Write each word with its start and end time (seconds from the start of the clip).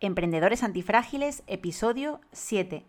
Emprendedores 0.00 0.62
Antifrágiles, 0.62 1.42
episodio 1.48 2.20
7. 2.30 2.86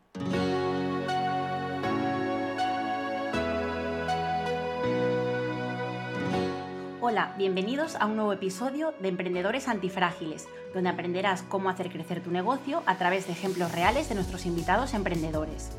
Hola, 7.01 7.33
bienvenidos 7.35 7.95
a 7.95 8.05
un 8.05 8.15
nuevo 8.15 8.31
episodio 8.31 8.93
de 9.01 9.07
Emprendedores 9.07 9.67
Antifrágiles, 9.67 10.47
donde 10.75 10.89
aprenderás 10.89 11.41
cómo 11.41 11.71
hacer 11.71 11.89
crecer 11.91 12.21
tu 12.21 12.29
negocio 12.29 12.83
a 12.85 13.00
través 13.00 13.26
de 13.26 13.34
ejemplos 13.34 13.71
reales 13.71 14.07
de 14.10 14.14
nuestros 14.14 14.46
invitados 14.46 14.94
emprendedores. 14.94 15.71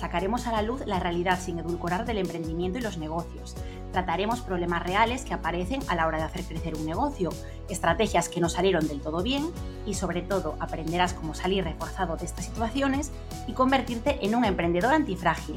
Sacaremos 0.00 0.48
a 0.48 0.52
la 0.52 0.62
luz 0.62 0.84
la 0.84 0.98
realidad 0.98 1.38
sin 1.38 1.60
edulcorar 1.60 2.06
del 2.06 2.18
emprendimiento 2.18 2.80
y 2.80 2.82
los 2.82 2.98
negocios. 2.98 3.54
Trataremos 3.92 4.40
problemas 4.40 4.82
reales 4.82 5.24
que 5.24 5.34
aparecen 5.34 5.80
a 5.88 5.94
la 5.94 6.06
hora 6.06 6.16
de 6.18 6.24
hacer 6.24 6.44
crecer 6.44 6.74
un 6.74 6.86
negocio, 6.86 7.28
estrategias 7.68 8.30
que 8.30 8.40
no 8.40 8.48
salieron 8.48 8.88
del 8.88 9.02
todo 9.02 9.22
bien 9.22 9.50
y 9.86 9.94
sobre 9.94 10.22
todo 10.22 10.56
aprenderás 10.60 11.12
cómo 11.12 11.34
salir 11.34 11.64
reforzado 11.64 12.16
de 12.16 12.24
estas 12.24 12.46
situaciones 12.46 13.10
y 13.46 13.52
convertirte 13.52 14.18
en 14.22 14.34
un 14.34 14.46
emprendedor 14.46 14.94
antifrágil. 14.94 15.56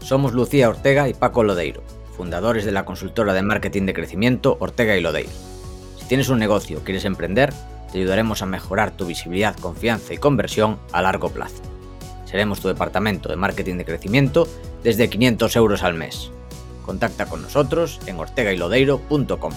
Somos 0.00 0.32
Lucía 0.32 0.68
Ortega 0.68 1.08
y 1.08 1.14
Paco 1.14 1.44
Lodeiro, 1.44 1.84
fundadores 2.16 2.64
de 2.64 2.72
la 2.72 2.84
consultora 2.84 3.32
de 3.32 3.42
marketing 3.42 3.86
de 3.86 3.94
crecimiento 3.94 4.56
Ortega 4.58 4.96
y 4.96 5.00
Lodeiro. 5.00 5.30
Si 5.98 6.06
tienes 6.06 6.28
un 6.28 6.40
negocio 6.40 6.78
o 6.78 6.82
quieres 6.82 7.04
emprender, 7.04 7.52
te 7.92 7.98
ayudaremos 7.98 8.42
a 8.42 8.46
mejorar 8.46 8.90
tu 8.90 9.06
visibilidad, 9.06 9.54
confianza 9.56 10.14
y 10.14 10.18
conversión 10.18 10.80
a 10.92 11.02
largo 11.02 11.28
plazo. 11.28 11.62
Seremos 12.24 12.60
tu 12.60 12.66
departamento 12.66 13.28
de 13.28 13.36
marketing 13.36 13.76
de 13.76 13.84
crecimiento 13.84 14.48
desde 14.82 15.08
500 15.08 15.54
euros 15.54 15.82
al 15.84 15.94
mes. 15.94 16.32
Contacta 16.84 17.26
con 17.26 17.42
nosotros 17.42 18.00
en 18.06 18.18
ortegaylodeiro.com. 18.18 19.52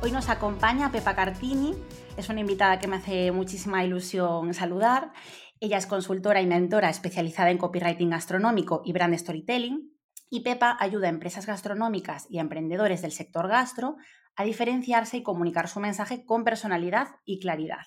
Hoy 0.00 0.12
nos 0.12 0.28
acompaña 0.28 0.92
Pepa 0.92 1.16
Cartini, 1.16 1.74
es 2.16 2.28
una 2.28 2.40
invitada 2.40 2.78
que 2.78 2.88
me 2.88 2.96
hace 2.96 3.32
muchísima 3.32 3.84
ilusión 3.84 4.54
saludar. 4.54 5.12
Ella 5.60 5.78
es 5.78 5.86
consultora 5.86 6.40
y 6.40 6.46
mentora 6.46 6.88
especializada 6.88 7.50
en 7.50 7.58
copywriting 7.58 8.10
gastronómico 8.10 8.82
y 8.84 8.92
brand 8.92 9.16
storytelling. 9.16 9.92
Y 10.30 10.40
Pepa 10.40 10.76
ayuda 10.80 11.06
a 11.06 11.10
empresas 11.10 11.46
gastronómicas 11.46 12.26
y 12.28 12.38
a 12.38 12.42
emprendedores 12.42 13.02
del 13.02 13.12
sector 13.12 13.48
gastro 13.48 13.96
a 14.36 14.44
diferenciarse 14.44 15.16
y 15.16 15.22
comunicar 15.22 15.68
su 15.68 15.80
mensaje 15.80 16.24
con 16.24 16.44
personalidad 16.44 17.08
y 17.24 17.40
claridad. 17.40 17.86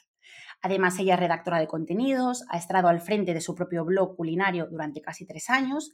Además, 0.61 0.99
ella 0.99 1.15
es 1.15 1.19
redactora 1.19 1.59
de 1.59 1.67
contenidos, 1.67 2.45
ha 2.49 2.57
estado 2.57 2.87
al 2.87 3.01
frente 3.01 3.33
de 3.33 3.41
su 3.41 3.55
propio 3.55 3.83
blog 3.83 4.15
culinario 4.15 4.67
durante 4.69 5.01
casi 5.01 5.25
tres 5.25 5.49
años 5.49 5.91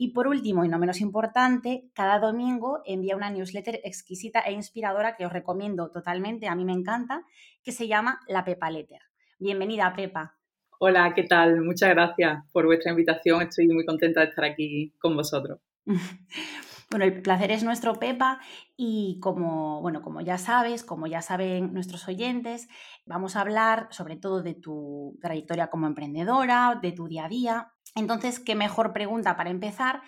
y 0.00 0.14
por 0.14 0.26
último, 0.26 0.64
y 0.64 0.68
no 0.70 0.78
menos 0.78 1.02
importante, 1.02 1.90
cada 1.92 2.18
domingo 2.18 2.80
envía 2.86 3.16
una 3.16 3.28
newsletter 3.28 3.80
exquisita 3.84 4.40
e 4.40 4.52
inspiradora 4.52 5.14
que 5.14 5.26
os 5.26 5.32
recomiendo 5.32 5.90
totalmente, 5.90 6.48
a 6.48 6.54
mí 6.54 6.64
me 6.64 6.72
encanta, 6.72 7.22
que 7.62 7.70
se 7.70 7.86
llama 7.86 8.18
La 8.26 8.42
Pepa 8.42 8.70
Letter. 8.70 9.02
Bienvenida, 9.38 9.92
Pepa. 9.94 10.38
Hola, 10.78 11.12
¿qué 11.14 11.24
tal? 11.24 11.60
Muchas 11.60 11.90
gracias 11.90 12.42
por 12.50 12.64
vuestra 12.64 12.92
invitación. 12.92 13.42
Estoy 13.42 13.68
muy 13.68 13.84
contenta 13.84 14.20
de 14.20 14.28
estar 14.28 14.46
aquí 14.46 14.94
con 14.98 15.14
vosotros. 15.14 15.60
Bueno, 16.92 17.04
el 17.04 17.22
placer 17.22 17.52
es 17.52 17.62
nuestro, 17.62 18.00
Pepa, 18.00 18.40
y 18.76 19.20
como, 19.20 19.80
bueno, 19.80 20.02
como 20.02 20.22
ya 20.22 20.38
sabes, 20.38 20.82
como 20.82 21.06
ya 21.06 21.22
saben 21.22 21.72
nuestros 21.72 22.08
oyentes, 22.08 22.68
vamos 23.06 23.36
a 23.36 23.42
hablar 23.42 23.86
sobre 23.92 24.16
todo 24.16 24.42
de 24.42 24.54
tu 24.54 25.16
trayectoria 25.22 25.68
como 25.68 25.86
emprendedora, 25.86 26.80
de 26.82 26.90
tu 26.90 27.06
día 27.06 27.26
a 27.26 27.28
día. 27.28 27.72
Entonces, 27.94 28.40
¿qué 28.40 28.54
mejor 28.54 28.92
pregunta 28.92 29.36
para 29.36 29.50
empezar 29.50 30.02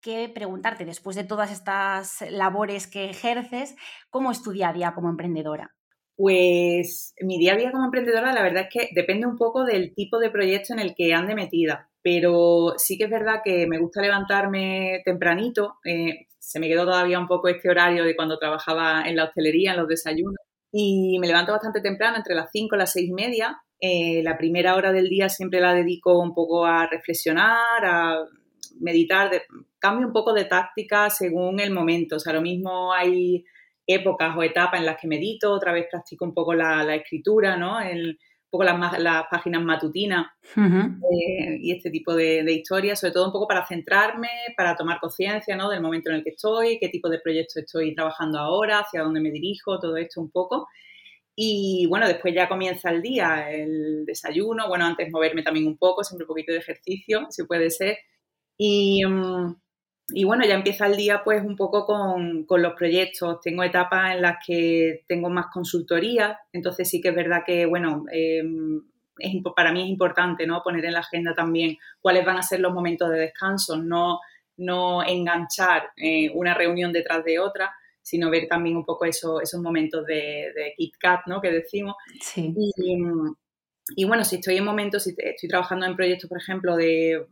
que 0.00 0.28
preguntarte, 0.28 0.84
después 0.84 1.14
de 1.14 1.24
todas 1.24 1.52
estas 1.52 2.22
labores 2.30 2.86
que 2.86 3.08
ejerces, 3.08 3.76
cómo 4.10 4.32
es 4.32 4.42
tu 4.42 4.50
día 4.50 4.70
a 4.70 4.72
día 4.72 4.94
como 4.94 5.08
emprendedora? 5.08 5.74
Pues 6.16 7.14
mi 7.20 7.38
día 7.38 7.54
a 7.54 7.56
día 7.56 7.70
como 7.70 7.84
emprendedora, 7.84 8.32
la 8.32 8.42
verdad 8.42 8.64
es 8.64 8.68
que 8.70 8.88
depende 8.94 9.26
un 9.26 9.36
poco 9.36 9.64
del 9.64 9.94
tipo 9.94 10.18
de 10.18 10.30
proyecto 10.30 10.72
en 10.72 10.80
el 10.80 10.94
que 10.94 11.14
ande 11.14 11.34
metida 11.34 11.88
pero 12.02 12.74
sí 12.78 12.98
que 12.98 13.04
es 13.04 13.10
verdad 13.10 13.42
que 13.44 13.66
me 13.66 13.78
gusta 13.78 14.02
levantarme 14.02 15.02
tempranito. 15.04 15.78
Eh, 15.84 16.26
se 16.38 16.58
me 16.58 16.68
quedó 16.68 16.84
todavía 16.84 17.18
un 17.18 17.28
poco 17.28 17.48
este 17.48 17.70
horario 17.70 18.04
de 18.04 18.16
cuando 18.16 18.38
trabajaba 18.38 19.04
en 19.06 19.16
la 19.16 19.24
hostelería, 19.24 19.72
en 19.72 19.78
los 19.78 19.88
desayunos. 19.88 20.36
Y 20.72 21.18
me 21.20 21.28
levanto 21.28 21.52
bastante 21.52 21.80
temprano, 21.80 22.16
entre 22.16 22.34
las 22.34 22.50
5 22.50 22.74
y 22.74 22.78
las 22.78 22.92
6 22.92 23.08
y 23.08 23.12
media. 23.12 23.62
Eh, 23.84 24.22
la 24.22 24.38
primera 24.38 24.76
hora 24.76 24.92
del 24.92 25.08
día 25.08 25.28
siempre 25.28 25.60
la 25.60 25.74
dedico 25.74 26.18
un 26.20 26.32
poco 26.32 26.64
a 26.64 26.86
reflexionar, 26.86 27.84
a 27.84 28.24
meditar. 28.80 29.30
cambio 29.80 30.06
un 30.06 30.12
poco 30.12 30.32
de 30.32 30.44
táctica 30.44 31.10
según 31.10 31.58
el 31.58 31.72
momento. 31.72 32.16
O 32.16 32.20
sea, 32.20 32.32
lo 32.32 32.42
mismo 32.42 32.92
hay 32.92 33.44
épocas 33.86 34.36
o 34.36 34.42
etapas 34.44 34.78
en 34.78 34.86
las 34.86 35.00
que 35.00 35.08
medito, 35.08 35.52
otra 35.52 35.72
vez 35.72 35.86
practico 35.90 36.24
un 36.24 36.32
poco 36.32 36.54
la, 36.54 36.84
la 36.84 36.94
escritura, 36.94 37.56
¿no? 37.56 37.80
El, 37.80 38.18
poco 38.52 38.64
las, 38.64 38.98
las 39.00 39.24
páginas 39.30 39.64
matutinas 39.64 40.26
eh, 40.58 41.56
y 41.58 41.72
este 41.72 41.88
tipo 41.88 42.14
de, 42.14 42.44
historias, 42.52 43.00
sobre 43.00 43.14
todo 43.14 43.24
un 43.24 43.32
poco 43.32 43.48
para 43.48 43.66
centrarme, 43.66 44.28
para 44.58 44.76
tomar 44.76 45.00
conciencia 45.00 45.56
¿no? 45.56 45.70
del 45.70 45.80
momento 45.80 46.10
en 46.10 46.16
el 46.16 46.22
que 46.22 46.30
estoy, 46.30 46.78
qué 46.78 46.90
tipo 46.90 47.08
de 47.08 47.18
proyecto 47.18 47.60
estoy 47.60 47.94
trabajando 47.94 48.38
ahora, 48.38 48.80
hacia 48.80 49.02
dónde 49.02 49.20
me 49.20 49.30
dirijo, 49.30 49.80
todo 49.80 49.96
esto 49.96 50.20
un 50.20 50.30
poco. 50.30 50.68
Y 51.34 51.86
bueno, 51.88 52.06
después 52.06 52.34
ya 52.34 52.48
comienza 52.48 52.90
el 52.90 53.02
día, 53.02 53.50
el 53.50 54.04
desayuno, 54.04 54.68
bueno, 54.68 54.84
antes 54.84 55.10
moverme 55.10 55.42
también 55.42 55.66
un 55.66 55.78
poco, 55.78 56.04
siempre 56.04 56.24
un 56.24 56.28
poquito 56.28 56.52
de 56.52 56.58
ejercicio, 56.58 57.26
si 57.30 57.44
puede 57.44 57.70
ser. 57.70 57.98
Y, 58.58 59.04
mm, 59.06 59.54
y 60.14 60.24
bueno, 60.24 60.44
ya 60.44 60.54
empieza 60.54 60.86
el 60.86 60.96
día 60.96 61.22
pues 61.24 61.42
un 61.42 61.56
poco 61.56 61.86
con, 61.86 62.46
los 62.48 62.74
proyectos. 62.74 63.40
Tengo 63.40 63.62
etapas 63.62 64.14
en 64.14 64.22
las 64.22 64.36
que 64.46 65.04
tengo 65.08 65.30
más 65.30 65.46
consultoría, 65.52 66.38
entonces 66.52 66.88
sí 66.88 67.00
que 67.00 67.08
es 67.10 67.14
verdad 67.14 67.42
que, 67.46 67.66
bueno, 67.66 68.04
em, 68.12 68.82
para 69.56 69.72
mí 69.72 69.82
es 69.82 69.88
importante 69.88 70.46
¿no? 70.46 70.62
poner 70.62 70.84
en 70.84 70.94
la 70.94 71.00
agenda 71.00 71.34
también 71.34 71.76
cuáles 72.00 72.24
van 72.24 72.38
a 72.38 72.42
ser 72.42 72.60
los 72.60 72.72
momentos 72.72 73.10
de 73.10 73.20
descanso, 73.20 73.76
no, 73.76 74.20
no 74.56 75.02
enganchar 75.04 75.90
eh, 75.96 76.30
una 76.34 76.54
reunión 76.54 76.92
detrás 76.92 77.24
de 77.24 77.38
otra, 77.38 77.72
sino 78.02 78.30
ver 78.30 78.48
también 78.48 78.76
un 78.76 78.84
poco 78.84 79.04
eso, 79.04 79.40
esos 79.40 79.60
momentos 79.60 80.04
de, 80.06 80.52
de 80.54 80.74
Kit 80.76 80.94
Kat, 80.98 81.20
¿no? 81.26 81.40
Que 81.40 81.50
decimos. 81.50 81.94
Sí. 82.20 82.52
Y, 82.56 82.72
y 83.96 84.04
bueno, 84.04 84.24
si 84.24 84.36
estoy 84.36 84.56
en 84.56 84.64
momentos, 84.64 85.04
si 85.04 85.14
estoy 85.16 85.48
trabajando 85.48 85.86
en 85.86 85.96
proyectos, 85.96 86.28
por 86.28 86.38
ejemplo, 86.38 86.76
de 86.76 87.26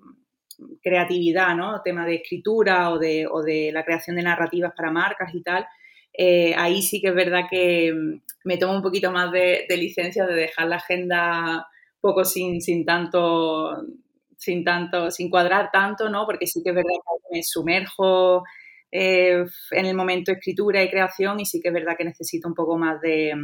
creatividad, 0.82 1.54
¿no? 1.56 1.80
Tema 1.82 2.06
de 2.06 2.16
escritura 2.16 2.90
o 2.90 2.98
de, 2.98 3.26
o 3.26 3.42
de 3.42 3.70
la 3.72 3.84
creación 3.84 4.16
de 4.16 4.22
narrativas 4.22 4.72
para 4.76 4.90
marcas 4.90 5.34
y 5.34 5.42
tal, 5.42 5.66
eh, 6.12 6.54
ahí 6.56 6.82
sí 6.82 7.00
que 7.00 7.08
es 7.08 7.14
verdad 7.14 7.44
que 7.50 7.92
mm, 7.92 8.20
me 8.44 8.56
tomo 8.58 8.74
un 8.74 8.82
poquito 8.82 9.10
más 9.12 9.30
de, 9.32 9.66
licencia 9.70 10.26
de 10.26 10.34
dejar 10.34 10.68
la 10.68 10.76
agenda 10.76 11.66
poco 12.00 12.24
sin, 12.24 12.60
sin 12.60 12.84
tanto, 12.84 13.76
sin 14.36 14.64
tanto, 14.64 15.10
sin 15.10 15.30
cuadrar 15.30 15.70
tanto, 15.72 16.08
¿no? 16.08 16.26
Porque 16.26 16.46
sí 16.46 16.62
que 16.62 16.70
es 16.70 16.74
verdad 16.74 16.90
que 17.04 17.36
me 17.36 17.42
sumerjo 17.42 18.42
eh, 18.92 19.44
en 19.70 19.86
el 19.86 19.94
momento 19.94 20.30
de 20.30 20.38
escritura 20.38 20.82
y 20.82 20.90
creación 20.90 21.40
y 21.40 21.46
sí 21.46 21.60
que 21.60 21.68
es 21.68 21.74
verdad 21.74 21.96
que 21.96 22.04
necesito 22.04 22.48
un 22.48 22.54
poco 22.54 22.76
más 22.76 23.00
de, 23.00 23.34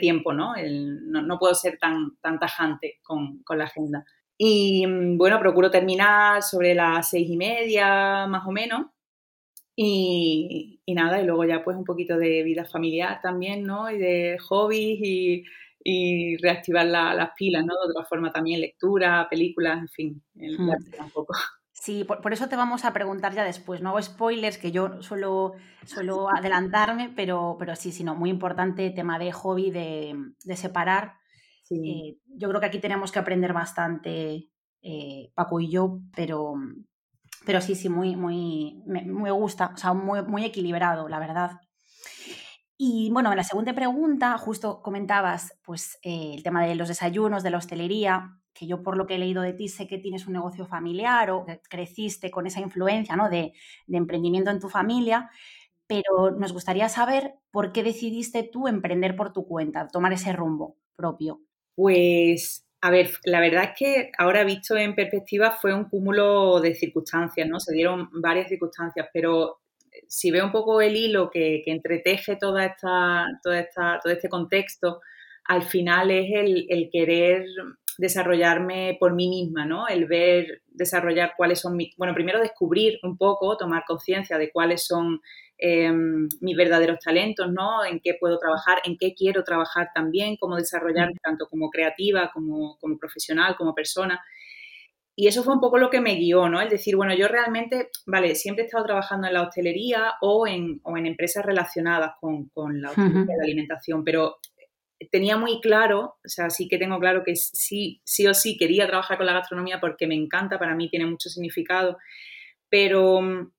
tiempo, 0.00 0.32
¿no? 0.32 0.54
no, 0.56 1.38
puedo 1.38 1.54
ser 1.54 1.76
tan, 1.78 2.16
tan 2.22 2.38
tajante 2.38 2.98
con, 3.02 3.42
con 3.42 3.58
la 3.58 3.64
agenda. 3.64 4.06
Y 4.44 4.86
mm, 4.86 5.18
bueno, 5.18 5.38
procuro 5.38 5.70
terminar 5.70 6.42
sobre 6.42 6.74
las 6.74 7.10
seis 7.10 7.28
y 7.30 7.36
media, 7.36 8.26
más 8.26 8.46
o 8.46 8.50
menos. 8.50 8.86
Y, 9.76 10.80
nada, 10.88 11.20
y 11.20 11.26
luego 11.26 11.44
ya 11.44 11.64
pues 11.64 11.76
un 11.76 11.84
poquito 11.84 12.16
de 12.18 12.42
vida 12.42 12.64
familiar 12.64 13.20
también, 13.22 13.62
¿no? 13.62 13.90
Y 13.90 13.98
de 13.98 14.36
hobbies 14.38 14.98
y, 15.84 16.36
reactivar 16.38 16.86
las 16.86 17.30
pilas, 17.36 17.64
¿no? 17.64 17.74
De 17.74 17.90
otra 17.90 18.04
forma 18.04 18.32
también 18.32 18.60
lectura, 18.60 19.26
películas, 19.30 19.78
en 19.78 19.88
fin, 19.88 20.22
el 20.36 20.58
hmm. 20.58 20.70
un 21.00 21.10
poco. 21.10 21.34
Sí, 21.84 22.04
por, 22.04 22.32
eso 22.32 22.48
te 22.48 22.54
vamos 22.54 22.84
a 22.84 22.92
preguntar 22.92 23.34
ya 23.34 23.42
después. 23.42 23.80
No 23.80 23.88
hago 23.88 24.00
spoilers, 24.00 24.56
que 24.56 24.70
yo 24.70 25.02
suelo, 25.02 25.54
suelo 25.84 26.28
adelantarme, 26.36 27.12
pero, 27.16 27.56
pero 27.58 27.74
sí, 27.74 27.90
sí, 27.90 28.04
no, 28.04 28.14
muy 28.14 28.30
importante 28.30 28.90
tema 28.90 29.18
de 29.18 29.32
hobby, 29.32 29.70
de, 29.70 30.14
de 30.44 30.56
separar 30.56 31.14
eh, 31.80 32.18
yo 32.26 32.48
creo 32.48 32.60
que 32.60 32.66
aquí 32.66 32.80
tenemos 32.80 33.12
que 33.12 33.18
aprender 33.18 33.52
bastante, 33.52 34.48
eh, 34.82 35.30
Paco 35.34 35.60
y 35.60 35.70
yo, 35.70 36.00
pero, 36.14 36.54
pero 37.46 37.60
sí, 37.60 37.74
sí, 37.74 37.88
muy, 37.88 38.16
muy, 38.16 38.82
me, 38.86 39.30
gusta, 39.30 39.72
o 39.74 39.76
sea, 39.76 39.94
muy, 39.94 40.22
muy 40.22 40.44
equilibrado, 40.44 41.08
la 41.08 41.18
verdad. 41.18 41.60
Y 42.76 43.10
bueno, 43.12 43.30
en 43.30 43.36
la 43.36 43.44
segunda 43.44 43.72
pregunta, 43.74 44.36
justo 44.38 44.82
comentabas 44.82 45.58
pues, 45.64 45.98
eh, 46.02 46.34
el 46.34 46.42
tema 46.42 46.64
de 46.64 46.74
los 46.74 46.88
desayunos, 46.88 47.42
de 47.42 47.50
la 47.50 47.58
hostelería, 47.58 48.38
que 48.54 48.66
yo 48.66 48.82
por 48.82 48.96
lo 48.96 49.06
que 49.06 49.14
he 49.14 49.18
leído 49.18 49.42
de 49.42 49.52
ti 49.52 49.68
sé 49.68 49.86
que 49.86 49.98
tienes 49.98 50.26
un 50.26 50.34
negocio 50.34 50.66
familiar 50.66 51.30
o 51.30 51.44
que 51.44 51.60
creciste 51.68 52.30
con 52.30 52.46
esa 52.46 52.60
influencia 52.60 53.16
¿no? 53.16 53.28
de, 53.28 53.52
emprendimiento 53.90 54.50
en 54.50 54.60
tu 54.60 54.68
familia, 54.68 55.30
pero 55.86 56.30
nos 56.38 56.52
gustaría 56.52 56.88
saber 56.88 57.34
por 57.50 57.72
qué 57.72 57.82
decidiste 57.82 58.42
tú 58.42 58.68
emprender 58.68 59.16
por 59.16 59.32
tu 59.32 59.46
cuenta, 59.46 59.88
tomar 59.88 60.12
ese 60.12 60.32
rumbo 60.32 60.76
propio. 60.96 61.40
Pues, 61.74 62.66
a 62.80 62.90
ver, 62.90 63.10
la 63.24 63.40
verdad 63.40 63.64
es 63.64 63.78
que 63.78 64.10
ahora 64.18 64.44
visto 64.44 64.76
en 64.76 64.94
perspectiva 64.94 65.52
fue 65.52 65.74
un 65.74 65.84
cúmulo 65.84 66.60
de 66.60 66.74
circunstancias, 66.74 67.48
¿no? 67.48 67.60
Se 67.60 67.74
dieron 67.74 68.08
varias 68.12 68.48
circunstancias, 68.48 69.08
pero 69.12 69.60
si 70.06 70.30
veo 70.30 70.44
un 70.44 70.52
poco 70.52 70.80
el 70.80 70.96
hilo 70.96 71.30
que, 71.30 71.62
entreteje 71.66 72.36
toda 72.36 72.66
esta, 72.66 73.26
toda 73.42 73.60
esta, 73.60 74.00
todo 74.02 74.12
este 74.12 74.28
contexto, 74.28 75.00
al 75.44 75.62
final 75.62 76.10
es 76.10 76.30
el 76.32 76.88
querer 76.90 77.44
desarrollarme 77.98 78.96
por 78.98 79.14
mí 79.14 79.28
misma, 79.28 79.66
¿no? 79.66 79.88
El 79.88 80.06
ver, 80.06 80.62
desarrollar 80.68 81.34
cuáles 81.36 81.60
son 81.60 81.76
mis, 81.76 81.94
bueno, 81.96 82.14
primero 82.14 82.40
descubrir 82.40 82.98
un 83.02 83.16
poco, 83.16 83.56
tomar 83.56 83.84
conciencia 83.86 84.38
de 84.38 84.50
cuáles 84.50 84.86
son 84.86 85.20
em, 85.58 86.28
mis 86.40 86.56
verdaderos 86.56 86.98
talentos, 86.98 87.52
¿no? 87.52 87.84
En 87.84 88.00
qué 88.00 88.14
puedo 88.18 88.38
trabajar, 88.38 88.78
en 88.84 88.96
qué 88.98 89.14
quiero 89.14 89.44
trabajar 89.44 89.90
también, 89.94 90.36
cómo 90.36 90.56
desarrollarme 90.56 91.18
tanto 91.22 91.46
como 91.48 91.70
creativa, 91.70 92.30
como, 92.32 92.78
como 92.78 92.98
profesional, 92.98 93.56
como 93.56 93.74
persona. 93.74 94.20
Y 95.14 95.26
eso 95.26 95.42
fue 95.42 95.54
un 95.54 95.60
poco 95.60 95.76
lo 95.76 95.90
que 95.90 96.00
me 96.00 96.14
guió, 96.14 96.48
¿no? 96.48 96.60
El 96.62 96.70
decir, 96.70 96.96
bueno, 96.96 97.14
yo 97.14 97.28
realmente, 97.28 97.90
vale, 98.06 98.34
siempre 98.34 98.64
he 98.64 98.66
estado 98.66 98.84
trabajando 98.84 99.26
en 99.26 99.34
la 99.34 99.42
hostelería 99.42 100.14
o 100.22 100.46
en, 100.46 100.80
o 100.84 100.96
en 100.96 101.04
empresas 101.06 101.44
relacionadas 101.44 102.12
con, 102.18 102.48
con 102.48 102.80
la 102.80 102.90
hostelería 102.90 103.22
y 103.22 103.38
la 103.38 103.44
alimentación, 103.44 104.04
pero 104.04 104.38
tenía 105.10 105.36
muy 105.36 105.60
claro, 105.60 106.16
o 106.24 106.28
sea, 106.28 106.50
sí 106.50 106.68
que 106.68 106.78
tengo 106.78 106.98
claro 106.98 107.22
que 107.24 107.36
sí, 107.36 108.00
sí 108.04 108.26
o 108.26 108.34
sí 108.34 108.56
quería 108.56 108.86
trabajar 108.86 109.16
con 109.16 109.26
la 109.26 109.32
gastronomía 109.32 109.80
porque 109.80 110.06
me 110.06 110.14
encanta, 110.14 110.58
para 110.58 110.74
mí 110.74 110.88
tiene 110.88 111.06
mucho 111.06 111.28
significado, 111.28 111.98
pero, 112.68 113.50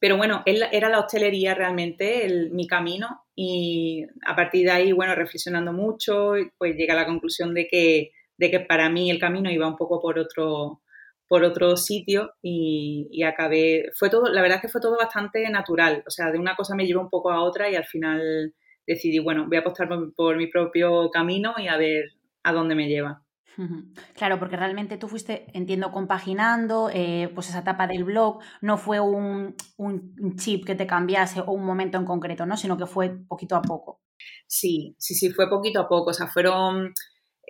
pero 0.00 0.16
bueno, 0.16 0.42
era 0.46 0.88
la 0.88 1.00
hostelería 1.00 1.54
realmente 1.54 2.48
mi 2.52 2.66
camino 2.66 3.24
y 3.34 4.04
a 4.26 4.34
partir 4.36 4.66
de 4.66 4.72
ahí, 4.72 4.92
bueno, 4.92 5.14
reflexionando 5.14 5.72
mucho, 5.72 6.34
pues 6.58 6.76
llegué 6.76 6.92
a 6.92 6.96
la 6.96 7.06
conclusión 7.06 7.54
de 7.54 7.68
que, 7.68 8.12
de 8.36 8.50
que 8.50 8.60
para 8.60 8.88
mí 8.90 9.10
el 9.10 9.18
camino 9.18 9.50
iba 9.50 9.68
un 9.68 9.76
poco 9.76 10.00
por 10.00 10.18
otro, 10.18 10.82
por 11.28 11.44
otro 11.44 11.76
sitio 11.76 12.34
y, 12.42 13.08
y, 13.10 13.22
acabé, 13.22 13.90
fue 13.94 14.10
todo, 14.10 14.28
la 14.28 14.42
verdad 14.42 14.56
es 14.56 14.62
que 14.62 14.68
fue 14.68 14.80
todo 14.80 14.96
bastante 14.96 15.48
natural, 15.50 16.02
o 16.06 16.10
sea, 16.10 16.32
de 16.32 16.38
una 16.38 16.56
cosa 16.56 16.74
me 16.74 16.86
llevó 16.86 17.02
un 17.02 17.10
poco 17.10 17.30
a 17.30 17.42
otra 17.42 17.70
y 17.70 17.76
al 17.76 17.84
final 17.84 18.54
decidí, 18.94 19.20
bueno, 19.20 19.46
voy 19.46 19.56
a 19.56 19.60
apostar 19.60 19.88
por, 20.16 20.36
mi 20.36 20.48
propio 20.48 21.10
camino 21.10 21.54
y 21.58 21.68
a 21.68 21.76
ver 21.76 22.12
a 22.42 22.52
dónde 22.52 22.74
me 22.74 22.88
lleva. 22.88 23.22
Claro, 24.14 24.38
porque 24.38 24.56
realmente 24.56 24.96
tú 24.96 25.06
fuiste, 25.06 25.46
entiendo, 25.52 25.92
compaginando, 25.92 26.90
eh, 26.92 27.30
pues 27.34 27.50
esa 27.50 27.58
etapa 27.58 27.86
del 27.86 28.04
blog, 28.04 28.38
no 28.62 28.78
fue 28.78 29.00
un, 29.00 29.54
un, 29.76 30.36
chip 30.36 30.64
que 30.64 30.74
te 30.74 30.86
cambiase 30.86 31.40
o 31.40 31.52
un 31.52 31.66
momento 31.66 31.98
en 31.98 32.06
concreto, 32.06 32.46
¿no? 32.46 32.56
Sino 32.56 32.78
que 32.78 32.86
fue 32.86 33.10
poquito 33.28 33.56
a 33.56 33.62
poco. 33.62 34.00
Sí, 34.46 34.94
sí, 34.98 35.14
sí, 35.14 35.30
fue 35.30 35.50
poquito 35.50 35.80
a 35.80 35.88
poco. 35.88 36.10
O 36.10 36.14
sea, 36.14 36.26
fueron 36.26 36.94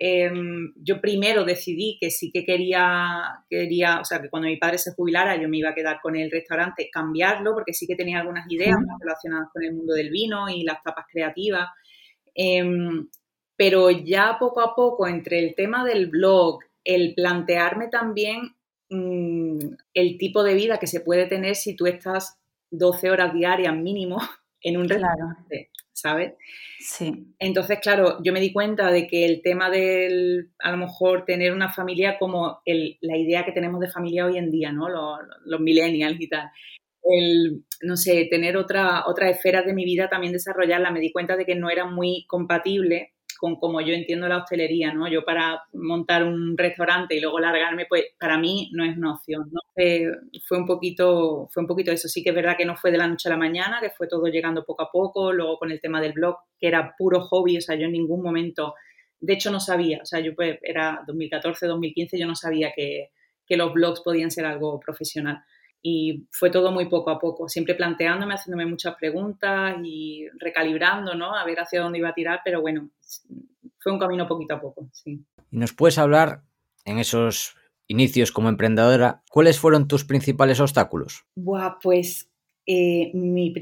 Em, 0.03 0.73
yo 0.77 0.99
primero 0.99 1.45
decidí 1.45 1.99
que 2.01 2.09
sí 2.09 2.31
que 2.31 2.43
quería, 2.43 3.45
quería, 3.47 3.99
o 3.99 4.03
sea, 4.03 4.19
que 4.19 4.31
cuando 4.31 4.47
mi 4.47 4.57
padre 4.57 4.79
se 4.79 4.93
jubilara 4.95 5.39
yo 5.39 5.47
me 5.47 5.57
iba 5.57 5.69
a 5.69 5.75
quedar 5.75 5.99
con 6.01 6.15
el 6.15 6.31
restaurante, 6.31 6.89
cambiarlo, 6.91 7.53
porque 7.53 7.73
sí 7.73 7.85
que 7.85 7.95
tenía 7.95 8.19
algunas 8.19 8.51
ideas 8.51 8.77
relacionadas 8.99 9.49
con 9.53 9.63
el 9.63 9.75
mundo 9.75 9.93
del 9.93 10.09
vino 10.09 10.49
y 10.49 10.63
las 10.63 10.81
tapas 10.81 11.05
creativas. 11.07 11.69
Em, 12.33 13.09
pero 13.55 13.91
ya 13.91 14.37
poco 14.39 14.61
a 14.61 14.73
poco, 14.73 15.07
entre 15.07 15.37
el 15.37 15.53
tema 15.53 15.85
del 15.85 16.07
blog, 16.07 16.61
el 16.83 17.13
plantearme 17.13 17.87
también 17.89 18.55
mm, 18.89 19.59
el 19.93 20.17
tipo 20.17 20.43
de 20.43 20.55
vida 20.55 20.79
que 20.79 20.87
se 20.87 21.01
puede 21.01 21.27
tener 21.27 21.55
si 21.55 21.75
tú 21.75 21.85
estás 21.85 22.39
12 22.71 23.11
horas 23.11 23.35
diarias 23.35 23.75
mínimo 23.75 24.17
en 24.61 24.77
un 24.77 24.89
restaurante. 24.89 25.69
¿Sabes? 25.93 26.33
Sí. 26.79 27.27
Entonces, 27.39 27.79
claro, 27.79 28.17
yo 28.23 28.33
me 28.33 28.39
di 28.39 28.51
cuenta 28.51 28.91
de 28.91 29.07
que 29.07 29.25
el 29.25 29.41
tema 29.41 29.69
del, 29.69 30.51
a 30.59 30.71
lo 30.71 30.77
mejor, 30.77 31.25
tener 31.25 31.53
una 31.53 31.71
familia 31.71 32.17
como 32.17 32.61
el, 32.65 32.97
la 33.01 33.17
idea 33.17 33.45
que 33.45 33.51
tenemos 33.51 33.79
de 33.79 33.91
familia 33.91 34.25
hoy 34.25 34.37
en 34.37 34.51
día, 34.51 34.71
¿no? 34.71 34.89
Los, 34.89 35.19
los 35.45 35.59
millennials 35.59 36.19
y 36.19 36.27
tal. 36.27 36.49
El, 37.03 37.63
no 37.81 37.97
sé, 37.97 38.27
tener 38.29 38.57
otra, 38.57 39.05
otra 39.07 39.29
esfera 39.29 39.63
de 39.63 39.73
mi 39.73 39.85
vida 39.85 40.09
también 40.09 40.33
desarrollarla, 40.33 40.91
me 40.91 40.99
di 40.99 41.11
cuenta 41.11 41.35
de 41.35 41.45
que 41.45 41.55
no 41.55 41.69
era 41.69 41.85
muy 41.85 42.25
compatible 42.27 43.13
con 43.41 43.55
como 43.55 43.81
yo 43.81 43.95
entiendo 43.95 44.27
la 44.27 44.37
hostelería, 44.37 44.93
¿no? 44.93 45.09
Yo 45.09 45.25
para 45.25 45.63
montar 45.73 46.23
un 46.23 46.55
restaurante 46.55 47.15
y 47.15 47.19
luego 47.19 47.39
largarme, 47.39 47.87
pues 47.89 48.03
para 48.19 48.37
mí 48.37 48.69
no 48.71 48.85
es 48.85 48.95
una 48.95 49.15
opción. 49.15 49.49
Eh, 49.75 50.11
fue 50.47 50.59
un 50.59 50.67
poquito, 50.67 51.49
fue 51.51 51.63
un 51.63 51.67
poquito 51.67 51.91
eso. 51.91 52.07
Sí 52.07 52.21
que 52.21 52.29
es 52.29 52.35
verdad 52.35 52.55
que 52.55 52.65
no 52.65 52.75
fue 52.75 52.91
de 52.91 52.99
la 52.99 53.07
noche 53.07 53.29
a 53.29 53.31
la 53.31 53.37
mañana, 53.37 53.79
que 53.81 53.89
fue 53.89 54.07
todo 54.07 54.27
llegando 54.27 54.63
poco 54.63 54.83
a 54.83 54.91
poco, 54.91 55.33
luego 55.33 55.57
con 55.57 55.71
el 55.71 55.81
tema 55.81 55.99
del 55.99 56.13
blog, 56.13 56.35
que 56.59 56.67
era 56.67 56.93
puro 56.95 57.21
hobby, 57.21 57.57
o 57.57 57.61
sea, 57.61 57.75
yo 57.75 57.87
en 57.87 57.93
ningún 57.93 58.21
momento, 58.21 58.75
de 59.19 59.33
hecho 59.33 59.49
no 59.49 59.59
sabía, 59.59 60.01
o 60.03 60.05
sea, 60.05 60.19
yo 60.19 60.35
pues 60.35 60.59
era 60.61 61.03
2014, 61.07 61.65
2015, 61.65 62.19
yo 62.19 62.27
no 62.27 62.35
sabía 62.35 62.73
que, 62.75 63.09
que 63.47 63.57
los 63.57 63.73
blogs 63.73 64.01
podían 64.01 64.29
ser 64.29 64.45
algo 64.45 64.79
profesional 64.79 65.43
y 65.81 66.27
fue 66.31 66.51
todo 66.51 66.71
muy 66.71 66.87
poco 66.87 67.09
a 67.09 67.19
poco, 67.19 67.49
siempre 67.49 67.75
planteándome, 67.75 68.35
haciéndome 68.35 68.65
muchas 68.65 68.95
preguntas 68.95 69.75
y 69.83 70.27
recalibrando, 70.39 71.15
¿no? 71.15 71.35
A 71.35 71.43
ver 71.45 71.59
hacia 71.59 71.81
dónde 71.81 71.99
iba 71.99 72.09
a 72.09 72.13
tirar, 72.13 72.41
pero 72.45 72.61
bueno, 72.61 72.89
fue 73.79 73.91
un 73.91 73.99
camino 73.99 74.27
poquito 74.27 74.55
a 74.55 74.61
poco, 74.61 74.89
sí. 74.93 75.25
¿Y 75.49 75.57
nos 75.57 75.73
puedes 75.73 75.97
hablar 75.97 76.43
en 76.85 76.99
esos 76.99 77.55
inicios 77.87 78.31
como 78.31 78.49
emprendedora, 78.49 79.23
cuáles 79.29 79.59
fueron 79.59 79.87
tus 79.87 80.05
principales 80.05 80.59
obstáculos? 80.59 81.25
Buah, 81.35 81.79
pues 81.81 82.31
eh, 82.65 83.11
mi 83.13 83.53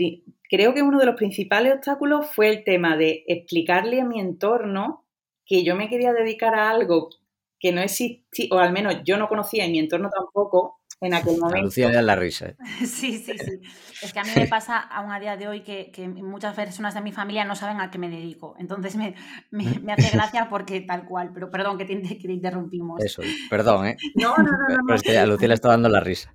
creo 0.49 0.73
que 0.73 0.81
uno 0.81 0.99
de 0.99 1.05
los 1.05 1.15
principales 1.15 1.73
obstáculos 1.73 2.27
fue 2.31 2.49
el 2.49 2.63
tema 2.63 2.97
de 2.97 3.23
explicarle 3.27 4.01
a 4.01 4.05
mi 4.05 4.19
entorno 4.19 5.05
que 5.45 5.63
yo 5.63 5.75
me 5.75 5.89
quería 5.89 6.13
dedicar 6.13 6.53
a 6.53 6.69
algo 6.69 7.09
que 7.59 7.71
no 7.71 7.81
existía, 7.81 8.47
o 8.51 8.57
al 8.59 8.71
menos 8.71 8.97
yo 9.03 9.17
no 9.17 9.27
conocía 9.27 9.65
y 9.65 9.71
mi 9.71 9.79
entorno 9.79 10.09
tampoco, 10.09 10.78
en 11.01 11.13
aquel 11.13 11.37
momento. 11.37 11.65
Lucía 11.65 11.91
da 11.91 12.01
la 12.01 12.15
risa. 12.15 12.49
¿eh? 12.49 12.55
Sí, 12.85 13.17
sí, 13.17 13.37
sí. 13.37 13.61
Es 14.01 14.13
que 14.13 14.19
a 14.19 14.23
mí 14.23 14.31
me 14.35 14.47
pasa 14.47 14.79
aún 14.79 15.11
a 15.11 15.19
día 15.19 15.37
de 15.37 15.47
hoy 15.47 15.61
que, 15.61 15.91
que, 15.91 16.07
muchas 16.07 16.55
personas 16.55 16.93
de 16.93 17.01
mi 17.01 17.11
familia 17.11 17.45
no 17.45 17.55
saben 17.55 17.79
a 17.79 17.89
qué 17.89 17.97
me 17.97 18.09
dedico. 18.09 18.55
Entonces 18.59 18.95
me, 18.95 19.15
me, 19.51 19.63
me 19.83 19.93
hace 19.93 20.15
gracia 20.15 20.47
porque 20.49 20.81
tal 20.81 21.05
cual. 21.05 21.31
Pero 21.33 21.49
perdón 21.49 21.77
que 21.77 21.85
te, 21.85 22.01
que 22.01 22.27
te 22.27 22.33
interrumpimos. 22.33 23.03
Eso, 23.03 23.21
perdón, 23.49 23.87
¿eh? 23.87 23.97
No, 24.15 24.35
no, 24.37 24.43
no. 24.43 24.51
no 24.51 24.83
Pero 24.85 24.95
es 24.95 25.03
que 25.03 25.17
a 25.17 25.25
Lucía 25.25 25.47
le 25.47 25.53
está 25.53 25.69
dando 25.69 25.89
la 25.89 25.99
risa. 25.99 26.33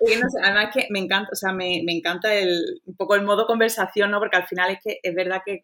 No 0.00 0.28
sé, 0.28 0.38
además 0.44 0.70
que 0.72 0.86
me 0.90 1.00
encanta, 1.00 1.30
o 1.32 1.34
sea, 1.34 1.52
me, 1.52 1.82
me 1.84 1.92
encanta 1.92 2.32
el, 2.32 2.80
un 2.84 2.94
poco 2.94 3.16
el 3.16 3.24
modo 3.24 3.46
conversación, 3.46 4.10
¿no? 4.10 4.20
Porque 4.20 4.36
al 4.36 4.46
final 4.46 4.70
es 4.70 4.78
que 4.82 5.00
es 5.02 5.14
verdad 5.14 5.42
que 5.44 5.60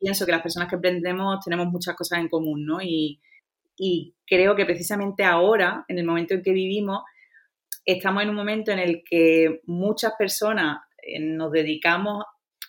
pienso 0.00 0.26
que 0.26 0.32
las 0.32 0.42
personas 0.42 0.68
que 0.68 0.74
emprendemos 0.74 1.42
tenemos 1.44 1.68
muchas 1.68 1.94
cosas 1.94 2.18
en 2.18 2.28
común, 2.28 2.66
¿no? 2.66 2.82
Y, 2.82 3.20
y 3.76 4.14
creo 4.26 4.56
que 4.56 4.66
precisamente 4.66 5.24
ahora, 5.24 5.84
en 5.88 5.98
el 5.98 6.04
momento 6.04 6.34
en 6.34 6.42
que 6.42 6.52
vivimos, 6.52 7.02
estamos 7.84 8.22
en 8.22 8.30
un 8.30 8.36
momento 8.36 8.72
en 8.72 8.78
el 8.78 9.02
que 9.08 9.60
muchas 9.66 10.12
personas 10.18 10.78
eh, 11.02 11.20
nos 11.20 11.52
dedicamos 11.52 12.24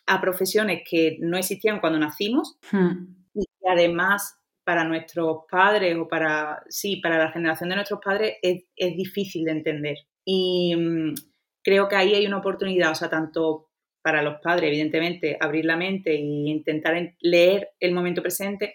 a 0.07 0.21
profesiones 0.21 0.83
que 0.89 1.17
no 1.19 1.37
existían 1.37 1.79
cuando 1.79 1.99
nacimos 1.99 2.57
hmm. 2.71 2.91
y 3.33 3.45
que 3.45 3.69
además 3.69 4.37
para 4.63 4.83
nuestros 4.83 5.43
padres 5.49 5.95
o 5.97 6.07
para, 6.07 6.63
sí, 6.69 6.97
para 6.97 7.19
la 7.19 7.31
generación 7.31 7.69
de 7.69 7.75
nuestros 7.75 7.99
padres 8.03 8.37
es, 8.41 8.63
es 8.75 8.95
difícil 8.97 9.45
de 9.45 9.51
entender. 9.51 9.97
Y 10.25 10.75
mm, 10.75 11.13
creo 11.63 11.87
que 11.87 11.95
ahí 11.95 12.15
hay 12.15 12.25
una 12.25 12.39
oportunidad, 12.39 12.91
o 12.91 12.95
sea, 12.95 13.09
tanto 13.09 13.69
para 14.01 14.23
los 14.23 14.41
padres, 14.41 14.69
evidentemente, 14.69 15.37
abrir 15.39 15.65
la 15.65 15.77
mente 15.77 16.11
e 16.11 16.19
intentar 16.19 16.95
leer 17.21 17.69
el 17.79 17.93
momento 17.93 18.21
presente, 18.21 18.73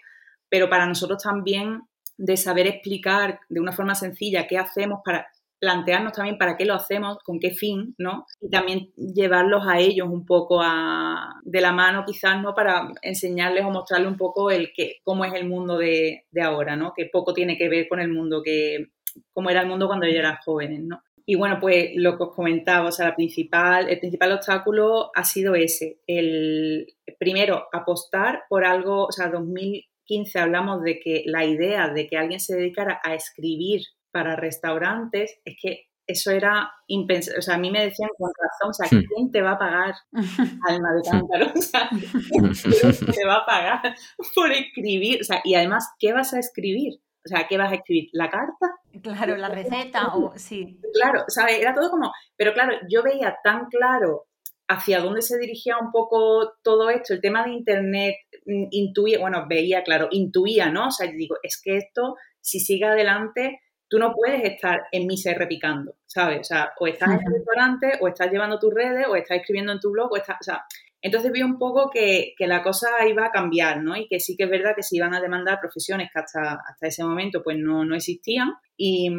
pero 0.49 0.69
para 0.69 0.85
nosotros 0.85 1.21
también 1.21 1.81
de 2.17 2.37
saber 2.37 2.67
explicar 2.67 3.39
de 3.49 3.59
una 3.59 3.71
forma 3.71 3.95
sencilla 3.95 4.47
qué 4.47 4.57
hacemos 4.57 5.01
para 5.03 5.27
plantearnos 5.61 6.13
también 6.13 6.39
para 6.39 6.57
qué 6.57 6.65
lo 6.65 6.73
hacemos, 6.73 7.19
con 7.23 7.39
qué 7.39 7.51
fin, 7.51 7.93
¿no? 7.99 8.25
Y 8.41 8.49
también 8.49 8.91
llevarlos 8.97 9.63
a 9.67 9.79
ellos 9.79 10.09
un 10.09 10.25
poco 10.25 10.59
a, 10.59 11.39
de 11.43 11.61
la 11.61 11.71
mano, 11.71 12.03
quizás, 12.03 12.41
¿no? 12.41 12.55
Para 12.55 12.89
enseñarles 13.03 13.63
o 13.63 13.69
mostrarles 13.69 14.09
un 14.09 14.17
poco 14.17 14.49
el 14.49 14.73
que, 14.75 14.97
cómo 15.03 15.23
es 15.23 15.33
el 15.35 15.47
mundo 15.47 15.77
de, 15.77 16.25
de 16.31 16.41
ahora, 16.41 16.75
¿no? 16.75 16.93
Que 16.95 17.05
poco 17.05 17.33
tiene 17.35 17.59
que 17.59 17.69
ver 17.69 17.87
con 17.87 17.99
el 17.99 18.09
mundo 18.09 18.41
que, 18.43 18.87
cómo 19.33 19.51
era 19.51 19.61
el 19.61 19.67
mundo 19.67 19.85
cuando 19.85 20.07
ellos 20.07 20.17
eran 20.17 20.37
jóvenes, 20.43 20.81
¿no? 20.81 21.03
Y 21.27 21.35
bueno, 21.35 21.59
pues 21.61 21.91
lo 21.95 22.17
que 22.17 22.23
os 22.23 22.35
comentaba, 22.35 22.89
o 22.89 22.91
sea, 22.91 23.09
la 23.09 23.15
principal, 23.15 23.87
el 23.87 23.99
principal 23.99 24.31
obstáculo 24.31 25.11
ha 25.13 25.23
sido 25.23 25.53
ese, 25.53 25.99
el 26.07 26.87
primero 27.19 27.67
apostar 27.71 28.41
por 28.49 28.65
algo, 28.65 29.05
o 29.05 29.11
sea, 29.11 29.29
2015 29.29 30.39
hablamos 30.39 30.81
de 30.81 30.99
que 30.99 31.21
la 31.27 31.45
idea 31.45 31.89
de 31.89 32.07
que 32.07 32.17
alguien 32.17 32.39
se 32.39 32.55
dedicara 32.55 32.99
a 33.03 33.13
escribir 33.13 33.81
para 34.11 34.35
restaurantes, 34.35 35.39
es 35.45 35.55
que 35.61 35.87
eso 36.07 36.31
era 36.31 36.71
impensable. 36.87 37.39
O 37.39 37.41
sea, 37.41 37.55
a 37.55 37.57
mí 37.57 37.71
me 37.71 37.85
decían 37.85 38.09
con 38.17 38.31
razón, 38.37 38.69
o 38.69 38.73
sea, 38.73 38.87
hmm. 38.87 39.03
¿quién 39.07 39.31
te 39.31 39.41
va 39.41 39.51
a 39.51 39.59
pagar, 39.59 39.93
alma 40.67 40.89
de 40.93 41.09
cántaro? 41.09 41.51
O 41.55 41.61
sea, 41.61 41.89
¿quién 41.89 43.13
te 43.13 43.25
va 43.25 43.35
a 43.37 43.45
pagar 43.45 43.95
por 44.35 44.51
escribir? 44.51 45.21
O 45.21 45.23
sea, 45.23 45.41
y 45.43 45.55
además, 45.55 45.89
¿qué 45.99 46.13
vas 46.13 46.33
a 46.33 46.39
escribir? 46.39 46.99
O 47.23 47.27
sea, 47.27 47.47
¿qué 47.47 47.57
vas 47.57 47.71
a 47.71 47.75
escribir? 47.75 48.09
¿La 48.13 48.29
carta? 48.29 48.75
Claro, 49.01 49.37
la 49.37 49.49
receta 49.49 50.15
o 50.15 50.33
sí. 50.35 50.79
Claro, 50.93 51.23
¿sabes? 51.27 51.59
Era 51.59 51.73
todo 51.73 51.91
como, 51.91 52.11
pero 52.35 52.53
claro, 52.53 52.75
yo 52.89 53.03
veía 53.03 53.37
tan 53.43 53.67
claro 53.67 54.25
hacia 54.67 55.01
dónde 55.01 55.21
se 55.21 55.37
dirigía 55.37 55.77
un 55.77 55.91
poco 55.91 56.53
todo 56.63 56.89
esto, 56.89 57.13
el 57.13 57.21
tema 57.21 57.43
de 57.43 57.51
internet, 57.51 58.15
mm, 58.45 58.67
intuía, 58.71 59.19
bueno, 59.19 59.45
veía, 59.47 59.83
claro, 59.83 60.07
intuía, 60.11 60.71
¿no? 60.71 60.87
O 60.87 60.91
sea, 60.91 61.11
digo, 61.11 61.35
es 61.43 61.61
que 61.61 61.77
esto, 61.77 62.15
si 62.39 62.59
sigue 62.59 62.85
adelante, 62.85 63.59
tú 63.91 63.99
no 63.99 64.13
puedes 64.13 64.41
estar 64.45 64.87
en 64.89 65.05
misa 65.05 65.31
y 65.31 65.33
repicando, 65.33 65.97
¿sabes? 66.05 66.39
O 66.39 66.43
sea, 66.45 66.71
o 66.79 66.87
estás 66.87 67.09
en 67.09 67.19
el 67.27 67.33
restaurante, 67.33 67.91
o 67.99 68.07
estás 68.07 68.31
llevando 68.31 68.57
tus 68.57 68.73
redes, 68.73 69.05
o 69.05 69.17
estás 69.17 69.39
escribiendo 69.39 69.73
en 69.73 69.81
tu 69.81 69.91
blog, 69.91 70.13
o 70.13 70.15
estás, 70.15 70.37
o 70.39 70.43
sea, 70.45 70.63
Entonces 71.01 71.29
vi 71.33 71.43
un 71.43 71.59
poco 71.59 71.89
que, 71.89 72.33
la 72.39 72.63
cosa 72.63 72.87
iba 73.05 73.25
a 73.25 73.31
cambiar, 73.31 73.83
¿no? 73.83 73.97
Y 73.97 74.07
que 74.07 74.21
sí 74.21 74.37
que 74.37 74.45
es 74.45 74.49
verdad 74.49 74.75
que 74.77 74.81
se 74.81 74.95
iban 74.95 75.13
a 75.13 75.19
demandar 75.19 75.59
profesiones 75.59 76.09
que 76.09 76.19
hasta, 76.19 76.61
hasta 76.65 76.87
ese 76.87 77.03
momento 77.03 77.43
pues 77.43 77.57
no, 77.57 77.83
no 77.83 77.93
existían. 77.93 78.53
Y, 78.77 79.09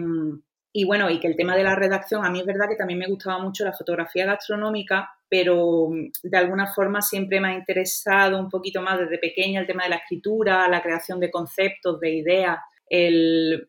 y 0.73 0.87
bueno, 0.87 1.11
y 1.11 1.21
que 1.21 1.29
el 1.29 1.37
tema 1.37 1.55
de 1.55 1.65
la 1.65 1.75
redacción, 1.75 2.25
a 2.25 2.31
mí 2.31 2.41
es 2.41 2.47
verdad 2.47 2.67
que 2.67 2.77
también 2.77 2.99
me 2.99 3.09
gustaba 3.09 3.39
mucho 3.39 3.67
la 3.67 3.75
fotografía 3.75 4.25
gastronómica, 4.25 5.11
pero 5.29 5.91
de 6.23 6.39
alguna 6.39 6.73
forma 6.73 7.03
siempre 7.03 7.41
me 7.41 7.49
ha 7.49 7.59
interesado 7.59 8.39
un 8.39 8.49
poquito 8.49 8.81
más 8.81 8.99
desde 8.99 9.19
pequeña 9.19 9.61
el 9.61 9.67
tema 9.67 9.85
de 9.85 9.91
la 9.91 9.97
escritura, 9.97 10.67
la 10.69 10.83
creación 10.83 11.21
de 11.21 11.31
conceptos, 11.31 12.01
de 12.01 12.11
ideas. 12.11 12.59
El, 12.89 13.69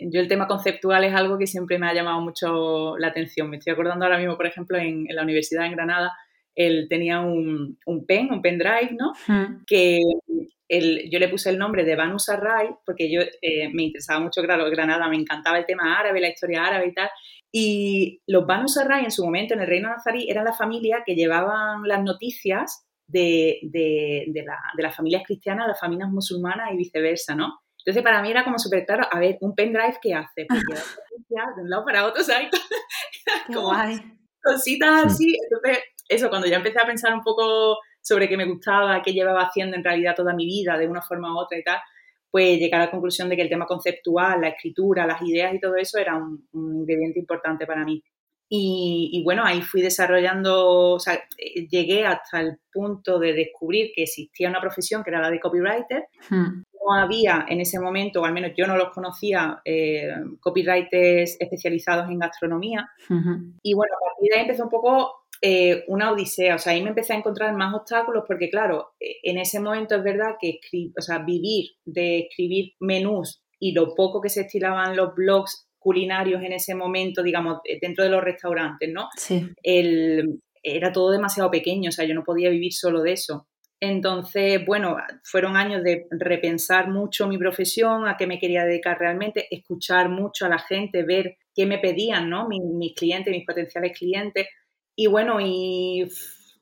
yo 0.00 0.20
el 0.20 0.28
tema 0.28 0.46
conceptual 0.46 1.04
es 1.04 1.14
algo 1.14 1.38
que 1.38 1.46
siempre 1.46 1.78
me 1.78 1.88
ha 1.88 1.94
llamado 1.94 2.20
mucho 2.20 2.96
la 2.98 3.08
atención. 3.08 3.48
Me 3.50 3.58
estoy 3.58 3.72
acordando 3.72 4.04
ahora 4.04 4.18
mismo, 4.18 4.36
por 4.36 4.46
ejemplo, 4.46 4.78
en, 4.78 5.06
la 5.10 5.22
universidad 5.22 5.66
en 5.66 5.72
Granada, 5.72 6.12
él 6.54 6.86
tenía 6.88 7.20
un, 7.20 7.78
un 7.86 8.06
pen, 8.06 8.32
un 8.32 8.42
pendrive, 8.42 8.96
¿no? 8.98 9.12
Que 9.66 10.00
yo 10.70 11.18
le 11.18 11.28
puse 11.28 11.50
el 11.50 11.58
nombre 11.58 11.84
de 11.84 11.96
Banu 11.96 12.18
Sarray 12.18 12.68
porque 12.86 13.10
yo 13.10 13.20
eh, 13.20 13.68
me 13.72 13.84
interesaba 13.84 14.20
mucho, 14.20 14.42
claro, 14.42 14.70
Granada, 14.70 15.08
me 15.08 15.16
encantaba 15.16 15.58
el 15.58 15.66
tema 15.66 15.98
árabe, 15.98 16.20
la 16.20 16.28
historia 16.28 16.64
árabe 16.64 16.88
y 16.88 16.94
tal. 16.94 17.10
Y 17.52 18.22
los 18.26 18.46
Banu 18.46 18.68
Sarray 18.68 19.04
en 19.04 19.10
su 19.10 19.24
momento 19.24 19.54
en 19.54 19.60
el 19.60 19.66
reino 19.66 19.88
nazarí 19.88 20.30
eran 20.30 20.44
la 20.44 20.52
familia 20.52 21.02
que 21.04 21.16
llevaban 21.16 21.82
las 21.88 22.02
noticias 22.02 22.86
de, 23.08 23.58
de, 23.62 24.26
de, 24.28 24.42
la, 24.44 24.58
de 24.76 24.82
las 24.82 24.94
familias 24.94 25.24
cristianas 25.26 25.64
a 25.64 25.68
las 25.68 25.80
familias 25.80 26.10
musulmanas 26.10 26.70
y 26.72 26.76
viceversa, 26.76 27.34
¿no? 27.34 27.58
Entonces, 27.90 28.02
para 28.04 28.22
mí 28.22 28.30
era 28.30 28.44
como 28.44 28.58
súper 28.58 28.86
claro, 28.86 29.04
a 29.10 29.18
ver, 29.18 29.36
un 29.40 29.52
pendrive, 29.54 29.98
¿qué 30.00 30.14
hace? 30.14 30.46
Lleva 31.28 31.52
de 31.56 31.62
un 31.62 31.70
lado 31.70 31.84
para 31.84 32.06
otro, 32.06 32.22
¿sabes? 32.22 32.48
Qué 33.48 33.56
guay. 33.56 34.00
Cositas 34.42 35.06
así. 35.06 35.36
Entonces, 35.42 35.82
eso, 36.08 36.28
cuando 36.28 36.46
ya 36.46 36.58
empecé 36.58 36.78
a 36.78 36.86
pensar 36.86 37.12
un 37.12 37.22
poco 37.22 37.78
sobre 38.00 38.28
qué 38.28 38.36
me 38.36 38.46
gustaba, 38.46 39.02
qué 39.02 39.12
llevaba 39.12 39.42
haciendo 39.42 39.76
en 39.76 39.82
realidad 39.82 40.14
toda 40.14 40.34
mi 40.34 40.46
vida 40.46 40.78
de 40.78 40.86
una 40.86 41.02
forma 41.02 41.34
u 41.34 41.38
otra 41.38 41.58
y 41.58 41.64
tal, 41.64 41.78
pues 42.30 42.60
llegué 42.60 42.76
a 42.76 42.78
la 42.78 42.90
conclusión 42.92 43.28
de 43.28 43.34
que 43.34 43.42
el 43.42 43.48
tema 43.48 43.66
conceptual, 43.66 44.40
la 44.40 44.48
escritura, 44.50 45.04
las 45.04 45.20
ideas 45.22 45.52
y 45.52 45.60
todo 45.60 45.74
eso 45.74 45.98
era 45.98 46.16
un, 46.16 46.46
ingrediente 46.52 47.18
importante 47.18 47.66
para 47.66 47.84
mí. 47.84 48.02
Y, 48.52 49.22
bueno, 49.24 49.44
ahí 49.44 49.62
fui 49.62 49.80
desarrollando, 49.80 50.94
o 50.94 50.98
sea, 50.98 51.20
llegué 51.70 52.04
hasta 52.04 52.40
el 52.40 52.58
punto 52.72 53.20
de 53.20 53.32
descubrir 53.32 53.92
que 53.94 54.02
existía 54.02 54.48
una 54.48 54.60
profesión 54.60 55.04
que 55.04 55.10
era 55.10 55.20
la 55.20 55.30
de 55.30 55.38
copywriter. 55.38 56.06
Hmm. 56.28 56.62
No 56.84 56.94
había 56.94 57.44
en 57.48 57.60
ese 57.60 57.78
momento, 57.78 58.22
o 58.22 58.24
al 58.24 58.32
menos 58.32 58.52
yo 58.56 58.66
no 58.66 58.76
los 58.76 58.90
conocía, 58.90 59.60
eh, 59.64 60.08
copywriters 60.40 61.36
especializados 61.38 62.08
en 62.08 62.18
gastronomía. 62.18 62.88
Y 63.62 63.74
bueno, 63.74 63.94
a 63.94 64.08
partir 64.08 64.30
de 64.30 64.36
ahí 64.36 64.42
empezó 64.42 64.64
un 64.64 64.70
poco 64.70 65.20
eh, 65.42 65.84
una 65.88 66.12
odisea. 66.12 66.56
O 66.56 66.58
sea, 66.58 66.74
ahí 66.74 66.82
me 66.82 66.90
empecé 66.90 67.14
a 67.14 67.16
encontrar 67.16 67.54
más 67.54 67.74
obstáculos 67.74 68.24
porque, 68.26 68.50
claro, 68.50 68.90
eh, 69.00 69.16
en 69.22 69.38
ese 69.38 69.58
momento 69.58 69.94
es 69.94 70.02
verdad 70.02 70.36
que 70.38 70.60
o 70.96 71.00
sea, 71.00 71.18
vivir 71.18 71.70
de 71.84 72.20
escribir 72.20 72.74
menús 72.80 73.42
y 73.58 73.72
lo 73.72 73.94
poco 73.94 74.20
que 74.20 74.28
se 74.28 74.42
estilaban 74.42 74.96
los 74.96 75.14
blogs 75.14 75.66
culinarios 75.78 76.42
en 76.42 76.52
ese 76.52 76.74
momento, 76.74 77.22
digamos, 77.22 77.60
eh, 77.64 77.78
dentro 77.80 78.04
de 78.04 78.10
los 78.10 78.22
restaurantes, 78.22 78.90
¿no? 78.92 79.08
Sí. 79.16 79.48
era 80.62 80.92
todo 80.92 81.10
demasiado 81.10 81.50
pequeño, 81.50 81.88
o 81.88 81.92
sea, 81.92 82.04
yo 82.04 82.14
no 82.14 82.22
podía 82.22 82.50
vivir 82.50 82.74
solo 82.74 83.00
de 83.00 83.12
eso. 83.12 83.48
Entonces, 83.80 84.64
bueno, 84.66 84.98
fueron 85.24 85.56
años 85.56 85.82
de 85.82 86.06
repensar 86.10 86.90
mucho 86.90 87.26
mi 87.26 87.38
profesión, 87.38 88.06
a 88.06 88.16
qué 88.18 88.26
me 88.26 88.38
quería 88.38 88.64
dedicar 88.64 88.98
realmente, 88.98 89.46
escuchar 89.50 90.10
mucho 90.10 90.44
a 90.44 90.50
la 90.50 90.58
gente, 90.58 91.02
ver 91.02 91.38
qué 91.54 91.64
me 91.64 91.78
pedían, 91.78 92.28
¿no? 92.28 92.46
mis 92.46 92.94
clientes, 92.94 93.32
mis 93.32 93.46
potenciales 93.46 93.96
clientes, 93.98 94.46
y 94.94 95.06
bueno, 95.06 95.38
y 95.40 96.06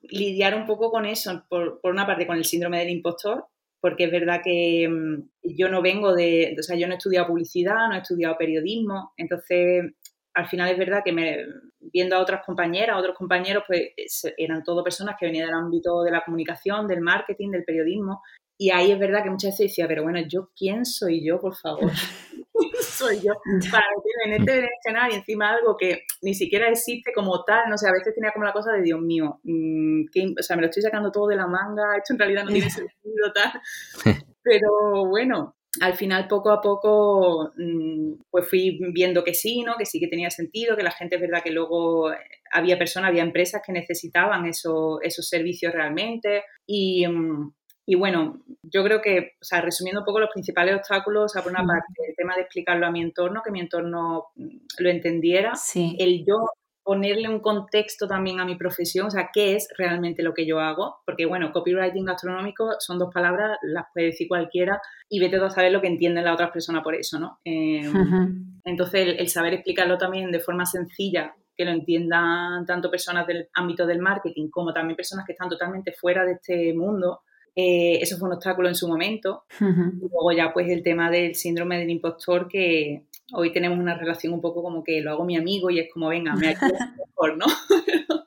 lidiar 0.03 0.55
un 0.55 0.65
poco 0.65 0.91
con 0.91 1.05
eso, 1.05 1.43
por, 1.49 1.79
una 1.83 2.07
parte 2.07 2.25
con 2.25 2.37
el 2.37 2.45
síndrome 2.45 2.79
del 2.79 2.89
impostor, 2.89 3.45
porque 3.81 4.05
es 4.05 4.11
verdad 4.11 4.41
que 4.43 4.87
mm, 4.87 5.29
yo 5.57 5.69
no 5.69 5.81
vengo 5.81 6.15
de, 6.15 6.55
o 6.57 6.63
sea, 6.63 6.77
yo 6.77 6.87
no 6.87 6.93
he 6.93 6.97
estudiado 6.97 7.27
publicidad, 7.27 7.89
no 7.89 7.95
he 7.95 7.99
estudiado 7.99 8.37
periodismo, 8.37 9.11
entonces 9.17 9.91
al 10.39 10.47
final 10.47 10.71
es 10.71 10.77
verdad 10.77 11.01
que 11.03 11.11
me, 11.11 11.45
viendo 11.79 12.15
a 12.15 12.19
otras 12.19 12.45
compañeras, 12.45 12.95
a 12.95 12.99
otros 12.99 13.17
compañeros, 13.17 13.63
pues 13.67 13.91
eran 14.37 14.63
todo 14.63 14.83
personas 14.83 15.15
que 15.19 15.25
venían 15.25 15.47
del 15.47 15.55
ámbito 15.55 16.01
de 16.03 16.11
la 16.11 16.23
comunicación, 16.23 16.87
del 16.87 17.01
marketing, 17.01 17.51
del 17.51 17.65
periodismo, 17.65 18.21
y 18.57 18.71
ahí 18.71 18.91
es 18.91 18.99
verdad 18.99 19.23
que 19.23 19.29
muchas 19.29 19.51
veces 19.51 19.67
decía, 19.67 19.87
pero 19.87 20.03
bueno, 20.03 20.19
¿yo 20.27 20.49
quién 20.55 20.85
soy 20.85 21.25
yo, 21.25 21.39
por 21.39 21.55
favor? 21.55 21.91
soy 22.81 23.17
yo 23.17 23.33
para 23.71 23.85
meterme 23.95 24.25
en 24.25 24.41
este 24.41 24.69
escenario 24.79 25.15
y 25.15 25.19
encima 25.19 25.49
algo 25.51 25.77
que 25.77 26.03
ni 26.21 26.33
siquiera 26.33 26.69
existe 26.69 27.11
como 27.13 27.43
tal, 27.43 27.69
no 27.69 27.77
sé, 27.77 27.87
a 27.87 27.93
veces 27.93 28.13
tenía 28.13 28.31
como 28.31 28.45
la 28.45 28.53
cosa 28.53 28.73
de 28.73 28.81
Dios 28.81 28.99
mío, 28.99 29.39
mm, 29.43 30.03
o 30.39 30.43
sea, 30.43 30.55
me 30.55 30.61
lo 30.61 30.67
estoy 30.67 30.83
sacando 30.83 31.11
todo 31.11 31.27
de 31.27 31.35
la 31.35 31.47
manga, 31.47 31.95
esto 31.97 32.13
en 32.13 32.19
realidad 32.19 32.43
no 32.43 32.51
tiene 32.51 32.69
sentido, 32.69 33.33
tal, 33.33 33.61
pero 34.43 35.05
bueno, 35.07 35.55
al 35.81 35.93
final 35.95 36.27
poco 36.27 36.51
a 36.51 36.61
poco 36.61 37.51
mm, 37.57 38.13
pues 38.29 38.49
fui 38.49 38.79
viendo 38.93 39.23
que 39.23 39.33
sí, 39.33 39.61
¿no? 39.61 39.75
Que 39.77 39.85
sí 39.85 39.99
que 39.99 40.07
tenía 40.07 40.29
sentido, 40.29 40.75
que 40.75 40.83
la 40.83 40.91
gente 40.91 41.15
es 41.15 41.21
verdad 41.21 41.43
que 41.43 41.51
luego 41.51 42.11
había 42.51 42.77
personas, 42.77 43.09
había 43.09 43.23
empresas 43.23 43.61
que 43.65 43.71
necesitaban 43.71 44.45
eso, 44.45 44.99
esos 45.01 45.27
servicios 45.27 45.73
realmente. 45.73 46.43
Y, 46.65 47.07
mm, 47.07 47.53
y 47.85 47.95
bueno, 47.95 48.43
yo 48.63 48.83
creo 48.83 49.01
que, 49.01 49.31
o 49.41 49.45
sea, 49.45 49.61
resumiendo 49.61 50.01
un 50.01 50.05
poco 50.05 50.19
los 50.19 50.31
principales 50.31 50.75
obstáculos, 50.75 51.25
o 51.25 51.29
sea, 51.29 51.41
por 51.41 51.51
una 51.51 51.65
parte, 51.65 51.93
el 52.07 52.15
tema 52.15 52.35
de 52.35 52.41
explicarlo 52.41 52.85
a 52.85 52.91
mi 52.91 53.01
entorno, 53.01 53.41
que 53.43 53.51
mi 53.51 53.59
entorno 53.61 54.25
mm, 54.35 54.57
lo 54.79 54.89
entendiera, 54.89 55.53
el 55.75 56.25
yo 56.25 56.49
ponerle 56.89 57.29
un 57.29 57.39
contexto 57.39 58.07
también 58.07 58.39
a 58.39 58.45
mi 58.45 58.55
profesión, 58.55 59.05
o 59.05 59.11
sea, 59.11 59.29
qué 59.31 59.55
es 59.55 59.67
realmente 59.77 60.23
lo 60.23 60.33
que 60.33 60.47
yo 60.47 60.59
hago, 60.59 61.01
porque 61.05 61.27
bueno, 61.27 61.51
copywriting 61.51 62.03
gastronómico 62.03 62.77
son 62.79 62.97
dos 62.97 63.13
palabras, 63.13 63.59
las 63.61 63.85
puede 63.93 64.07
decir 64.07 64.27
cualquiera 64.27 64.81
y 65.07 65.19
vete 65.19 65.35
a 65.35 65.51
saber 65.51 65.71
lo 65.71 65.81
que 65.81 65.87
entienden 65.87 66.23
las 66.23 66.33
otras 66.33 66.49
personas 66.49 66.81
por 66.81 66.95
eso, 66.95 67.19
¿no? 67.19 67.37
Em, 67.43 68.59
entonces, 68.65 69.17
el, 69.19 69.27
saber 69.27 69.53
explicarlo 69.53 69.99
también 69.99 70.31
de 70.31 70.39
forma 70.39 70.65
sencilla 70.65 71.35
que 71.55 71.63
lo 71.63 71.69
entiendan 71.69 72.65
tanto 72.65 72.89
personas 72.89 73.27
del 73.27 73.49
ámbito 73.53 73.85
del 73.85 73.99
marketing 73.99 74.49
como 74.49 74.73
también 74.73 74.95
personas 74.95 75.27
que 75.27 75.33
están 75.33 75.47
totalmente 75.47 75.91
fuera 75.91 76.25
de 76.25 76.31
este 76.31 76.73
mundo, 76.73 77.19
eh, 77.55 77.99
eso 78.01 78.17
fue 78.17 78.29
un 78.29 78.35
obstáculo 78.35 78.67
en 78.67 78.73
su 78.73 78.87
momento. 78.87 79.43
Y 79.59 80.09
luego 80.09 80.31
ya 80.31 80.51
pues 80.51 80.67
el 80.69 80.81
tema 80.81 81.11
del 81.11 81.35
síndrome 81.35 81.77
del 81.77 81.91
impostor, 81.91 82.47
que 82.47 83.03
hoy 83.33 83.51
tenemos 83.51 83.77
una 83.77 83.97
relación 83.97 84.33
un 84.33 84.41
poco 84.41 84.63
como 84.63 84.83
que 84.83 85.01
lo 85.01 85.11
hago 85.11 85.25
mi 85.25 85.37
amigo 85.37 85.69
y 85.69 85.79
es 85.79 85.87
como, 85.93 86.09
venga, 86.09 86.35
me 86.35 86.47
ayudas 86.47 86.61
mejor, 86.97 87.37
¿no? 87.37 87.45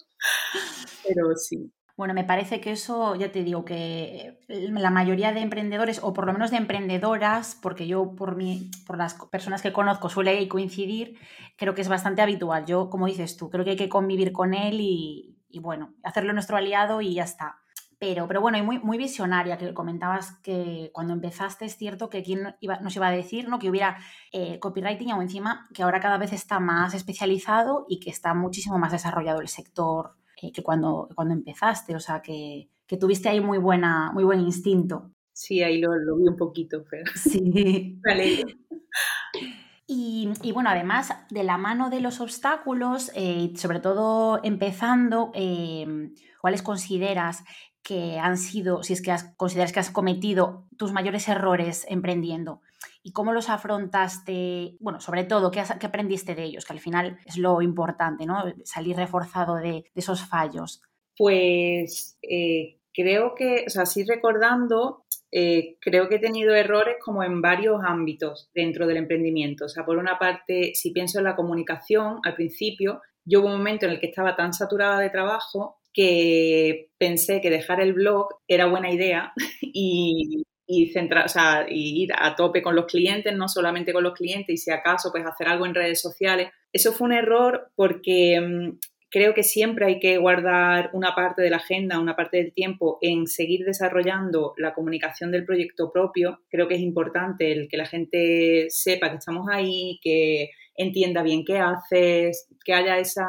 Pero 1.06 1.34
sí. 1.36 1.72
Bueno, 1.96 2.14
me 2.14 2.24
parece 2.24 2.60
que 2.60 2.72
eso, 2.72 3.14
ya 3.16 3.30
te 3.30 3.44
digo, 3.44 3.64
que 3.64 4.40
la 4.48 4.90
mayoría 4.90 5.32
de 5.32 5.40
emprendedores, 5.40 6.00
o 6.02 6.14
por 6.14 6.26
lo 6.26 6.32
menos 6.32 6.50
de 6.50 6.56
emprendedoras, 6.56 7.58
porque 7.60 7.86
yo 7.86 8.14
por, 8.16 8.34
mi, 8.34 8.70
por 8.86 8.96
las 8.96 9.14
personas 9.30 9.60
que 9.60 9.72
conozco 9.72 10.08
suele 10.08 10.48
coincidir, 10.48 11.18
creo 11.56 11.74
que 11.74 11.82
es 11.82 11.88
bastante 11.88 12.22
habitual. 12.22 12.64
Yo, 12.66 12.88
como 12.88 13.06
dices 13.06 13.36
tú, 13.36 13.50
creo 13.50 13.64
que 13.64 13.72
hay 13.72 13.76
que 13.76 13.90
convivir 13.90 14.32
con 14.32 14.54
él 14.54 14.80
y, 14.80 15.38
y 15.48 15.60
bueno, 15.60 15.94
hacerlo 16.02 16.32
nuestro 16.32 16.56
aliado 16.56 17.02
y 17.02 17.14
ya 17.14 17.24
está. 17.24 17.61
Pero, 18.02 18.26
pero 18.26 18.40
bueno, 18.40 18.58
y 18.58 18.62
muy, 18.62 18.80
muy 18.80 18.98
visionaria, 18.98 19.58
que 19.58 19.72
comentabas 19.74 20.32
que 20.42 20.90
cuando 20.92 21.12
empezaste 21.12 21.66
es 21.66 21.76
cierto 21.76 22.10
que 22.10 22.24
quién 22.24 22.56
iba, 22.58 22.80
nos 22.80 22.96
iba 22.96 23.06
a 23.06 23.12
decir 23.12 23.48
¿no? 23.48 23.60
que 23.60 23.70
hubiera 23.70 23.96
eh, 24.32 24.58
copywriting 24.58 25.12
o 25.12 25.22
encima 25.22 25.68
que 25.72 25.84
ahora 25.84 26.00
cada 26.00 26.18
vez 26.18 26.32
está 26.32 26.58
más 26.58 26.94
especializado 26.94 27.86
y 27.88 28.00
que 28.00 28.10
está 28.10 28.34
muchísimo 28.34 28.76
más 28.76 28.90
desarrollado 28.90 29.40
el 29.40 29.46
sector 29.46 30.16
eh, 30.42 30.50
que 30.50 30.64
cuando, 30.64 31.10
cuando 31.14 31.32
empezaste. 31.32 31.94
O 31.94 32.00
sea, 32.00 32.22
que, 32.22 32.70
que, 32.88 32.96
tuviste 32.96 33.28
ahí 33.28 33.40
muy, 33.40 33.58
buena, 33.58 34.10
muy 34.12 34.24
buen 34.24 34.40
instinto. 34.40 35.12
Sí, 35.32 35.62
ahí 35.62 35.80
lo, 35.80 35.94
lo 35.94 36.16
vi 36.16 36.26
un 36.26 36.36
poquito, 36.36 36.82
pero 36.90 37.04
sí. 37.14 38.00
vale. 38.04 38.42
Y, 39.86 40.28
y, 40.42 40.50
bueno, 40.50 40.70
además 40.70 41.14
de 41.30 41.44
la 41.44 41.56
mano 41.56 41.88
de 41.88 42.00
los 42.00 42.20
obstáculos, 42.20 43.12
eh, 43.14 43.52
sobre 43.54 43.78
todo 43.78 44.40
empezando, 44.42 45.30
¿cuáles 46.40 46.62
consideras 46.62 47.44
que 47.82 48.18
han 48.18 48.38
sido, 48.38 48.82
si 48.82 48.92
es 48.92 49.02
que 49.02 49.10
has, 49.10 49.34
consideras 49.36 49.72
que 49.72 49.80
has 49.80 49.90
cometido 49.90 50.66
tus 50.76 50.92
mayores 50.92 51.28
errores 51.28 51.84
emprendiendo 51.88 52.60
y 53.02 53.12
cómo 53.12 53.32
los 53.32 53.48
afrontaste, 53.48 54.76
bueno, 54.78 55.00
sobre 55.00 55.24
todo, 55.24 55.50
¿qué, 55.50 55.60
aprendiste 55.60 56.34
de 56.34 56.44
ellos? 56.44 56.64
Que 56.64 56.72
al 56.72 56.80
final 56.80 57.18
es 57.24 57.36
lo 57.36 57.60
importante, 57.60 58.26
¿no? 58.26 58.44
Salir 58.64 58.96
reforzado 58.96 59.56
de, 59.56 59.84
esos 59.94 60.24
fallos. 60.24 60.82
Pues 61.16 62.18
eh, 62.22 62.78
creo 62.94 63.34
que, 63.34 63.64
o 63.66 63.70
sea, 63.70 63.86
sí 63.86 64.04
recordando, 64.04 65.04
eh, 65.32 65.76
creo 65.80 66.08
que 66.08 66.16
he 66.16 66.20
tenido 66.20 66.54
errores 66.54 66.96
como 67.04 67.24
en 67.24 67.42
varios 67.42 67.80
ámbitos 67.84 68.50
dentro 68.54 68.86
del 68.86 68.98
emprendimiento. 68.98 69.64
O 69.64 69.68
sea, 69.68 69.84
por 69.84 69.98
una 69.98 70.18
parte, 70.18 70.72
si 70.74 70.92
pienso 70.92 71.18
en 71.18 71.24
la 71.24 71.36
comunicación, 71.36 72.20
al 72.24 72.34
principio, 72.34 73.00
yo 73.24 73.40
hubo 73.40 73.48
un 73.48 73.58
momento 73.58 73.86
en 73.86 73.92
el 73.92 74.00
que 74.00 74.06
estaba 74.06 74.36
tan 74.36 74.52
saturada 74.52 75.00
de 75.00 75.10
trabajo 75.10 75.78
que 75.92 76.90
pensé 76.98 77.40
que 77.40 77.50
dejar 77.50 77.80
el 77.80 77.92
blog 77.92 78.28
era 78.48 78.66
buena 78.66 78.90
idea 78.90 79.32
y, 79.60 80.44
centrar, 80.92 81.26
o 81.26 81.28
sea, 81.28 81.66
ir 81.68 82.10
a 82.16 82.34
tope 82.34 82.62
con 82.62 82.74
los 82.74 82.86
clientes, 82.86 83.34
no 83.36 83.46
solamente 83.46 83.92
con 83.92 84.02
los 84.02 84.14
clientes 84.14 84.54
y 84.54 84.56
si 84.56 84.70
acaso 84.70 85.10
pues 85.12 85.26
hacer 85.26 85.48
algo 85.48 85.66
en 85.66 85.74
redes 85.74 86.00
sociales. 86.00 86.48
Eso 86.72 86.92
fue 86.92 87.08
un 87.08 87.12
error 87.12 87.70
porque 87.74 88.40
mm, 88.40 88.78
creo 89.10 89.34
que 89.34 89.42
siempre 89.42 89.84
hay 89.84 90.00
que 90.00 90.16
guardar 90.16 90.88
una 90.94 91.14
parte 91.14 91.42
de 91.42 91.50
la 91.50 91.58
agenda, 91.58 92.00
una 92.00 92.16
parte 92.16 92.38
del 92.38 92.54
tiempo 92.54 92.98
en 93.02 93.26
seguir 93.26 93.66
desarrollando 93.66 94.54
la 94.56 94.72
comunicación 94.72 95.30
del 95.30 95.44
proyecto 95.44 95.92
propio. 95.92 96.40
Creo 96.50 96.66
que 96.66 96.76
es 96.76 96.80
importante 96.80 97.52
el 97.52 97.68
que 97.68 97.76
la 97.76 97.86
gente 97.86 98.66
sepa 98.70 99.10
que 99.10 99.18
estamos 99.18 99.46
ahí, 99.50 100.00
que 100.02 100.50
entienda 100.74 101.22
bien 101.22 101.44
qué 101.44 101.58
haces, 101.58 102.48
que 102.64 102.72
haya 102.72 102.98
esa, 102.98 103.26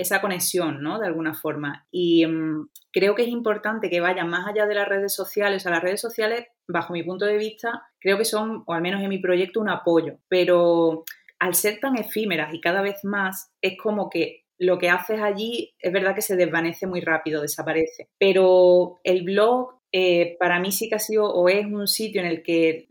esa 0.00 0.20
conexión, 0.20 0.82
¿no? 0.82 0.98
De 0.98 1.06
alguna 1.06 1.34
forma. 1.34 1.86
Y 1.90 2.26
mm, 2.26 2.68
creo 2.92 3.14
que 3.14 3.22
es 3.22 3.28
importante 3.28 3.90
que 3.90 4.00
vaya 4.00 4.24
más 4.24 4.46
allá 4.46 4.66
de 4.66 4.74
las 4.74 4.88
redes 4.88 5.14
sociales. 5.14 5.66
O 5.66 5.70
las 5.70 5.82
redes 5.82 6.00
sociales, 6.00 6.46
bajo 6.66 6.92
mi 6.92 7.02
punto 7.02 7.26
de 7.26 7.36
vista, 7.36 7.82
creo 8.00 8.16
que 8.16 8.24
son, 8.24 8.64
o 8.66 8.72
al 8.72 8.82
menos 8.82 9.02
en 9.02 9.08
mi 9.08 9.18
proyecto, 9.18 9.60
un 9.60 9.68
apoyo. 9.68 10.18
Pero 10.28 11.04
al 11.38 11.54
ser 11.54 11.80
tan 11.80 11.96
efímeras 11.96 12.54
y 12.54 12.60
cada 12.60 12.82
vez 12.82 13.04
más, 13.04 13.52
es 13.60 13.76
como 13.76 14.08
que 14.08 14.44
lo 14.58 14.78
que 14.78 14.90
haces 14.90 15.20
allí 15.20 15.74
es 15.78 15.92
verdad 15.92 16.14
que 16.14 16.22
se 16.22 16.36
desvanece 16.36 16.86
muy 16.86 17.00
rápido, 17.00 17.40
desaparece. 17.40 18.08
Pero 18.18 19.00
el 19.04 19.22
blog 19.22 19.79
eh, 19.92 20.36
para 20.38 20.60
mí 20.60 20.70
sí 20.70 20.88
que 20.88 20.94
ha 20.94 21.00
sido 21.00 21.24
o 21.24 21.48
es 21.48 21.66
un 21.66 21.88
sitio 21.88 22.20
en 22.20 22.28
el 22.28 22.42
que 22.42 22.88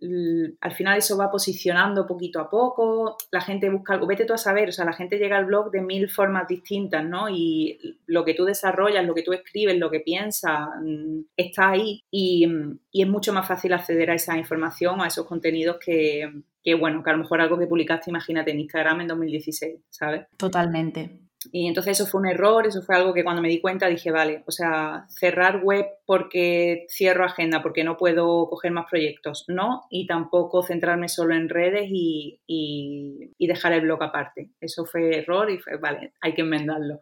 al 0.59 0.71
final 0.73 0.97
eso 0.97 1.17
va 1.17 1.31
posicionando 1.31 2.05
poquito 2.05 2.41
a 2.41 2.49
poco, 2.49 3.15
la 3.31 3.39
gente 3.39 3.69
busca 3.69 3.93
algo, 3.93 4.07
vete 4.07 4.25
tú 4.25 4.33
a 4.33 4.37
saber, 4.37 4.69
o 4.69 4.71
sea, 4.73 4.83
la 4.83 4.93
gente 4.93 5.17
llega 5.17 5.37
al 5.37 5.45
blog 5.45 5.71
de 5.71 5.81
mil 5.81 6.09
formas 6.09 6.47
distintas, 6.47 7.05
¿no? 7.05 7.29
Y 7.29 7.99
lo 8.05 8.25
que 8.25 8.33
tú 8.33 8.43
desarrollas, 8.43 9.05
lo 9.05 9.15
que 9.15 9.23
tú 9.23 9.31
escribes, 9.31 9.77
lo 9.77 9.89
que 9.89 10.01
piensas, 10.01 10.67
mm, 10.83 11.21
está 11.37 11.69
ahí 11.69 12.03
y, 12.11 12.45
y 12.91 13.01
es 13.01 13.07
mucho 13.07 13.31
más 13.31 13.47
fácil 13.47 13.73
acceder 13.73 14.11
a 14.11 14.15
esa 14.15 14.37
información, 14.37 14.99
a 15.01 15.07
esos 15.07 15.25
contenidos 15.25 15.77
que, 15.83 16.29
que, 16.61 16.75
bueno, 16.75 17.01
que 17.01 17.09
a 17.09 17.13
lo 17.13 17.19
mejor 17.19 17.39
algo 17.39 17.57
que 17.57 17.67
publicaste, 17.67 18.09
imagínate, 18.09 18.51
en 18.51 18.59
Instagram 18.59 19.01
en 19.01 19.07
2016, 19.07 19.79
¿sabes? 19.89 20.27
Totalmente. 20.35 21.28
Y 21.51 21.67
entonces 21.67 21.99
eso 21.99 22.09
fue 22.09 22.21
un 22.21 22.27
error, 22.27 22.67
eso 22.67 22.81
fue 22.81 22.95
algo 22.95 23.13
que 23.13 23.23
cuando 23.23 23.41
me 23.41 23.47
di 23.47 23.61
cuenta 23.61 23.87
dije, 23.87 24.11
vale, 24.11 24.43
o 24.45 24.51
sea, 24.51 25.05
cerrar 25.09 25.63
web 25.63 25.85
porque 26.05 26.85
cierro 26.89 27.23
agenda, 27.23 27.61
porque 27.61 27.83
no 27.85 27.95
puedo 27.95 28.49
coger 28.49 28.71
más 28.71 28.87
proyectos, 28.89 29.45
no, 29.47 29.83
y 29.89 30.05
tampoco 30.05 30.63
centrarme 30.63 31.07
solo 31.07 31.35
en 31.35 31.47
redes 31.47 31.87
y, 31.89 32.39
y, 32.45 33.47
dejar 33.47 33.73
el 33.73 33.81
blog 33.81 34.03
aparte. 34.03 34.51
Eso 34.61 34.85
fue 34.85 35.17
error 35.17 35.49
y 35.49 35.57
fue, 35.57 35.77
vale, 35.77 36.13
hay 36.21 36.33
que 36.35 36.41
enmendarlo. 36.41 36.99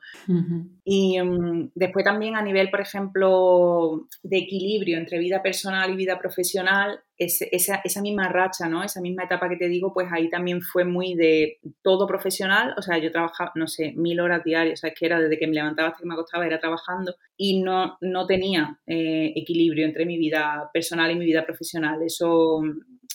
Y 0.86 1.20
um, 1.20 1.70
después 1.76 2.06
también 2.06 2.38
a 2.38 2.42
nivel, 2.42 2.70
por 2.70 2.80
ejemplo, 2.80 4.08
de 4.24 4.38
equilibrio 4.38 4.98
entre 4.98 5.20
vida 5.20 5.42
personal 5.42 5.92
y 5.92 5.98
vida 5.98 6.18
profesional, 6.18 7.02
esa, 7.18 7.82
esa, 7.84 8.02
misma 8.02 8.30
racha, 8.30 8.70
¿no? 8.70 8.84
Esa 8.84 9.02
misma 9.02 9.24
etapa 9.24 9.50
que 9.50 9.58
te 9.58 9.68
digo, 9.68 9.94
pues 9.94 10.08
ahí 10.12 10.30
también 10.30 10.62
fue 10.62 10.86
muy 10.86 11.16
de 11.16 11.60
todo 11.82 12.06
profesional, 12.06 12.74
o 12.78 12.82
sea, 12.82 12.98
yo 13.00 13.12
trabajaba, 13.12 13.52
no 13.56 13.68
sé, 13.68 13.94
mil 13.96 14.20
horas 14.20 14.44
diarias, 14.44 14.80
o 14.80 14.82
sea, 14.82 14.90
es 14.92 15.00
que 15.00 15.06
era 15.06 15.20
desde 15.20 15.38
que 15.38 15.48
me 15.48 15.54
levantaba 15.54 15.90
hasta 15.90 16.02
que 16.02 16.08
me 16.08 16.14
acostaba, 16.14 16.46
era 16.46 16.60
trabajando 16.60 17.16
y 17.36 17.62
no, 17.62 17.98
no 18.02 18.28
tenía 18.28 18.80
eh, 18.86 19.34
equilibrio 19.36 19.86
entre 19.86 20.06
mi 20.06 20.18
vida 20.18 20.70
personal 20.74 21.12
y 21.12 21.16
mi 21.16 21.26
vida 21.26 21.44
profesional. 21.46 22.02
Eso, 22.04 22.62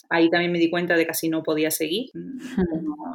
ahí 0.09 0.29
también 0.29 0.51
me 0.51 0.59
di 0.59 0.69
cuenta 0.69 0.95
de 0.95 1.05
que 1.05 1.11
así 1.11 1.29
no 1.29 1.41
podía 1.41 1.71
seguir. 1.71 2.09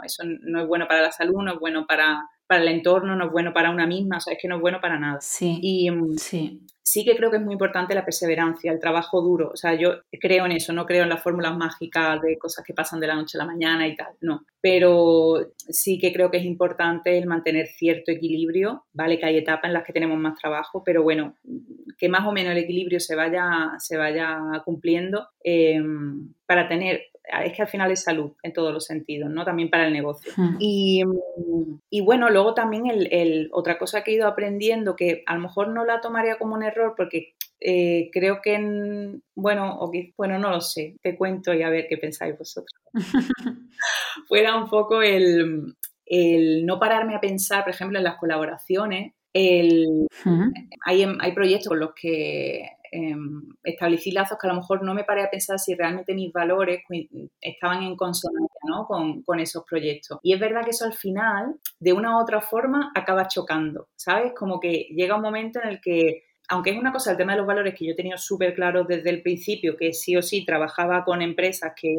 eso 0.05 0.23
no 0.25 0.63
es 0.63 0.67
bueno 0.67 0.87
para 0.89 1.03
la 1.03 1.13
salud, 1.13 1.43
no 1.43 1.53
es 1.53 1.61
bueno 1.61 1.87
para, 1.87 2.25
para 2.47 2.63
el 2.63 2.69
entorno, 2.69 3.15
no 3.15 3.27
es 3.27 3.33
bueno 3.33 3.53
para 3.53 3.71
una 3.71 3.87
misma, 3.87 4.17
o 4.17 4.21
sea, 4.21 4.35
es 4.35 4.39
que 4.41 4.49
no 4.49 4.57
es 4.57 4.61
bueno 4.63 4.81
para 4.81 4.99
nada. 4.99 5.19
Sí. 5.21 5.59
Y, 5.61 5.91
mm, 5.91 6.17
sí 6.17 6.61
sí 6.89 7.05
que 7.05 7.17
creo 7.17 7.31
que 7.31 7.37
es 7.37 7.43
muy 7.43 7.53
importante 7.53 7.95
la 7.95 8.05
perseverancia, 8.05 8.73
el 8.73 8.81
trabajo 8.81 9.21
duro. 9.21 9.51
O 9.53 9.57
sea, 9.57 9.75
yo 9.75 10.01
creo 10.19 10.47
en 10.47 10.53
eso, 10.53 10.73
no 10.73 10.87
creo 10.87 11.03
en 11.03 11.11
las 11.11 11.23
fórmulas 11.23 11.55
mágicas 11.55 12.23
de 12.23 12.39
cosas 12.39 12.65
que 12.65 12.73
pasan 12.73 12.99
de 12.99 13.07
la 13.07 13.15
noche 13.15 13.37
a 13.37 13.45
la 13.45 13.53
mañana 13.53 13.87
y 13.87 13.95
tal, 13.95 14.15
no. 14.23 14.47
Pero 14.63 15.53
sí 15.69 15.99
que 15.99 16.15
creo 16.15 16.31
que 16.31 16.39
es 16.39 16.45
importante 16.45 17.19
el 17.19 17.27
mantener 17.27 17.67
cierto 17.67 18.11
equilibrio, 18.11 18.87
¿vale? 18.95 19.19
Que 19.19 19.27
hay 19.27 19.37
etapas 19.37 19.69
en 19.69 19.75
las 19.75 19.85
que 19.85 19.93
tenemos 19.93 20.19
más 20.19 20.39
trabajo, 20.39 20.83
pero 20.83 21.03
bueno, 21.03 21.37
que 21.99 22.09
más 22.09 22.27
o 22.27 22.33
menos 22.33 22.53
el 22.53 22.59
equilibrio 22.59 23.01
se 23.01 23.15
vaya, 23.15 23.73
se 23.79 23.99
vaya 23.99 24.39
cumpliendo 24.65 25.29
eh, 25.45 25.83
para 26.47 26.69
tener 26.69 27.03
es 27.45 27.53
que 27.53 27.63
al 27.63 27.69
final 27.69 27.91
es 27.91 28.03
salud 28.03 28.33
en 28.43 28.53
todos 28.53 28.73
los 28.73 28.85
sentidos, 28.85 29.31
¿no? 29.31 29.45
También 29.45 29.71
para 29.71 29.87
el 29.87 29.93
negocio. 29.93 30.33
Hmm. 30.37 30.57
Y, 30.59 31.03
y, 31.91 32.01
bueno, 32.01 32.31
luego 32.31 32.55
también 32.55 32.85
el, 32.87 33.49
otra 33.53 33.79
cosa 33.79 34.03
que 34.03 34.11
he 34.11 34.15
ido 34.15 34.27
aprendiendo, 34.27 34.97
que 34.97 35.23
a 35.27 35.35
lo 35.35 35.41
mejor 35.41 35.69
no 35.69 35.85
la 35.85 36.01
tomaría 36.01 36.39
como 36.39 36.55
un 36.55 36.63
error 36.63 36.95
porque 36.97 37.35
eh, 37.61 38.11
creo 38.13 38.41
que, 38.43 38.55
en, 38.55 39.23
bueno, 39.35 39.79
bueno, 40.17 40.39
no 40.39 40.51
lo 40.51 40.61
sé, 40.61 40.97
te 41.03 41.17
cuento 41.17 41.53
y 41.53 41.63
a 41.63 41.71
ver 41.71 41.87
qué 41.89 41.99
pensáis 41.99 42.39
vosotros. 42.39 42.81
Fuera 44.29 44.57
un 44.57 44.69
poco 44.69 45.03
el, 45.03 45.75
el 46.07 46.67
no 46.67 46.79
pararme 46.79 47.15
a 47.15 47.21
pensar, 47.21 47.65
por 47.65 47.75
ejemplo, 47.75 47.99
en 47.99 48.05
las 48.05 48.17
colaboraciones, 48.17 49.13
el, 49.35 50.07
hmm. 50.25 50.53
hay, 50.87 51.07
hay, 51.21 51.33
proyectos 51.33 51.69
con 51.69 51.81
los 51.81 51.91
que 51.95 52.71
Em, 52.91 53.43
establecí 53.63 54.11
lazos 54.11 54.39
que 54.41 54.47
a 54.47 54.51
lo 54.51 54.57
mejor 54.57 54.83
no 54.83 54.95
me 54.95 55.05
paré 55.05 55.23
a 55.23 55.31
pensar 55.31 55.59
si 55.59 55.75
realmente 55.75 56.15
mis 56.15 56.33
valores 56.33 56.83
estaban 57.41 57.83
en 57.83 57.97
consonancia 57.97 58.61
¿no? 58.65 58.87
con, 58.87 59.23
con, 59.23 59.41
esos 59.41 59.65
proyectos. 59.65 60.19
Y 60.23 60.33
es 60.33 60.41
verdad 60.41 60.65
que 60.65 60.71
eso 60.71 60.85
al 60.85 60.95
final, 60.95 61.57
de 61.79 61.93
una 61.93 62.17
u 62.17 62.21
otra 62.21 62.41
forma, 62.41 62.93
acaba 62.95 63.29
chocando, 63.29 63.89
¿sabes? 63.97 64.33
Como 64.35 64.61
que 64.61 64.89
llega 64.91 65.17
un 65.17 65.23
momento 65.23 65.61
en 65.63 65.69
el 65.69 65.81
que 65.81 66.25
aunque 66.49 66.71
es 66.71 66.79
una 66.79 66.93
cosa 66.93 67.11
el 67.11 67.19
tema 67.19 67.33
de 67.33 67.39
los 67.39 67.47
valores 67.47 67.75
que 67.75 67.85
yo 67.85 67.93
he 67.93 67.97
tenido 67.97 68.17
súper 68.17 68.55
claro 68.55 68.85
desde 68.85 69.11
el 69.11 69.23
principio, 69.23 69.77
que 69.77 69.93
sí 69.93 70.17
o 70.17 70.23
sí 70.23 70.47
trabajaba 70.47 71.05
con 71.05 71.21
empresas 71.21 71.73
que, 71.77 71.99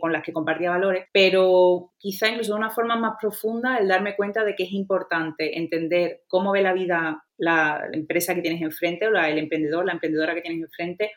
con 0.00 0.12
las 0.12 0.24
que 0.24 0.32
compartía 0.32 0.70
valores, 0.70 1.06
pero 1.12 1.92
quizá 1.98 2.28
incluso 2.28 2.54
de 2.54 2.58
una 2.58 2.70
forma 2.70 2.96
más 2.96 3.14
profunda 3.20 3.78
el 3.78 3.86
darme 3.86 4.16
cuenta 4.16 4.44
de 4.44 4.56
que 4.56 4.64
es 4.64 4.72
importante 4.72 5.56
entender 5.56 6.22
cómo 6.26 6.50
ve 6.50 6.62
la 6.62 6.72
vida 6.72 7.24
la 7.38 7.88
empresa 7.92 8.34
que 8.34 8.42
tienes 8.42 8.60
enfrente 8.62 9.06
o 9.06 9.10
la, 9.10 9.30
el 9.30 9.38
emprendedor, 9.38 9.86
la 9.86 9.92
emprendedora 9.92 10.34
que 10.34 10.42
tienes 10.42 10.62
enfrente 10.62 11.12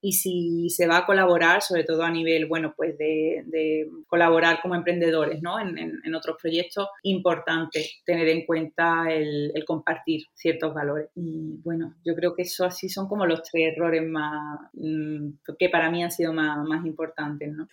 y 0.00 0.12
si 0.12 0.68
se 0.70 0.86
va 0.86 0.98
a 0.98 1.06
colaborar, 1.06 1.62
sobre 1.62 1.84
todo 1.84 2.02
a 2.02 2.10
nivel, 2.10 2.46
bueno, 2.46 2.74
pues 2.76 2.96
de, 2.98 3.88
colaborar 4.06 4.60
como 4.60 4.74
emprendedores, 4.74 5.42
¿no? 5.42 5.58
En, 5.58 5.98
otros 6.18 6.36
proyectos, 6.40 6.88
importante 7.02 7.86
tener 8.04 8.28
en 8.28 8.44
cuenta 8.44 9.04
el, 9.10 9.52
compartir 9.66 10.22
ciertos 10.34 10.74
valores. 10.74 11.10
Y 11.14 11.60
bueno, 11.62 11.94
yo 12.04 12.14
creo 12.14 12.34
que 12.34 12.42
eso 12.42 12.64
así 12.64 12.88
son 12.88 13.08
como 13.08 13.26
los 13.26 13.42
tres 13.42 13.72
errores 13.72 14.02
más, 14.08 14.60
mm, 14.72 15.28
que 15.58 15.68
para 15.68 15.90
mí 15.90 16.02
han 16.02 16.10
sido 16.10 16.32
más, 16.32 16.58
más 16.66 16.84
importantes, 16.86 17.52
¿no? 17.52 17.68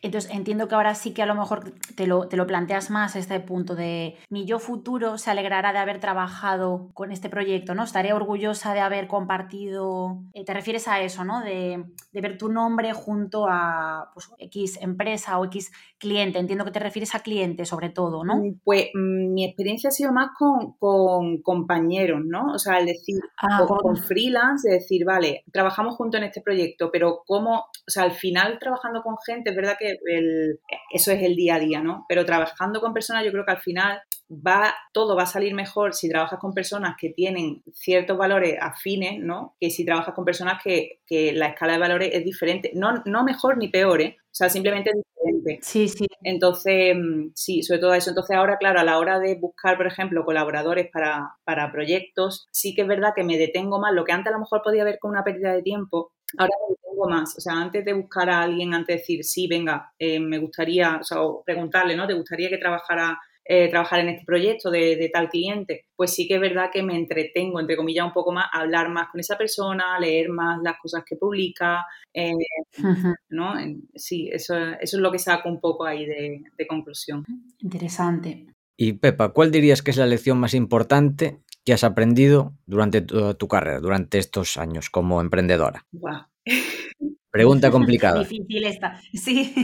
Entonces 0.00 0.30
entiendo 0.32 0.68
que 0.68 0.74
ahora 0.74 0.94
sí 0.94 1.12
que 1.12 1.22
a 1.22 1.26
lo 1.26 1.34
mejor 1.34 1.72
te 1.96 2.06
lo, 2.06 2.28
te 2.28 2.36
lo 2.36 2.46
planteas 2.46 2.90
más 2.90 3.14
este 3.16 3.38
punto 3.40 3.74
de 3.74 4.16
mi 4.30 4.46
yo 4.46 4.58
futuro 4.58 5.18
se 5.18 5.30
alegrará 5.30 5.72
de 5.72 5.78
haber 5.78 5.98
trabajado 5.98 6.90
con 6.94 7.11
este 7.12 7.28
proyecto, 7.28 7.74
¿no? 7.74 7.84
Estaría 7.84 8.14
orgullosa 8.14 8.74
de 8.74 8.80
haber 8.80 9.06
compartido, 9.06 10.22
eh, 10.34 10.44
te 10.44 10.54
refieres 10.54 10.88
a 10.88 11.00
eso, 11.00 11.24
¿no? 11.24 11.40
De, 11.40 11.84
ver 12.12 12.38
tu 12.38 12.48
nombre 12.50 12.92
junto 12.92 13.46
a 13.48 14.10
pues, 14.14 14.30
X 14.38 14.78
empresa 14.80 15.38
o 15.38 15.44
X 15.46 15.72
cliente. 15.98 16.38
Entiendo 16.38 16.64
que 16.64 16.70
te 16.70 16.78
refieres 16.78 17.14
a 17.14 17.20
cliente 17.20 17.64
sobre 17.64 17.90
todo, 17.90 18.24
¿no? 18.24 18.36
Mm, 18.36 18.60
pues 18.64 18.86
mm, 18.94 19.32
mi 19.32 19.44
experiencia 19.44 19.88
ha 19.88 19.92
sido 19.92 20.12
más 20.12 20.30
con, 20.38 21.42
compañeros, 21.42 22.20
¿no? 22.24 22.52
O 22.54 22.58
sea, 22.58 22.76
al 22.76 22.86
decir, 22.86 23.20
ah, 23.38 23.64
con, 23.66 23.96
freelance, 23.96 24.68
de 24.68 24.74
decir, 24.76 25.04
vale, 25.04 25.44
trabajamos 25.52 25.96
juntos 25.96 26.18
en 26.18 26.26
este 26.26 26.40
proyecto, 26.40 26.90
pero 26.92 27.22
cómo, 27.26 27.58
o 27.60 27.90
sea, 27.90 28.04
al 28.04 28.12
final 28.12 28.58
trabajando 28.58 29.02
con 29.02 29.16
gente, 29.26 29.50
es 29.50 29.56
verdad 29.56 29.76
que 29.78 29.98
eso 30.92 31.12
es 31.12 31.22
el 31.22 31.34
día 31.36 31.56
a 31.56 31.60
día, 31.60 31.80
¿no? 31.80 32.04
Pero 32.08 32.24
trabajando 32.24 32.80
con 32.80 32.92
personas, 32.92 33.24
yo 33.24 33.32
creo 33.32 33.44
que 33.44 33.52
al 33.52 33.60
final 33.60 34.00
va, 34.32 34.74
todo 34.92 35.14
va 35.14 35.24
a 35.24 35.26
salir 35.26 35.54
mejor 35.54 35.94
si 35.94 36.08
trabajas 36.08 36.38
con 36.38 36.54
personas 36.54 36.96
que 36.98 37.10
tienen 37.10 37.62
ciertos 37.72 38.16
valores 38.16 38.56
afines, 38.60 39.20
¿no? 39.20 39.56
Que 39.60 39.70
si 39.70 39.84
trabajas 39.84 40.14
con 40.14 40.24
personas 40.24 40.62
que, 40.62 41.00
la 41.34 41.48
escala 41.48 41.74
de 41.74 41.78
valores 41.78 42.10
es 42.14 42.24
diferente. 42.24 42.70
No, 42.74 43.02
no 43.04 43.22
mejor 43.22 43.58
ni 43.58 43.68
peor, 43.68 44.00
¿eh? 44.00 44.16
O 44.18 44.34
sea, 44.34 44.48
simplemente 44.48 44.90
es 44.90 44.96
diferente. 44.96 45.58
Sí, 45.62 45.88
sí. 45.88 46.06
Entonces, 46.22 46.96
mm, 46.96 47.32
sí, 47.34 47.62
sobre 47.62 47.80
todo 47.80 47.92
eso. 47.92 48.10
Entonces, 48.10 48.34
ahora, 48.34 48.56
claro, 48.56 48.80
a 48.80 48.84
la 48.84 48.98
hora 48.98 49.18
de 49.18 49.34
buscar, 49.34 49.76
por 49.76 49.86
ejemplo, 49.86 50.24
colaboradores 50.24 50.88
para, 50.90 51.34
para 51.44 51.70
proyectos, 51.70 52.48
sí 52.50 52.74
que 52.74 52.82
es 52.82 52.88
verdad 52.88 53.12
que 53.14 53.24
me 53.24 53.36
detengo 53.36 53.78
más. 53.78 53.92
Lo 53.92 54.04
que 54.04 54.12
antes 54.12 54.30
a 54.30 54.34
lo 54.34 54.40
mejor 54.40 54.62
podía 54.62 54.84
ver 54.84 54.98
como 54.98 55.12
una 55.12 55.24
pérdida 55.24 55.52
de 55.52 55.62
tiempo, 55.62 56.12
ahora 56.38 56.52
me 56.66 56.74
detengo 56.76 57.08
más. 57.10 57.36
O 57.36 57.40
sea, 57.42 57.54
antes 57.54 57.84
de 57.84 57.92
buscar 57.92 58.30
a 58.30 58.40
alguien, 58.40 58.72
antes 58.72 58.96
de 58.96 59.00
decir, 59.00 59.24
sí, 59.24 59.46
venga, 59.48 59.92
eh, 59.98 60.18
me 60.18 60.38
gustaría, 60.38 60.96
o 61.00 61.04
sea, 61.04 61.18
preguntarle, 61.44 61.94
¿no? 61.94 62.06
¿Te 62.06 62.14
gustaría 62.14 62.48
que 62.48 62.56
trabajara 62.56 63.18
eh, 63.44 63.68
trabajar 63.70 64.00
en 64.00 64.10
este 64.10 64.24
proyecto 64.24 64.70
de, 64.70 65.10
tal 65.12 65.28
cliente, 65.28 65.86
pues 65.96 66.14
sí 66.14 66.28
que 66.28 66.36
es 66.36 66.40
verdad 66.40 66.70
que 66.72 66.82
me 66.82 66.96
entretengo, 66.96 67.58
entre 67.58 67.76
comillas, 67.76 68.06
un 68.06 68.12
poco 68.12 68.32
más, 68.32 68.46
hablar 68.52 68.88
más 68.88 69.08
con 69.10 69.20
esa 69.20 69.36
persona, 69.36 69.98
leer 69.98 70.28
más 70.28 70.60
las 70.62 70.78
cosas 70.80 71.02
que 71.04 71.16
publica, 71.16 71.84
eh, 72.14 72.32
¿no? 73.28 73.54
Sí, 73.96 74.30
eso, 74.32 74.56
eso 74.56 74.96
es 74.96 75.02
lo 75.02 75.10
que 75.10 75.18
saco 75.18 75.48
un 75.48 75.60
poco 75.60 75.84
ahí 75.84 76.06
de, 76.06 76.44
conclusión. 76.68 77.24
Interesante. 77.58 78.46
Y 78.76 78.92
Pepa, 78.94 79.30
¿cuál 79.30 79.50
dirías 79.50 79.82
que 79.82 79.90
es 79.90 79.96
la 79.96 80.06
lección 80.06 80.38
más 80.38 80.54
importante 80.54 81.38
que 81.64 81.72
has 81.72 81.82
aprendido 81.82 82.52
durante 82.66 83.00
tu, 83.00 83.34
tu 83.34 83.48
carrera, 83.48 83.80
durante 83.80 84.18
estos 84.18 84.56
años 84.56 84.88
como 84.88 85.20
emprendedora? 85.20 85.84
Pregunta 87.30 87.70
complicada. 87.72 88.20
Difícil 88.22 88.64
esta, 88.64 89.00
sí. 89.12 89.54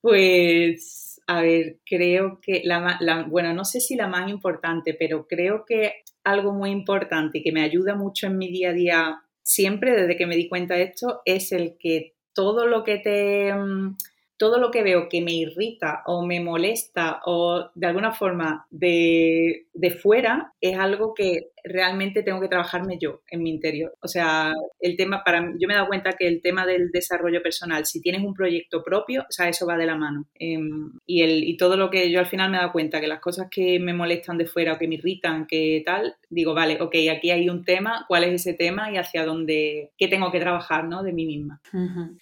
Pues 0.00 1.03
a 1.26 1.40
ver, 1.40 1.78
creo 1.86 2.40
que 2.40 2.62
la, 2.64 3.26
bueno, 3.28 3.54
no 3.54 3.64
sé 3.64 3.80
si 3.80 3.96
la 3.96 4.08
más 4.08 4.30
importante, 4.30 4.94
pero 4.98 5.26
creo 5.26 5.64
que 5.64 6.02
algo 6.22 6.52
muy 6.52 6.70
importante 6.70 7.38
y 7.38 7.42
que 7.42 7.52
me 7.52 7.62
ayuda 7.62 7.94
mucho 7.94 8.26
en 8.26 8.38
mi 8.38 8.48
día 8.50 8.70
a 8.70 8.72
día, 8.74 9.22
siempre 9.42 9.92
desde 9.92 10.16
que 10.16 10.26
me 10.26 10.36
di 10.36 10.48
cuenta 10.48 10.74
de 10.74 10.84
esto, 10.84 11.22
es 11.24 11.52
el 11.52 11.76
que 11.78 12.14
todo 12.34 12.66
lo 12.66 12.84
que 12.84 12.98
te 12.98 13.54
mm, 13.54 13.96
todo 14.36 14.58
lo 14.58 14.70
que 14.70 14.82
veo 14.82 15.08
que 15.08 15.20
me 15.20 15.32
irrita 15.32 16.02
o 16.06 16.24
me 16.24 16.40
molesta 16.40 17.20
o 17.24 17.70
de 17.74 17.86
alguna 17.86 18.12
forma 18.12 18.66
de, 18.70 19.66
de 19.72 19.90
fuera 19.90 20.52
es 20.60 20.78
algo 20.78 21.14
que 21.14 21.50
realmente 21.64 22.22
tengo 22.22 22.40
que 22.40 22.48
trabajarme 22.48 22.98
yo 22.98 23.22
en 23.28 23.42
mi 23.42 23.50
interior. 23.50 23.94
O 24.00 24.08
sea, 24.08 24.52
el 24.80 24.96
tema 24.96 25.24
para 25.24 25.40
mí, 25.40 25.54
yo 25.58 25.66
me 25.66 25.74
he 25.74 25.76
dado 25.76 25.88
cuenta 25.88 26.12
que 26.12 26.28
el 26.28 26.42
tema 26.42 26.66
del 26.66 26.90
desarrollo 26.90 27.42
personal, 27.42 27.86
si 27.86 28.02
tienes 28.02 28.22
un 28.22 28.34
proyecto 28.34 28.82
propio, 28.84 29.22
o 29.22 29.32
sea, 29.32 29.48
eso 29.48 29.66
va 29.66 29.78
de 29.78 29.86
la 29.86 29.96
mano. 29.96 30.26
Em, 30.38 30.92
y, 31.06 31.22
el, 31.22 31.42
y 31.44 31.56
todo 31.56 31.76
lo 31.76 31.90
que 31.90 32.10
yo 32.10 32.20
al 32.20 32.26
final 32.26 32.50
me 32.50 32.58
he 32.58 32.60
dado 32.60 32.72
cuenta, 32.72 33.00
que 33.00 33.06
las 33.08 33.20
cosas 33.20 33.48
que 33.50 33.80
me 33.80 33.94
molestan 33.94 34.36
de 34.36 34.46
fuera 34.46 34.74
o 34.74 34.78
que 34.78 34.88
me 34.88 34.96
irritan, 34.96 35.46
que 35.46 35.82
tal, 35.84 36.16
digo, 36.34 36.54
vale, 36.54 36.80
ok, 36.80 36.94
aquí 37.16 37.30
hay 37.30 37.48
un 37.48 37.64
tema, 37.64 38.04
¿cuál 38.08 38.24
es 38.24 38.34
ese 38.34 38.54
tema 38.54 38.90
y 38.90 38.96
hacia 38.96 39.24
dónde, 39.24 39.92
qué 39.96 40.08
tengo 40.08 40.30
que 40.30 40.40
trabajar, 40.40 40.84
¿no? 40.84 41.02
De 41.02 41.12
mí 41.12 41.26
misma. 41.26 41.60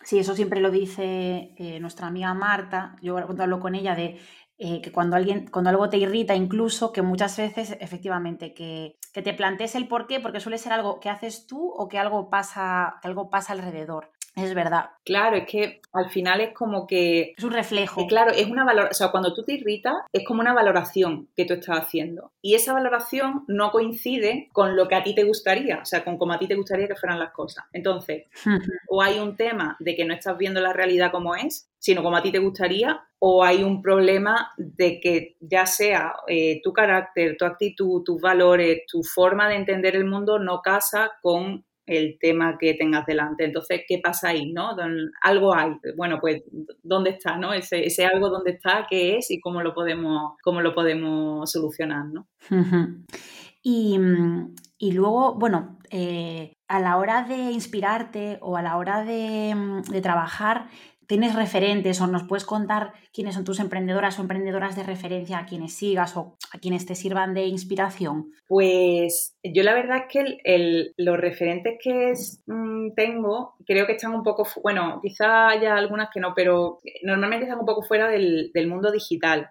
Sí, 0.04 0.18
eso 0.18 0.34
siempre 0.34 0.60
lo 0.60 0.70
dice 0.70 1.54
eh, 1.56 1.80
nuestra 1.80 2.06
amiga 2.06 2.32
Marta, 2.34 2.96
yo 3.02 3.16
hablo 3.16 3.60
con 3.60 3.74
ella 3.74 3.94
de 3.94 4.18
eh, 4.58 4.80
que 4.80 4.92
cuando, 4.92 5.16
alguien, 5.16 5.48
cuando 5.48 5.70
algo 5.70 5.88
te 5.88 5.96
irrita, 5.96 6.36
incluso 6.36 6.92
que 6.92 7.02
muchas 7.02 7.36
veces, 7.36 7.76
efectivamente, 7.80 8.54
que, 8.54 8.96
que, 9.12 9.20
te 9.20 9.34
plantees 9.34 9.74
el 9.74 9.88
por 9.88 10.06
qué, 10.06 10.20
porque 10.20 10.38
suele 10.38 10.58
ser 10.58 10.72
algo 10.72 11.00
que 11.00 11.08
haces 11.08 11.48
tú 11.48 11.68
o 11.68 11.88
que 11.88 11.98
algo 11.98 12.30
pasa, 12.30 12.96
que 13.02 13.08
algo 13.08 13.28
pasa 13.28 13.54
alrededor. 13.54 14.12
Es 14.34 14.54
verdad. 14.54 14.90
Claro, 15.04 15.36
es 15.36 15.46
que 15.46 15.82
al 15.92 16.10
final 16.10 16.40
es 16.40 16.54
como 16.54 16.86
que... 16.86 17.34
Es 17.36 17.44
un 17.44 17.52
reflejo. 17.52 18.06
claro, 18.06 18.32
es 18.32 18.46
una 18.46 18.64
valoración, 18.64 18.90
o 18.90 18.94
sea, 18.94 19.10
cuando 19.10 19.34
tú 19.34 19.44
te 19.44 19.54
irritas 19.54 19.94
es 20.12 20.24
como 20.26 20.40
una 20.40 20.54
valoración 20.54 21.28
que 21.36 21.44
tú 21.44 21.54
estás 21.54 21.80
haciendo. 21.80 22.32
Y 22.40 22.54
esa 22.54 22.72
valoración 22.72 23.44
no 23.46 23.70
coincide 23.70 24.48
con 24.52 24.74
lo 24.76 24.88
que 24.88 24.94
a 24.94 25.02
ti 25.02 25.14
te 25.14 25.24
gustaría, 25.24 25.80
o 25.80 25.84
sea, 25.84 26.02
con 26.02 26.16
cómo 26.16 26.32
a 26.32 26.38
ti 26.38 26.46
te 26.46 26.54
gustaría 26.54 26.88
que 26.88 26.96
fueran 26.96 27.18
las 27.18 27.32
cosas. 27.32 27.64
Entonces, 27.72 28.24
o 28.88 29.02
hay 29.02 29.18
un 29.18 29.36
tema 29.36 29.76
de 29.80 29.94
que 29.94 30.04
no 30.04 30.14
estás 30.14 30.38
viendo 30.38 30.60
la 30.60 30.72
realidad 30.72 31.10
como 31.10 31.34
es, 31.34 31.68
sino 31.78 32.02
como 32.02 32.16
a 32.16 32.22
ti 32.22 32.32
te 32.32 32.38
gustaría, 32.38 33.04
o 33.18 33.44
hay 33.44 33.62
un 33.62 33.82
problema 33.82 34.52
de 34.56 34.98
que 34.98 35.36
ya 35.40 35.66
sea 35.66 36.14
eh, 36.26 36.60
tu 36.62 36.72
carácter, 36.72 37.36
tu 37.36 37.44
actitud, 37.44 38.02
tus 38.02 38.20
valores, 38.20 38.82
tu 38.86 39.02
forma 39.02 39.48
de 39.48 39.56
entender 39.56 39.94
el 39.94 40.04
mundo 40.04 40.38
no 40.38 40.62
casa 40.62 41.12
con 41.20 41.64
el 41.86 42.18
tema 42.20 42.56
que 42.58 42.74
tengas 42.74 43.06
delante. 43.06 43.44
Entonces, 43.44 43.82
¿qué 43.86 43.98
pasa 44.02 44.28
ahí? 44.28 44.52
¿no? 44.52 44.70
Algo 45.22 45.54
hay. 45.54 45.72
Bueno, 45.96 46.18
pues, 46.20 46.42
¿dónde 46.82 47.10
está? 47.10 47.36
¿no? 47.36 47.52
Ese, 47.52 47.84
ese 47.84 48.04
algo, 48.06 48.28
¿dónde 48.28 48.52
está? 48.52 48.86
¿Qué 48.88 49.16
es? 49.16 49.30
Y 49.30 49.40
cómo 49.40 49.62
lo 49.62 49.74
podemos, 49.74 50.34
cómo 50.42 50.60
lo 50.60 50.74
podemos 50.74 51.50
solucionar, 51.50 52.06
¿no? 52.06 52.26
y, 53.62 53.98
y, 54.78 54.92
luego, 54.92 55.34
bueno, 55.34 55.78
eh, 55.90 56.54
a 56.68 56.80
la 56.80 56.96
hora 56.96 57.24
de 57.24 57.52
inspirarte 57.52 58.38
o 58.40 58.56
a 58.56 58.62
la 58.62 58.76
hora 58.76 59.04
de, 59.04 59.82
de 59.90 60.00
trabajar, 60.00 60.68
¿Tienes 61.12 61.34
referentes 61.34 62.00
o 62.00 62.06
nos 62.06 62.22
puedes 62.22 62.46
contar 62.46 62.94
quiénes 63.12 63.34
son 63.34 63.44
tus 63.44 63.60
emprendedoras 63.60 64.18
o 64.18 64.22
emprendedoras 64.22 64.76
de 64.76 64.82
referencia 64.82 65.40
a 65.40 65.44
quienes 65.44 65.74
sigas 65.74 66.16
o 66.16 66.38
a 66.54 66.58
quienes 66.58 66.86
te 66.86 66.94
sirvan 66.94 67.34
de 67.34 67.44
inspiración? 67.44 68.32
Pues 68.48 69.36
yo 69.44 69.62
la 69.62 69.74
verdad 69.74 69.98
es 69.98 70.04
que 70.08 70.94
los 70.96 71.16
referentes 71.18 71.78
que 71.84 72.14
mm, 72.46 72.94
tengo 72.94 73.56
creo 73.66 73.84
que 73.84 73.92
están 73.92 74.14
un 74.14 74.22
poco, 74.22 74.48
bueno, 74.62 75.00
quizá 75.02 75.48
haya 75.48 75.76
algunas 75.76 76.08
que 76.10 76.20
no, 76.20 76.32
pero 76.34 76.78
normalmente 77.02 77.44
están 77.44 77.60
un 77.60 77.66
poco 77.66 77.82
fuera 77.82 78.08
del, 78.08 78.50
mundo 78.66 78.90
digital. 78.90 79.50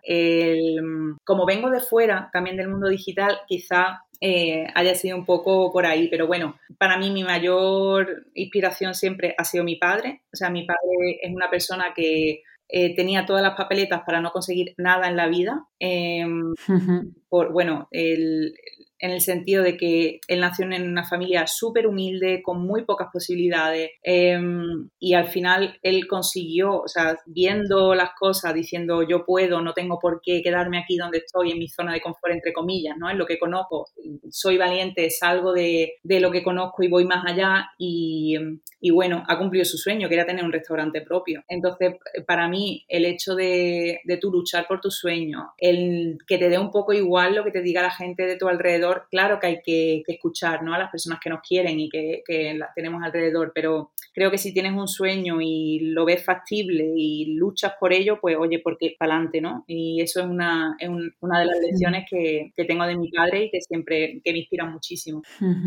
como 1.24 1.46
vengo 1.46 1.70
de 1.70 1.82
fuera 1.82 2.32
también 2.34 2.58
del 2.58 2.70
mundo 2.70 2.88
digital, 2.88 3.38
quizá 3.48 4.02
eh, 4.22 4.68
haya 4.76 4.96
sido 4.96 5.18
un 5.18 5.26
poco 5.26 5.72
por 5.72 5.86
ahí. 5.86 6.08
Pero 6.08 6.28
bueno, 6.28 6.56
para 6.78 6.98
mí 6.98 7.10
mi 7.10 7.24
mayor 7.24 8.28
inspiración 8.36 8.94
siempre 8.94 9.36
ha 9.38 9.44
sido 9.44 9.64
mi 9.64 9.76
padre. 9.76 10.22
O 10.32 10.36
sea, 10.38 10.50
mi 10.50 10.64
padre 10.66 11.20
es 11.22 11.34
una 11.34 11.50
persona 11.50 11.94
que 11.96 12.44
eh, 12.70 12.96
tenía 12.96 13.26
todas 13.26 13.44
las 13.44 13.56
papeletas 13.56 14.04
para 14.06 14.22
no 14.22 14.32
conseguir 14.32 14.74
nada 14.78 15.10
en 15.10 15.18
la 15.18 15.28
vida. 15.28 15.66
Em, 15.80 16.54
por, 17.30 17.52
bueno, 17.52 17.88
el, 17.92 18.54
en 19.02 19.12
el 19.12 19.22
sentido 19.22 19.64
de 19.64 19.78
que 19.78 20.20
él 20.28 20.40
nació 20.40 20.66
en 20.72 20.88
una 20.88 21.04
familia 21.04 21.48
súper 21.48 21.88
humilde, 21.88 22.42
con 22.44 22.66
muy 22.66 22.86
pocas 22.86 23.10
posibilidades, 23.12 23.92
em, 24.04 24.90
y 25.00 25.14
al 25.16 25.28
final 25.28 25.78
él 25.82 26.08
consiguió, 26.08 26.82
o 26.82 26.88
sea, 26.88 27.18
viendo 27.26 27.96
las 27.96 28.12
cosas, 28.18 28.54
diciendo 28.54 29.02
yo 29.04 29.26
puedo, 29.26 29.62
no 29.62 29.74
tengo 29.74 30.00
por 30.00 30.22
qué 30.24 30.42
quedarme 30.44 30.78
aquí 30.78 30.98
donde 30.98 31.18
estoy, 31.20 31.52
en 31.52 31.60
mi 31.60 31.68
zona 31.68 31.94
de 31.94 32.02
confort, 32.02 32.34
entre 32.34 32.54
comillas, 32.54 32.96
¿no? 32.98 33.10
En 33.10 33.18
lo 33.18 33.26
que 33.26 33.40
conozco, 33.40 33.88
soy 34.30 34.58
valiente, 34.58 35.10
salgo 35.10 35.52
de, 35.52 35.96
de 36.04 36.20
lo 36.20 36.32
que 36.32 36.44
conozco 36.44 36.84
y 36.84 36.88
voy 36.88 37.06
más 37.06 37.26
allá, 37.26 37.72
y, 37.80 38.36
y 38.80 38.92
bueno, 38.92 39.24
ha 39.28 39.38
cumplido 39.38 39.66
su 39.66 39.78
sueño, 39.78 40.08
que 40.08 40.16
era 40.16 40.26
tener 40.26 40.46
un 40.46 40.52
restaurante 40.52 41.02
propio. 41.02 41.44
Entonces, 41.48 41.96
para 42.28 42.48
mí, 42.48 42.86
el 42.88 43.06
hecho 43.06 43.36
de, 43.36 44.00
de 44.04 44.18
tú 44.18 44.32
luchar 44.32 44.68
por 44.68 44.80
tu 44.80 44.92
sueño, 44.92 45.54
el 45.58 46.18
que 46.28 46.38
te 46.38 46.50
dé 46.50 46.60
un 46.60 46.72
poco 46.72 46.94
igual 46.94 47.36
lo 47.36 47.44
que 47.44 47.52
te 47.52 47.62
diga 47.62 47.82
la 47.82 47.92
gente 47.92 48.26
de 48.26 48.38
tu 48.38 48.48
alrededor, 48.48 48.91
claro 49.10 49.40
que 49.40 49.48
hay 49.48 49.62
que, 49.62 50.04
escuchar 50.08 50.64
¿no? 50.64 50.74
a 50.74 50.80
las 50.80 50.92
personas 50.92 51.20
que 51.22 51.30
nos 51.30 51.42
quieren 51.42 51.80
y 51.80 51.90
que, 51.90 52.24
que, 52.26 52.54
las 52.54 52.74
tenemos 52.76 53.02
alrededor, 53.04 53.52
pero 53.54 53.92
creo 54.14 54.30
que 54.30 54.38
si 54.38 54.54
tienes 54.54 54.74
un 54.74 54.88
sueño 54.88 55.40
y 55.42 55.92
lo 55.92 56.06
ves 56.06 56.24
factible 56.24 56.92
y 56.96 57.36
luchas 57.36 57.74
por 57.80 57.94
ello, 57.94 58.20
pues 58.20 58.36
oye, 58.38 58.60
porque 58.60 58.96
para 58.98 59.14
adelante, 59.14 59.42
¿no? 59.42 59.64
Y 59.68 60.02
eso 60.02 60.22
es 60.22 60.26
una, 60.26 60.76
es 60.80 60.90
una 61.20 61.40
de 61.40 61.46
las 61.46 61.60
lecciones 61.60 62.06
que, 62.10 62.52
que, 62.56 62.66
tengo 62.66 62.86
de 62.86 62.98
mi 62.98 63.10
padre 63.10 63.46
y 63.46 63.52
que 63.52 63.62
siempre 63.62 64.22
que 64.24 64.32
me 64.32 64.40
inspira 64.40 64.66
muchísimo. 64.66 65.22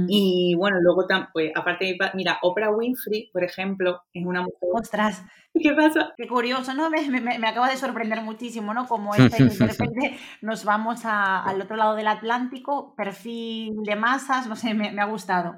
Y 0.08 0.54
bueno, 0.56 0.78
luego, 0.80 1.06
pues 1.32 1.52
aparte 1.54 1.96
mira, 2.14 2.38
Oprah 2.42 2.70
Winfrey, 2.70 3.30
por 3.32 3.44
ejemplo, 3.44 4.02
es 4.12 4.24
una 4.24 4.42
mujer... 4.42 4.68
¡Ostras! 4.72 5.22
¿Qué 5.62 5.72
pasa? 5.72 6.12
Qué 6.16 6.26
curioso, 6.26 6.74
¿no? 6.74 6.90
Me, 6.90 7.08
me, 7.08 7.38
me 7.38 7.46
acaba 7.46 7.70
de 7.70 7.76
sorprender 7.76 8.20
muchísimo, 8.22 8.74
¿no? 8.74 8.86
Como 8.86 9.14
este, 9.14 9.44
de 9.44 9.66
repente 9.66 10.18
nos 10.40 10.64
vamos 10.64 11.04
a, 11.04 11.42
al 11.42 11.60
otro 11.60 11.76
lado 11.76 11.94
del 11.94 12.08
Atlántico, 12.08 12.94
perfil 12.96 13.74
de 13.84 13.96
masas, 13.96 14.46
no 14.46 14.56
sé, 14.56 14.74
me, 14.74 14.90
me 14.90 15.02
ha 15.02 15.06
gustado. 15.06 15.56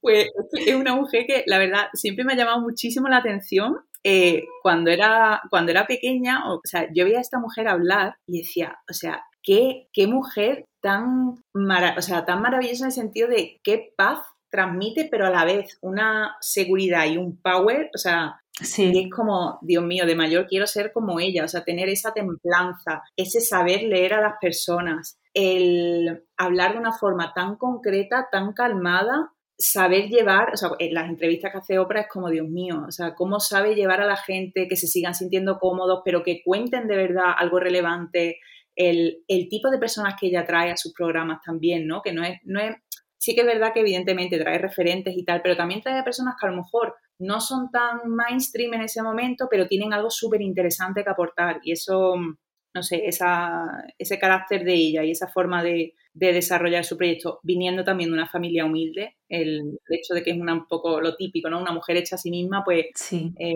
Pues 0.00 0.28
es 0.52 0.74
una 0.74 0.94
mujer 0.94 1.24
que, 1.26 1.44
la 1.46 1.58
verdad, 1.58 1.88
siempre 1.92 2.24
me 2.24 2.32
ha 2.32 2.36
llamado 2.36 2.60
muchísimo 2.60 3.08
la 3.08 3.18
atención. 3.18 3.76
Eh, 4.02 4.44
cuando, 4.62 4.90
era, 4.90 5.42
cuando 5.50 5.72
era 5.72 5.86
pequeña, 5.86 6.50
o 6.50 6.60
sea, 6.64 6.88
yo 6.94 7.04
veía 7.04 7.18
a 7.18 7.20
esta 7.20 7.38
mujer 7.38 7.68
hablar 7.68 8.16
y 8.26 8.38
decía, 8.38 8.78
o 8.88 8.94
sea, 8.94 9.22
qué, 9.42 9.88
qué 9.92 10.06
mujer 10.06 10.64
tan, 10.80 11.34
o 11.54 12.02
sea, 12.02 12.24
tan 12.24 12.40
maravillosa 12.40 12.84
en 12.84 12.86
el 12.86 12.92
sentido 12.92 13.28
de 13.28 13.60
qué 13.62 13.92
paz 13.98 14.20
transmite, 14.50 15.08
pero 15.10 15.26
a 15.26 15.30
la 15.30 15.44
vez 15.44 15.78
una 15.80 16.36
seguridad 16.40 17.06
y 17.06 17.18
un 17.18 17.40
power, 17.40 17.90
o 17.94 17.98
sea, 17.98 18.39
Y 18.76 19.04
es 19.04 19.10
como, 19.10 19.58
Dios 19.62 19.84
mío, 19.84 20.06
de 20.06 20.14
mayor 20.14 20.46
quiero 20.46 20.66
ser 20.66 20.92
como 20.92 21.20
ella, 21.20 21.44
o 21.44 21.48
sea, 21.48 21.64
tener 21.64 21.88
esa 21.88 22.12
templanza, 22.12 23.02
ese 23.16 23.40
saber 23.40 23.82
leer 23.82 24.14
a 24.14 24.20
las 24.20 24.34
personas, 24.40 25.18
el 25.34 26.24
hablar 26.36 26.72
de 26.72 26.78
una 26.78 26.92
forma 26.92 27.32
tan 27.34 27.56
concreta, 27.56 28.28
tan 28.30 28.52
calmada, 28.52 29.32
saber 29.56 30.08
llevar, 30.08 30.52
o 30.54 30.56
sea, 30.56 30.70
en 30.78 30.94
las 30.94 31.08
entrevistas 31.08 31.52
que 31.52 31.58
hace 31.58 31.78
Oprah 31.78 32.02
es 32.02 32.08
como, 32.08 32.30
Dios 32.30 32.48
mío, 32.48 32.84
o 32.88 32.90
sea, 32.90 33.14
cómo 33.14 33.40
sabe 33.40 33.74
llevar 33.74 34.00
a 34.00 34.06
la 34.06 34.16
gente 34.16 34.66
que 34.68 34.76
se 34.76 34.86
sigan 34.86 35.14
sintiendo 35.14 35.58
cómodos, 35.58 36.00
pero 36.04 36.22
que 36.22 36.42
cuenten 36.42 36.88
de 36.88 36.96
verdad 36.96 37.32
algo 37.36 37.60
relevante, 37.60 38.38
el, 38.74 39.22
el 39.28 39.48
tipo 39.48 39.70
de 39.70 39.78
personas 39.78 40.14
que 40.18 40.28
ella 40.28 40.46
trae 40.46 40.70
a 40.70 40.76
sus 40.76 40.94
programas 40.94 41.40
también, 41.44 41.86
¿no? 41.86 42.00
Que 42.00 42.12
no 42.12 42.24
es, 42.24 42.38
no 42.44 42.58
es, 42.58 42.74
sí 43.18 43.34
que 43.34 43.42
es 43.42 43.46
verdad 43.46 43.74
que 43.74 43.80
evidentemente 43.80 44.38
trae 44.38 44.58
referentes 44.58 45.14
y 45.14 45.24
tal, 45.24 45.42
pero 45.42 45.56
también 45.56 45.82
trae 45.82 45.98
a 45.98 46.04
personas 46.04 46.36
que 46.40 46.46
a 46.46 46.50
lo 46.50 46.56
mejor 46.56 46.94
no 47.20 47.40
son 47.40 47.70
tan 47.70 48.00
mainstream 48.08 48.74
en 48.74 48.82
ese 48.82 49.02
momento, 49.02 49.46
pero 49.50 49.68
tienen 49.68 49.92
algo 49.92 50.10
súper 50.10 50.40
interesante 50.40 51.04
que 51.04 51.10
aportar 51.10 51.60
y 51.62 51.72
eso, 51.72 52.14
no 52.16 52.82
sé, 52.82 53.06
esa, 53.06 53.84
ese 53.98 54.18
carácter 54.18 54.64
de 54.64 54.74
ella 54.74 55.04
y 55.04 55.10
esa 55.10 55.28
forma 55.28 55.62
de, 55.62 55.94
desarrollar 56.12 56.84
su 56.84 56.96
proyecto, 56.96 57.38
viniendo 57.42 57.84
también 57.84 58.10
de 58.10 58.14
una 58.14 58.28
familia 58.28 58.64
humilde, 58.64 59.16
el, 59.28 59.78
hecho 59.90 60.14
de 60.14 60.22
que 60.22 60.30
es 60.30 60.38
una, 60.38 60.54
un 60.54 60.66
poco 60.66 61.00
lo 61.00 61.14
típico, 61.14 61.48
¿no? 61.48 61.60
Una 61.60 61.72
mujer 61.72 61.96
hecha 61.98 62.16
a 62.16 62.18
sí 62.18 62.30
misma, 62.30 62.64
pues, 62.64 62.86
sí. 62.94 63.32
Eh, 63.38 63.54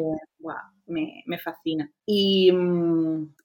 me, 0.87 1.38
fascina. 1.38 1.90
Y, 2.07 2.53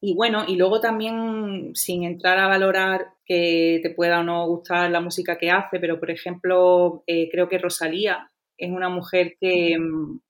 y, 0.01 0.13
bueno, 0.13 0.43
y 0.47 0.57
luego 0.57 0.79
también, 0.79 1.71
sin 1.73 2.03
entrar 2.03 2.37
a 2.37 2.47
valorar 2.47 3.07
que 3.25 3.79
te 3.81 3.89
pueda 3.91 4.19
o 4.19 4.23
no 4.23 4.45
gustar 4.47 4.91
la 4.91 5.01
música 5.01 5.37
que 5.37 5.49
hace, 5.49 5.79
pero 5.79 5.99
por 5.99 6.11
ejemplo, 6.11 7.03
eh, 7.07 7.29
creo 7.31 7.47
que 7.47 7.57
Rosalía 7.57 8.29
es 8.59 8.71
una 8.71 8.89
mujer 8.89 9.35
que, 9.39 9.77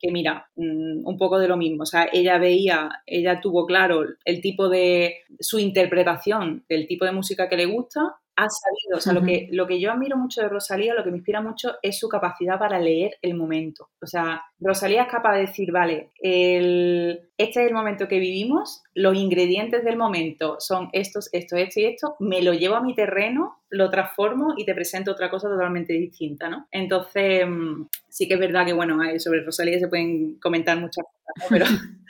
mira, 0.03 0.49
mm, 0.55 1.05
un 1.05 1.17
poco 1.17 1.39
de 1.39 1.47
lo 1.47 1.57
mismo. 1.57 1.83
O 1.83 1.85
sea, 1.85 2.07
ella 2.11 2.37
veía, 2.37 2.89
ella 3.05 3.41
tuvo 3.41 3.65
claro 3.65 4.05
el 4.23 4.41
tipo 4.41 4.69
de 4.69 5.17
su 5.39 5.59
interpretación 5.59 6.63
del 6.69 6.87
tipo 6.87 7.05
de 7.05 7.11
música 7.11 7.49
que 7.49 7.57
le 7.57 7.65
gusta, 7.65 8.15
ha 8.39 8.47
sabido, 8.49 8.97
o 8.97 8.99
sea, 9.02 9.12
lo, 9.12 9.21
que, 9.21 9.49
lo 9.52 9.67
que 9.67 9.82
yo 9.82 9.91
admiro 9.91 10.15
mucho 10.15 10.41
de 10.41 10.47
Rosalía, 10.47 10.93
lo 10.93 11.04
que 11.04 11.12
me 11.12 11.17
inspira 11.17 11.41
mucho 11.41 11.75
es 11.82 11.99
su 11.99 12.08
capacidad 12.08 12.58
para 12.58 12.80
leer 12.80 13.17
el 13.21 13.34
momento. 13.34 13.89
O 14.02 14.08
sea, 14.08 14.41
Rosalía 14.62 15.04
es 15.04 15.12
capaz 15.12 15.34
de 15.34 15.41
decir, 15.41 15.73
vale, 15.73 16.12
el, 16.21 17.30
este 17.38 17.62
es 17.62 17.67
el 17.67 17.73
momento 17.73 18.08
que 18.08 18.17
vivimos, 18.17 18.82
los 18.93 19.15
ingredientes 19.15 19.84
del 19.84 19.97
momento 19.97 20.56
son 20.60 20.88
estos, 20.93 21.28
esto, 21.34 21.58
esto 21.58 21.82
y 21.82 21.86
esto, 21.86 22.15
me 22.19 22.41
lo 22.41 22.54
llevo 22.54 22.75
a 22.75 22.82
mi 22.82 22.95
terreno, 22.95 23.58
lo 23.69 23.89
transformo 23.89 24.54
y 24.56 24.63
te 24.63 24.73
presento 24.73 25.12
otra 25.12 25.30
cosa 25.30 25.49
totalmente 25.49 25.91
distinta, 25.91 26.47
¿no? 26.47 26.67
Entonces, 26.71 27.45
mm, 27.45 27.88
sí 28.08 28.25
que 28.30 28.36
es 28.36 28.39
verdad 28.39 28.65
que, 28.65 28.73
bueno, 28.73 28.99
sobre 29.17 29.43
Rosalía 29.43 29.80
se 29.80 29.89
pueden 29.89 30.39
comentar 30.39 30.80
muchas 30.80 31.04
cosas, 31.04 31.49
pero... 31.49 31.65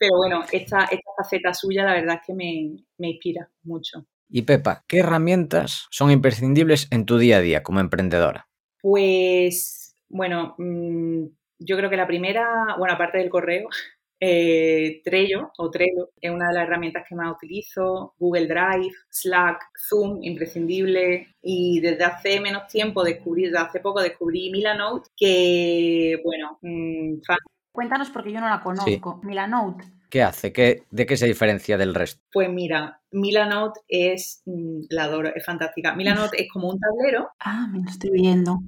Pero 0.00 0.16
bueno, 0.16 0.44
esta, 0.52 0.84
esta 0.84 1.10
faceta 1.16 1.52
suya 1.52 1.84
la 1.84 1.94
verdad 1.94 2.20
es 2.20 2.26
que 2.28 2.32
me, 2.32 2.84
me 2.98 3.08
inspira 3.08 3.50
mucho. 3.64 4.06
Y 4.28 4.42
Pepa, 4.42 4.84
¿qué 4.86 4.98
herramientas 4.98 5.86
son 5.90 6.10
imprescindibles 6.10 6.88
en 6.90 7.06
tu 7.06 7.18
día 7.18 7.38
a 7.38 7.40
día 7.40 7.62
como 7.62 7.80
emprendedora? 7.80 8.48
Pues, 8.80 9.96
bueno, 10.08 10.54
mm, 10.58 11.24
yo 11.58 11.76
creo 11.76 11.90
que 11.90 11.96
la 11.96 12.06
primera, 12.06 12.76
bueno, 12.78 12.94
aparte 12.94 13.18
del 13.18 13.30
correo, 13.30 13.68
eh, 14.20 15.00
Trello 15.04 15.52
o 15.56 15.70
Trello 15.70 16.10
es 16.20 16.30
una 16.30 16.48
de 16.48 16.54
las 16.54 16.64
herramientas 16.64 17.06
que 17.08 17.14
más 17.14 17.32
utilizo, 17.34 18.14
Google 18.18 18.46
Drive, 18.46 18.92
Slack, 19.10 19.70
Zoom, 19.88 20.22
imprescindible. 20.22 21.34
Y 21.42 21.80
desde 21.80 22.04
hace 22.04 22.40
menos 22.40 22.66
tiempo 22.68 23.02
descubrí, 23.02 23.44
desde 23.44 23.58
hace 23.58 23.80
poco 23.80 24.02
descubrí 24.02 24.50
Milanote, 24.50 25.08
que, 25.16 26.20
bueno, 26.22 26.58
mm, 26.62 27.20
Cuéntanos 27.78 28.10
porque 28.10 28.32
yo 28.32 28.40
no 28.40 28.48
la 28.48 28.60
conozco. 28.60 29.20
Milanote. 29.22 29.84
¿Qué 30.10 30.22
hace? 30.22 30.52
¿Qué, 30.52 30.84
¿De 30.90 31.06
qué 31.06 31.16
se 31.16 31.26
diferencia 31.26 31.76
del 31.76 31.94
resto? 31.94 32.22
Pues 32.32 32.48
mira, 32.48 33.00
Milanote 33.10 33.80
es, 33.88 34.42
mm, 34.46 34.84
la 34.90 35.04
adoro, 35.04 35.34
es 35.34 35.44
fantástica. 35.44 35.94
Milanote 35.94 36.42
es 36.42 36.48
como 36.50 36.68
un 36.70 36.78
tablero. 36.80 37.30
Ah, 37.40 37.68
me 37.70 37.82
lo 37.82 37.90
estoy 37.90 38.10
viendo 38.10 38.60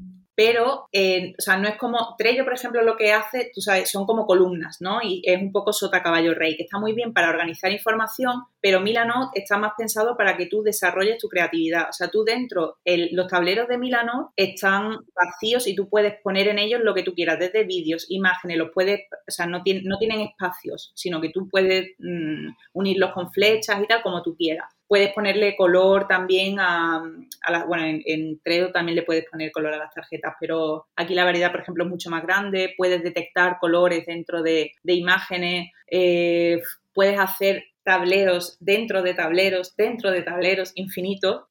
pero, 0.42 0.88
o 0.90 1.42
sea, 1.42 1.58
no 1.58 1.68
es 1.68 1.76
como, 1.76 2.14
Trello, 2.16 2.44
por 2.44 2.54
ejemplo, 2.54 2.80
lo 2.80 2.96
que 2.96 3.12
hace, 3.12 3.50
tú 3.54 3.60
sabes, 3.60 3.90
son 3.90 4.06
como 4.06 4.24
columnas, 4.24 4.78
¿no? 4.80 5.00
Y 5.02 5.20
es 5.22 5.38
un 5.38 5.52
poco 5.52 5.70
sota 5.70 6.02
caballo 6.02 6.32
rey, 6.32 6.56
que 6.56 6.62
está 6.62 6.78
muy 6.78 6.94
bien 6.94 7.12
para 7.12 7.28
organizar 7.28 7.70
información, 7.70 8.44
pero 8.58 8.80
Milanote 8.80 9.38
está 9.38 9.58
más 9.58 9.72
pensado 9.76 10.16
para 10.16 10.38
que 10.38 10.46
tú 10.46 10.62
desarrolles 10.62 11.18
tu 11.18 11.28
creatividad. 11.28 11.90
O 11.90 11.92
sea, 11.92 12.08
tú 12.08 12.24
dentro, 12.24 12.78
los 12.86 13.28
tableros 13.28 13.68
de 13.68 13.76
Milanote 13.76 14.32
están 14.34 15.00
vacíos 15.14 15.66
y 15.66 15.76
tú 15.76 15.90
puedes 15.90 16.14
poner 16.22 16.48
en 16.48 16.58
ellos 16.58 16.80
lo 16.82 16.94
que 16.94 17.02
tú 17.02 17.12
quieras, 17.12 17.38
desde 17.38 17.64
vídeos, 17.64 18.06
imágenes, 18.08 18.56
los 18.56 18.70
puedes, 18.72 19.00
o 19.12 19.30
sea, 19.30 19.44
no, 19.44 19.58
no 19.58 19.98
tienen 19.98 20.20
espacios, 20.20 20.90
sino 20.94 21.20
que 21.20 21.28
tú 21.28 21.50
puedes 21.50 21.90
mm, 21.98 22.48
unirlos 22.72 23.12
con 23.12 23.30
flechas 23.30 23.78
y 23.82 23.86
tal, 23.86 24.00
como 24.00 24.22
tú 24.22 24.34
quieras. 24.34 24.72
Puedes 24.90 25.12
ponerle 25.12 25.54
color 25.54 26.08
también 26.08 26.58
a, 26.58 27.00
las, 27.48 27.64
bueno, 27.64 27.84
en, 27.84 28.02
en, 28.06 28.40
Trello 28.40 28.72
también 28.72 28.96
le 28.96 29.04
puedes 29.04 29.24
poner 29.30 29.52
color 29.52 29.72
a 29.72 29.78
las 29.78 29.94
tarjetas, 29.94 30.34
pero 30.40 30.88
aquí 30.96 31.14
la 31.14 31.22
variedad, 31.22 31.52
por 31.52 31.60
ejemplo, 31.60 31.84
es 31.84 31.90
mucho 31.90 32.10
más 32.10 32.24
grande, 32.24 32.74
puedes 32.76 33.00
detectar 33.00 33.58
colores 33.60 34.04
dentro 34.04 34.42
de, 34.42 34.72
imágenes, 34.82 35.70
eh, 35.88 36.60
puedes 36.92 37.20
hacer 37.20 37.62
tableros 37.84 38.56
dentro 38.58 39.02
de 39.02 39.14
tableros, 39.14 39.76
dentro 39.76 40.10
de 40.10 40.22
tableros 40.22 40.72
infinitos. 40.74 41.44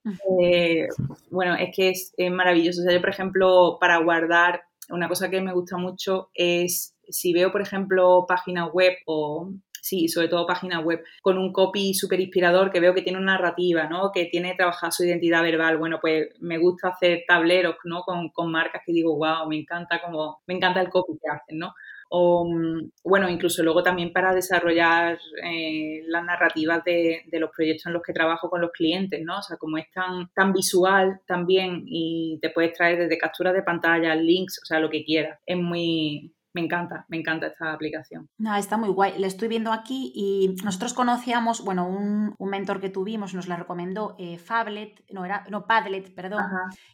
Eh, 0.44 0.90
bueno, 1.32 1.56
es 1.56 1.74
que 1.74 1.92
es, 1.92 2.14
es, 2.18 2.30
maravilloso. 2.30 2.82
O 2.82 2.84
sea, 2.84 2.94
yo, 2.94 3.00
por 3.00 3.10
ejemplo, 3.10 3.78
para 3.80 4.00
guardar, 4.00 4.64
una 4.90 5.08
cosa 5.08 5.30
que 5.30 5.40
me 5.40 5.54
gusta 5.54 5.78
mucho 5.78 6.30
es 6.34 6.94
si 7.08 7.32
veo, 7.32 7.54
por 7.54 7.62
ejemplo, 7.62 8.26
páginas 8.28 8.70
web 8.74 8.94
o 9.06 9.50
sí, 9.82 10.08
sobre 10.08 10.28
todo 10.28 10.46
página 10.46 10.80
web, 10.80 11.04
con 11.22 11.38
un 11.38 11.52
copy 11.52 11.94
súper 11.94 12.20
inspirador 12.20 12.72
que 12.72 12.80
veo 12.80 12.94
que 12.94 13.02
tiene 13.02 13.20
una 13.20 13.34
narrativa, 13.34 13.88
¿no? 13.88 14.12
Que 14.12 14.26
tiene 14.26 14.56
trabajado 14.56 14.92
su 14.92 15.04
identidad 15.06 15.44
verbal. 15.44 15.78
Bueno, 15.78 16.00
pues 16.02 16.30
me 16.40 16.58
gusta 16.58 16.90
hacer 16.90 17.24
tableros, 17.28 17.76
¿no? 17.84 18.02
Con, 18.02 18.52
marcas 18.52 18.82
que 18.86 18.94
digo, 18.94 19.16
wow, 19.16 19.48
me 19.48 19.58
encanta 19.58 20.02
como, 20.02 20.42
me 20.48 20.56
encanta 20.56 20.82
el 20.82 20.90
copy 20.90 21.14
que 21.22 21.30
hacen, 21.30 21.60
¿no? 21.60 21.74
O, 22.12 22.48
bueno, 23.04 23.30
incluso 23.30 23.62
luego 23.62 23.84
también 23.84 24.12
para 24.12 24.34
desarrollar 24.34 25.20
eh, 25.44 26.02
las 26.08 26.24
narrativas 26.24 26.84
de, 26.84 27.22
de, 27.28 27.40
los 27.40 27.52
proyectos 27.56 27.86
en 27.86 27.94
los 27.94 28.02
que 28.02 28.14
trabajo 28.14 28.50
con 28.50 28.62
los 28.62 28.72
clientes, 28.72 29.22
¿no? 29.24 29.38
O 29.38 29.42
sea, 29.44 29.58
como 29.58 29.78
es 29.78 29.92
tan, 29.92 30.28
tan 30.34 30.52
visual 30.52 31.22
también 31.28 31.84
y 31.86 32.40
te 32.42 32.50
puedes 32.50 32.74
traer 32.74 32.98
desde 32.98 33.20
capturas 33.20 33.54
de 33.54 33.62
pantalla, 33.62 34.16
links, 34.16 34.60
o 34.64 34.66
sea, 34.66 34.80
lo 34.80 34.90
que 34.90 35.04
quieras. 35.06 35.40
Es 35.46 35.58
muy, 35.58 36.34
me 36.54 36.62
encanta, 36.62 37.06
me 37.10 37.18
encanta 37.18 37.48
esta 37.48 37.74
aplicación. 37.74 38.28
No, 38.38 38.56
está 38.56 38.78
muy 38.78 38.90
guay. 38.90 39.18
Le 39.20 39.28
estoy 39.28 39.48
viendo 39.48 39.72
aquí 39.72 40.12
y 40.16 40.56
nosotros 40.64 40.94
conocíamos, 40.94 41.64
bueno, 41.64 41.88
un, 41.88 42.36
mentor 42.40 42.82
que 42.82 42.90
tuvimos 42.90 43.36
nos 43.36 43.48
la 43.48 43.58
recomendó 43.58 44.16
eh, 44.18 44.40
Fablet, 44.40 45.06
no, 45.12 45.24
era, 45.24 45.46
no, 45.52 45.68
Padlet, 45.68 46.14
perdón, 46.16 46.44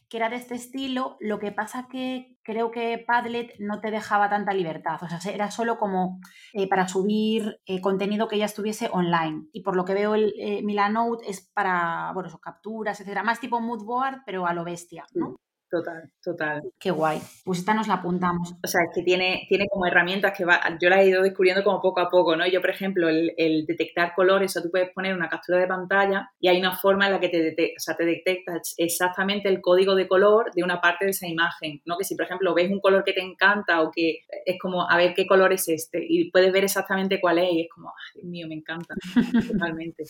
que 0.10 0.18
era 0.18 0.30
de 0.30 0.36
este 0.36 0.56
estilo. 0.56 1.16
Lo 1.22 1.40
que 1.40 1.54
pasa 1.54 1.88
que 1.90 2.38
creo 2.44 2.72
que 2.72 3.04
Padlet 3.08 3.54
no 3.60 3.80
te 3.80 3.92
dejaba 3.92 4.30
tanta 4.30 4.54
libertad, 4.54 5.02
o 5.02 5.08
sea, 5.08 5.20
era 5.32 5.50
solo 5.50 5.78
como 5.78 6.20
eh, 6.54 6.68
para 6.68 6.88
subir 6.90 7.62
eh, 7.66 7.80
contenido 7.80 8.28
que 8.28 8.38
ya 8.38 8.46
estuviese 8.46 8.90
online. 8.92 9.48
Y 9.54 9.62
por 9.62 9.78
lo 9.78 9.86
que 9.86 9.94
veo, 9.94 10.16
el 10.16 10.34
Milanote 10.64 11.30
es 11.30 11.50
para, 11.54 12.12
bueno, 12.14 12.30
sus 12.30 12.42
capturas, 12.42 13.00
etcétera, 13.00 13.24
más 13.24 13.40
tipo 13.40 13.62
moodboard, 13.62 14.24
pero 14.26 14.46
a 14.46 14.54
lo 14.54 14.66
bestia, 14.66 15.06
¿no? 15.14 15.38
Total, 15.70 16.10
total. 16.24 16.62
Qué 16.80 16.92
guay. 16.92 17.20
Pues 17.44 17.60
esta 17.60 17.74
nos 17.74 17.88
la 17.88 17.96
apuntamos. 17.96 18.54
O 18.64 18.68
sea, 18.68 18.82
es 18.84 18.90
que 18.94 19.02
tiene, 19.02 19.46
tiene 19.50 19.68
como 19.68 19.88
herramientas 19.88 20.38
que 20.38 20.46
va, 20.46 20.62
yo 20.80 20.90
las 20.90 21.00
he 21.00 21.08
ido 21.08 21.24
descubriendo 21.24 21.64
como 21.64 21.82
poco 21.82 22.02
a 22.02 22.10
poco, 22.10 22.36
¿no? 22.36 22.46
Yo, 22.48 22.62
por 22.62 22.70
ejemplo, 22.70 23.10
el, 23.10 23.66
detectar 23.66 24.14
colores, 24.14 24.52
o 24.52 24.54
sea, 24.54 24.62
tú 24.62 24.70
puedes 24.70 24.92
poner 24.92 25.16
una 25.16 25.28
captura 25.28 25.60
de 25.60 25.68
pantalla 25.68 26.30
y 26.40 26.50
hay 26.50 26.60
una 26.60 26.78
forma 26.78 27.08
en 27.08 27.14
la 27.14 27.20
que 27.20 27.30
te, 27.30 27.74
o 27.76 27.80
sea, 27.80 27.96
te 27.96 28.06
detecta 28.06 28.62
exactamente 28.78 29.50
el 29.50 29.60
código 29.60 29.96
de 29.96 30.08
color 30.08 30.52
de 30.54 30.64
una 30.64 30.80
parte 30.80 31.06
de 31.06 31.12
esa 31.12 31.28
imagen, 31.28 31.82
¿no? 31.86 31.98
Que 31.98 32.04
si, 32.04 32.16
por 32.16 32.26
ejemplo, 32.26 32.54
ves 32.54 32.72
un 32.72 32.80
color 32.80 33.04
que 33.04 33.14
te 33.14 33.22
encanta 33.22 33.82
o 33.82 33.92
que 33.92 34.20
es 34.46 34.60
como, 34.60 34.90
a 34.90 34.96
ver 34.98 35.14
qué 35.16 35.26
color 35.26 35.52
es 35.52 35.68
este 35.68 36.06
y 36.08 36.30
puedes 36.30 36.54
ver 36.54 36.64
exactamente 36.64 37.20
cuál 37.20 37.40
es 37.40 37.52
y 37.52 37.62
es 37.62 37.70
como, 37.74 37.90
ay, 37.90 38.22
Dios 38.22 38.26
mío, 38.26 38.48
me 38.48 38.56
encanta, 38.56 38.94
totalmente. 39.52 40.04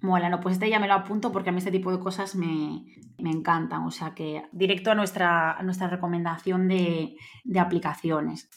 Mola, 0.00 0.28
no, 0.28 0.40
pues 0.40 0.54
este 0.54 0.70
ya 0.70 0.78
me 0.78 0.86
lo 0.86 0.94
apunto 0.94 1.32
porque 1.32 1.50
a 1.50 1.52
mí 1.52 1.58
este 1.58 1.72
tipo 1.72 1.90
de 1.90 1.98
cosas 1.98 2.36
me, 2.36 2.84
encantan. 3.18 3.84
O 3.84 3.90
sea 3.90 4.14
que 4.14 4.44
directo 4.52 4.90
a 4.90 4.94
nuestra, 4.94 5.58
nuestra 5.62 5.88
recomendación 5.88 6.68
de, 6.68 7.16
de 7.44 7.60
aplicaciones. 7.60 8.48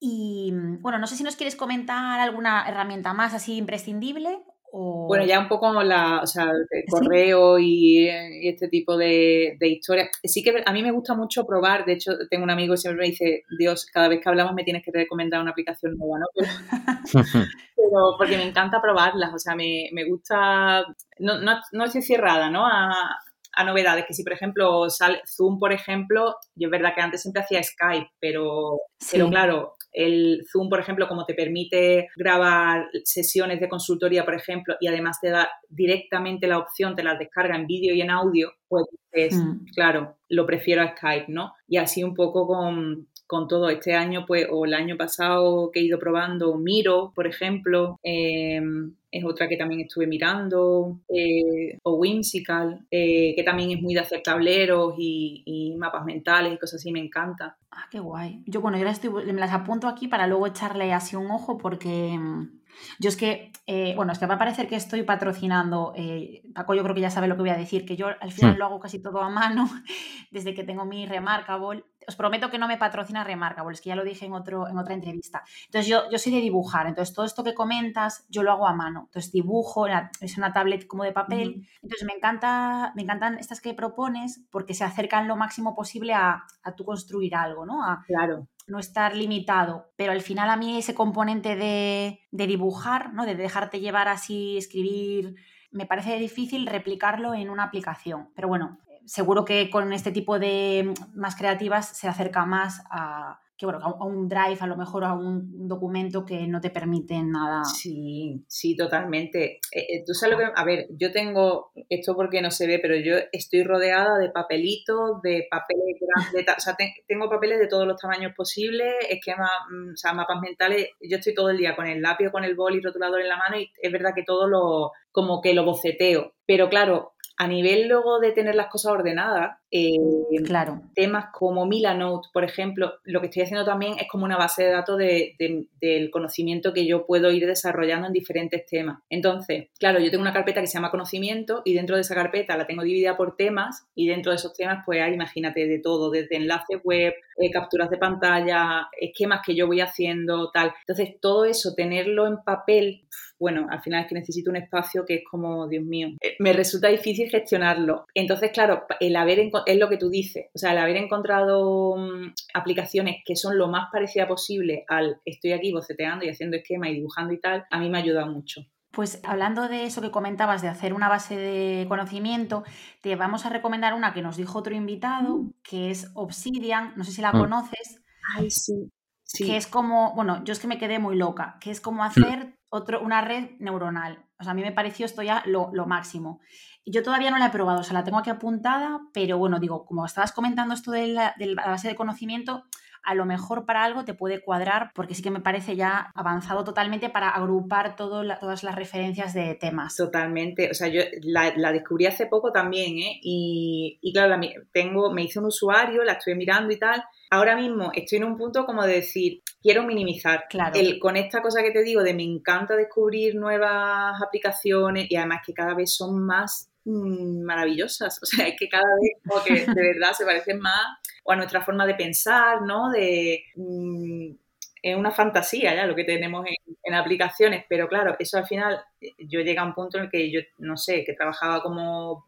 Y 0.00 0.52
bueno, 0.80 0.98
no 0.98 1.06
sé 1.06 1.16
si 1.16 1.22
nos 1.22 1.36
quieres 1.36 1.56
comentar 1.56 2.20
alguna 2.20 2.68
herramienta 2.68 3.14
más 3.14 3.32
así 3.32 3.56
imprescindible 3.56 4.42
bueno, 4.72 5.24
ya 5.24 5.40
un 5.40 5.48
poco 5.48 5.82
la, 5.82 6.20
o 6.22 6.26
sea, 6.26 6.50
el 6.70 6.84
correo 6.88 7.58
y, 7.58 8.08
este 8.08 8.68
tipo 8.68 8.96
de, 8.96 9.56
de, 9.58 9.68
historias. 9.68 10.10
Sí 10.22 10.42
que 10.42 10.62
a 10.64 10.72
mí 10.72 10.82
me 10.82 10.92
gusta 10.92 11.14
mucho 11.14 11.46
probar, 11.46 11.84
de 11.84 11.94
hecho 11.94 12.12
tengo 12.30 12.44
un 12.44 12.50
amigo 12.50 12.74
que 12.74 12.78
siempre 12.78 13.02
me 13.02 13.10
dice, 13.10 13.44
Dios, 13.58 13.86
cada 13.92 14.08
vez 14.08 14.20
que 14.20 14.28
hablamos 14.28 14.54
me 14.54 14.64
tienes 14.64 14.84
que 14.84 14.90
recomendar 14.92 15.40
una 15.40 15.52
aplicación 15.52 15.96
nueva, 15.96 16.18
¿no? 16.18 16.26
Pero, 17.76 18.16
porque 18.18 18.36
me 18.36 18.48
encanta 18.48 18.82
probarlas, 18.82 19.32
o 19.32 19.38
sea, 19.38 19.54
me, 19.54 19.88
me 19.92 20.04
gusta, 20.04 20.84
no, 21.18 21.40
no, 21.40 21.60
no, 21.72 21.84
estoy 21.84 22.02
cerrada, 22.02 22.50
¿no? 22.50 22.66
A, 22.66 23.16
a 23.56 23.64
novedades, 23.64 24.04
que 24.06 24.14
si 24.14 24.22
por 24.22 24.34
ejemplo 24.34 24.90
sale 24.90 25.22
Zoom, 25.26 25.58
por 25.58 25.72
ejemplo, 25.72 26.36
yo 26.54 26.66
es 26.68 26.70
verdad 26.70 26.94
que 26.94 27.00
antes 27.00 27.22
siempre 27.22 27.42
hacía 27.42 27.62
Skype, 27.62 28.10
pero, 28.20 28.80
pero 29.10 29.28
claro, 29.30 29.76
el 29.96 30.44
Zoom, 30.52 30.68
por 30.68 30.78
ejemplo, 30.78 31.08
como 31.08 31.24
te 31.24 31.34
permite 31.34 32.08
grabar 32.16 32.88
sesiones 33.02 33.60
de 33.60 33.68
consultoría, 33.68 34.24
por 34.24 34.34
ejemplo, 34.34 34.76
y 34.78 34.88
además 34.88 35.18
te 35.20 35.30
da 35.30 35.48
directamente 35.70 36.46
la 36.46 36.58
opción, 36.58 36.94
te 36.94 37.02
las 37.02 37.18
descarga 37.18 37.56
en 37.56 37.66
vídeo 37.66 37.94
y 37.94 38.02
en 38.02 38.10
audio, 38.10 38.52
pues 38.68 38.84
es, 39.12 39.34
mm. 39.34 39.64
claro, 39.74 40.16
lo 40.28 40.44
prefiero 40.44 40.82
a 40.82 40.94
Skype, 40.94 41.32
¿no? 41.32 41.54
Y 41.66 41.78
así 41.78 42.04
un 42.04 42.14
poco 42.14 42.46
con, 42.46 43.08
con 43.26 43.48
todo. 43.48 43.68
Este 43.70 43.94
año, 43.94 44.24
pues, 44.26 44.46
o 44.50 44.66
el 44.66 44.74
año 44.74 44.96
pasado 44.96 45.70
que 45.72 45.80
he 45.80 45.84
ido 45.84 45.98
probando 45.98 46.56
Miro, 46.56 47.12
por 47.14 47.26
ejemplo, 47.26 47.98
em, 48.02 48.94
es 49.10 49.24
otra 49.24 49.48
que 49.48 49.56
también 49.56 49.80
estuve 49.80 50.06
mirando, 50.06 51.00
eh, 51.08 51.78
o 51.82 51.94
Whimsical, 51.94 52.86
eh, 52.90 53.34
que 53.34 53.42
también 53.42 53.70
es 53.70 53.82
muy 53.82 53.94
de 53.94 54.00
hacer 54.00 54.22
tableros 54.22 54.94
y, 54.98 55.42
y, 55.46 55.74
mapas 55.76 56.04
mentales 56.04 56.52
y 56.52 56.58
cosas 56.58 56.80
así, 56.80 56.92
me 56.92 57.00
encanta. 57.00 57.56
Ah, 57.78 57.88
qué 57.90 58.00
guay. 58.00 58.42
Yo, 58.46 58.62
bueno, 58.62 58.78
yo 58.78 58.84
las 58.84 58.94
estoy, 58.94 59.32
me 59.32 59.40
las 59.40 59.52
apunto 59.52 59.86
aquí 59.86 60.08
para 60.08 60.26
luego 60.26 60.46
echarle 60.46 60.94
así 60.94 61.14
un 61.14 61.30
ojo 61.30 61.58
porque 61.58 62.14
em, 62.14 62.58
yo 62.98 63.08
es 63.08 63.16
que, 63.16 63.52
eh, 63.66 63.94
bueno, 63.96 64.12
es 64.12 64.18
que 64.18 64.26
va 64.26 64.34
a 64.34 64.38
parecer 64.38 64.68
que 64.68 64.76
estoy 64.76 65.02
patrocinando, 65.02 65.92
eh, 65.96 66.42
Paco 66.54 66.74
yo 66.74 66.82
creo 66.82 66.94
que 66.94 67.00
ya 67.00 67.10
sabe 67.10 67.28
lo 67.28 67.36
que 67.36 67.42
voy 67.42 67.50
a 67.50 67.56
decir, 67.56 67.84
que 67.84 67.96
yo 67.96 68.08
al 68.08 68.32
final 68.32 68.54
hmm. 68.54 68.58
lo 68.58 68.64
hago 68.66 68.80
casi 68.80 69.00
todo 69.00 69.20
a 69.20 69.28
mano 69.28 69.68
desde 70.30 70.54
que 70.54 70.64
tengo 70.64 70.84
mi 70.84 71.06
Remarkable. 71.06 71.84
Os 72.08 72.14
prometo 72.14 72.50
que 72.50 72.58
no 72.58 72.68
me 72.68 72.78
patrocina 72.78 73.24
Remarkable, 73.24 73.74
es 73.74 73.80
que 73.80 73.88
ya 73.88 73.96
lo 73.96 74.04
dije 74.04 74.26
en, 74.26 74.32
otro, 74.32 74.68
en 74.68 74.78
otra 74.78 74.94
entrevista. 74.94 75.42
Entonces 75.66 75.88
yo, 75.88 76.08
yo 76.10 76.18
soy 76.18 76.32
de 76.32 76.40
dibujar, 76.40 76.86
entonces 76.86 77.14
todo 77.14 77.26
esto 77.26 77.42
que 77.42 77.54
comentas 77.54 78.26
yo 78.28 78.42
lo 78.42 78.52
hago 78.52 78.68
a 78.68 78.74
mano. 78.74 79.04
Entonces 79.06 79.32
dibujo, 79.32 79.86
es 80.20 80.38
una 80.38 80.52
tablet 80.52 80.86
como 80.86 81.02
de 81.02 81.12
papel. 81.12 81.66
Entonces 81.82 82.06
me, 82.06 82.14
encanta, 82.14 82.92
me 82.94 83.02
encantan 83.02 83.38
estas 83.38 83.60
que 83.60 83.74
propones 83.74 84.46
porque 84.50 84.74
se 84.74 84.84
acercan 84.84 85.26
lo 85.26 85.36
máximo 85.36 85.74
posible 85.74 86.14
a, 86.14 86.44
a 86.62 86.76
tú 86.76 86.84
construir 86.84 87.34
algo, 87.34 87.66
¿no? 87.66 87.80
claro 88.06 88.46
no 88.66 88.78
estar 88.78 89.16
limitado, 89.16 89.92
pero 89.96 90.12
al 90.12 90.22
final 90.22 90.50
a 90.50 90.56
mí 90.56 90.76
ese 90.78 90.94
componente 90.94 91.56
de, 91.56 92.20
dibujar, 92.30 93.12
¿no? 93.12 93.24
de 93.24 93.34
dejarte 93.34 93.80
llevar 93.80 94.08
así, 94.08 94.56
escribir 94.56 95.36
me 95.70 95.86
parece 95.86 96.18
difícil 96.18 96.66
replicarlo 96.66 97.34
en 97.34 97.50
una 97.50 97.64
aplicación. 97.64 98.30
Pero 98.34 98.48
bueno, 98.48 98.78
seguro 99.04 99.44
que 99.44 99.70
con 99.70 99.92
este 99.92 100.10
tipo 100.10 100.38
de 100.38 100.94
más 101.14 101.36
creativas 101.36 101.88
se 101.88 102.08
acerca 102.08 102.46
más 102.46 102.82
a, 102.90 103.40
que 103.56 103.64
bueno, 103.64 103.80
a 103.82 104.04
un 104.04 104.28
drive, 104.28 104.58
a 104.60 104.66
lo 104.66 104.76
mejor 104.76 105.04
a 105.04 105.14
un 105.14 105.66
documento 105.66 106.24
que 106.26 106.46
no 106.46 106.60
te 106.60 106.70
permite 106.70 107.22
nada. 107.22 107.64
Sí, 107.64 108.44
sí, 108.46 108.76
totalmente. 108.76 109.60
Eh, 109.72 109.86
eh, 109.88 110.04
tú 110.06 110.12
sabes 110.12 110.36
lo 110.36 110.44
que, 110.44 110.52
a 110.54 110.64
ver, 110.64 110.86
yo 110.90 111.10
tengo, 111.10 111.72
esto 111.88 112.14
porque 112.14 112.42
no 112.42 112.50
se 112.50 112.66
ve, 112.66 112.78
pero 112.80 112.96
yo 112.96 113.14
estoy 113.32 113.64
rodeada 113.64 114.18
de 114.18 114.30
papelitos, 114.30 115.22
de 115.22 115.46
papeles 115.50 115.96
grandes, 116.00 116.46
o 116.56 116.60
sea, 116.60 116.76
tengo 117.06 117.30
papeles 117.30 117.58
de 117.58 117.68
todos 117.68 117.86
los 117.86 117.98
tamaños 117.98 118.32
posibles, 118.36 118.94
esquemas, 119.08 119.50
mm, 119.70 119.92
o 119.92 119.96
sea, 119.96 120.12
mapas 120.12 120.40
mentales, 120.40 120.90
yo 121.00 121.16
estoy 121.16 121.34
todo 121.34 121.50
el 121.50 121.56
día 121.56 121.74
con 121.74 121.86
el 121.86 122.02
lápiz, 122.02 122.30
con 122.30 122.44
el 122.44 122.54
boli, 122.54 122.80
rotulador 122.80 123.20
en 123.20 123.28
la 123.28 123.38
mano 123.38 123.58
y 123.58 123.70
es 123.80 123.92
verdad 123.92 124.12
que 124.14 124.24
todo 124.24 124.48
lo, 124.48 124.92
como 125.10 125.40
que 125.40 125.54
lo 125.54 125.64
boceteo, 125.64 126.34
pero 126.46 126.68
claro, 126.68 127.14
a 127.38 127.46
nivel 127.48 127.88
luego 127.88 128.18
de 128.18 128.32
tener 128.32 128.54
las 128.54 128.68
cosas 128.68 128.92
ordenadas, 128.92 129.58
eh, 129.70 129.98
claro. 130.44 130.82
temas 130.94 131.26
como 131.32 131.66
Milanote, 131.66 132.28
por 132.32 132.44
ejemplo, 132.44 132.94
lo 133.04 133.20
que 133.20 133.26
estoy 133.26 133.42
haciendo 133.42 133.64
también 133.64 133.94
es 133.98 134.08
como 134.08 134.24
una 134.24 134.38
base 134.38 134.64
de 134.64 134.70
datos 134.70 134.98
del 134.98 136.10
conocimiento 136.10 136.72
que 136.72 136.86
yo 136.86 137.04
puedo 137.04 137.30
ir 137.30 137.46
desarrollando 137.46 138.06
en 138.06 138.12
diferentes 138.12 138.64
temas. 138.64 139.00
Entonces, 139.10 139.68
claro, 139.78 139.98
yo 139.98 140.10
tengo 140.10 140.22
una 140.22 140.32
carpeta 140.32 140.60
que 140.60 140.66
se 140.66 140.74
llama 140.74 140.90
conocimiento 140.90 141.62
y 141.64 141.74
dentro 141.74 141.96
de 141.96 142.02
esa 142.02 142.14
carpeta 142.14 142.56
la 142.56 142.66
tengo 142.66 142.82
dividida 142.82 143.16
por 143.16 143.36
temas 143.36 143.86
y 143.94 144.06
dentro 144.06 144.32
de 144.32 144.36
esos 144.36 144.54
temas 144.54 144.82
pues 144.86 145.02
hay, 145.02 145.12
imagínate, 145.12 145.66
de 145.66 145.78
todo, 145.78 146.10
desde 146.10 146.36
enlaces 146.36 146.80
web, 146.84 147.12
eh, 147.38 147.50
capturas 147.50 147.90
de 147.90 147.98
pantalla, 147.98 148.88
esquemas 148.98 149.40
que 149.44 149.54
yo 149.54 149.66
voy 149.66 149.80
haciendo, 149.80 150.50
tal. 150.52 150.72
Entonces, 150.86 151.16
todo 151.20 151.44
eso, 151.44 151.74
tenerlo 151.74 152.26
en 152.26 152.38
papel 152.42 153.02
bueno, 153.38 153.66
al 153.70 153.82
final 153.82 154.02
es 154.02 154.08
que 154.08 154.14
necesito 154.14 154.50
un 154.50 154.56
espacio 154.56 155.04
que 155.06 155.16
es 155.16 155.22
como, 155.28 155.68
Dios 155.68 155.84
mío, 155.84 156.08
eh, 156.20 156.36
me 156.38 156.52
resulta 156.52 156.88
difícil 156.88 157.28
gestionarlo. 157.28 158.06
Entonces, 158.14 158.50
claro, 158.52 158.84
el 159.00 159.16
haber, 159.16 159.50
es 159.66 159.78
lo 159.78 159.88
que 159.88 159.98
tú 159.98 160.08
dices, 160.08 160.46
o 160.54 160.58
sea, 160.58 160.72
el 160.72 160.78
haber 160.78 160.96
encontrado 160.96 161.96
mm, 161.96 162.32
aplicaciones 162.54 163.16
que 163.24 163.36
son 163.36 163.58
lo 163.58 163.68
más 163.68 163.88
parecida 163.92 164.26
posible 164.26 164.84
al 164.88 165.20
estoy 165.24 165.52
aquí 165.52 165.72
boceteando 165.72 166.24
y 166.24 166.30
haciendo 166.30 166.56
esquema 166.56 166.88
y 166.88 166.94
dibujando 166.94 167.32
y 167.32 167.40
tal, 167.40 167.64
a 167.70 167.78
mí 167.78 167.90
me 167.90 167.98
ayuda 167.98 168.26
mucho. 168.26 168.62
Pues 168.96 169.20
hablando 169.24 169.68
de 169.68 169.84
eso 169.84 170.00
que 170.00 170.10
comentabas, 170.10 170.62
de 170.62 170.68
hacer 170.68 170.94
una 170.94 171.10
base 171.10 171.36
de 171.36 171.84
conocimiento, 171.86 172.64
te 173.02 173.14
vamos 173.14 173.44
a 173.44 173.50
recomendar 173.50 173.92
una 173.92 174.14
que 174.14 174.22
nos 174.22 174.38
dijo 174.38 174.58
otro 174.58 174.74
invitado, 174.74 175.36
mm. 175.36 175.54
que 175.62 175.90
es 175.90 176.10
Obsidian, 176.14 176.94
no 176.96 177.04
sé 177.04 177.12
si 177.12 177.20
la 177.20 177.32
mm. 177.32 177.38
conoces. 177.38 178.00
Ay, 178.34 178.50
sí. 178.50 178.90
Que 179.36 179.58
es 179.58 179.66
como, 179.66 180.14
bueno, 180.14 180.42
yo 180.44 180.52
es 180.52 180.60
que 180.60 180.66
me 180.66 180.78
quedé 180.78 180.98
muy 180.98 181.14
loca, 181.16 181.58
que 181.60 181.70
es 181.70 181.82
como 181.82 182.04
hacer 182.04 182.56
otro, 182.76 183.00
una 183.00 183.20
red 183.20 183.50
neuronal. 183.58 184.24
O 184.38 184.44
sea, 184.44 184.52
a 184.52 184.54
mí 184.54 184.62
me 184.62 184.72
pareció 184.72 185.06
esto 185.06 185.22
ya 185.22 185.42
lo, 185.46 185.70
máximo. 185.86 186.40
Yo 186.84 187.02
todavía 187.02 187.30
no 187.30 187.38
la 187.38 187.46
he 187.46 187.50
probado, 187.50 187.80
o 187.80 187.82
sea, 187.82 187.94
la 187.94 188.04
tengo 188.04 188.18
aquí 188.18 188.30
apuntada, 188.30 189.00
pero 189.12 189.38
bueno, 189.38 189.58
digo, 189.58 189.86
como 189.86 190.04
estabas 190.04 190.32
comentando 190.32 190.74
esto 190.74 190.92
de 190.92 191.08
la, 191.08 191.34
de 191.38 191.46
la 191.46 191.66
base 191.66 191.88
de 191.88 191.96
conocimiento, 191.96 192.64
a 193.06 193.14
lo 193.14 193.24
mejor 193.24 193.64
para 193.64 193.84
algo 193.84 194.04
te 194.04 194.14
puede 194.14 194.42
cuadrar, 194.42 194.90
porque 194.92 195.14
sí 195.14 195.22
que 195.22 195.30
me 195.30 195.40
parece 195.40 195.76
ya 195.76 196.10
avanzado 196.16 196.64
totalmente 196.64 197.08
para 197.08 197.28
agrupar 197.28 197.94
todas 197.94 198.64
las 198.64 198.74
referencias 198.74 199.32
de 199.32 199.54
temas. 199.54 199.94
Totalmente, 199.94 200.68
o 200.70 200.74
sea, 200.74 200.88
yo 200.88 201.02
la, 201.22 201.72
descubrí 201.72 202.06
hace 202.06 202.26
poco 202.26 202.50
también, 202.50 202.98
¿eh? 202.98 203.20
Y, 203.22 203.98
y 204.02 204.12
claro, 204.12 204.40
tengo, 204.72 205.12
me 205.12 205.22
hice 205.22 205.38
un 205.38 205.46
usuario, 205.46 206.02
la 206.02 206.14
estoy 206.14 206.34
mirando 206.34 206.72
y 206.72 206.78
tal, 206.80 207.04
ahora 207.30 207.54
mismo 207.54 207.92
estoy 207.94 208.18
en 208.18 208.24
un 208.24 208.36
punto 208.36 208.66
como 208.66 208.84
de 208.84 208.94
decir, 208.94 209.40
quiero 209.62 209.84
minimizar. 209.84 210.46
Claro. 210.50 210.74
El, 210.74 210.98
con 210.98 211.16
esta 211.16 211.40
cosa 211.40 211.62
que 211.62 211.70
te 211.70 211.84
digo 211.84 212.02
de 212.02 212.12
me 212.12 212.24
encanta 212.24 212.74
descubrir 212.74 213.36
nuevas 213.36 214.20
aplicaciones 214.20 215.06
y 215.08 215.14
además 215.14 215.42
que 215.46 215.54
cada 215.54 215.74
vez 215.74 215.94
son 215.94 216.26
más 216.26 216.70
mm, 216.84 217.44
maravillosas. 217.44 218.18
O 218.22 218.26
sea, 218.26 218.48
es 218.48 218.56
que 218.58 218.68
cada 218.68 218.82
vez 219.00 219.12
como 219.24 219.44
que 219.44 219.54
de 219.54 219.66
verdad 219.94 220.12
se 220.12 220.24
parecen 220.24 220.58
más 220.58 220.98
o 221.26 221.32
a 221.32 221.36
nuestra 221.36 221.62
forma 221.62 221.86
de 221.86 221.94
pensar, 221.94 222.62
¿no? 222.62 222.90
De... 222.90 223.44
Mm, 223.56 224.34
es 224.82 224.96
una 224.96 225.10
fantasía 225.10 225.74
ya 225.74 225.86
lo 225.86 225.96
que 225.96 226.04
tenemos 226.04 226.46
en, 226.46 226.76
en, 226.84 226.94
aplicaciones, 226.94 227.64
pero 227.68 227.88
claro, 227.88 228.14
eso 228.20 228.38
al 228.38 228.46
final, 228.46 228.80
eh, 229.00 229.14
yo 229.18 229.40
llegué 229.40 229.58
a 229.58 229.64
un 229.64 229.74
punto 229.74 229.98
en 229.98 230.04
el 230.04 230.10
que 230.10 230.30
yo, 230.30 230.40
no 230.58 230.76
sé, 230.76 231.04
que 231.04 231.14
trabajaba 231.14 231.60
como 231.62 232.25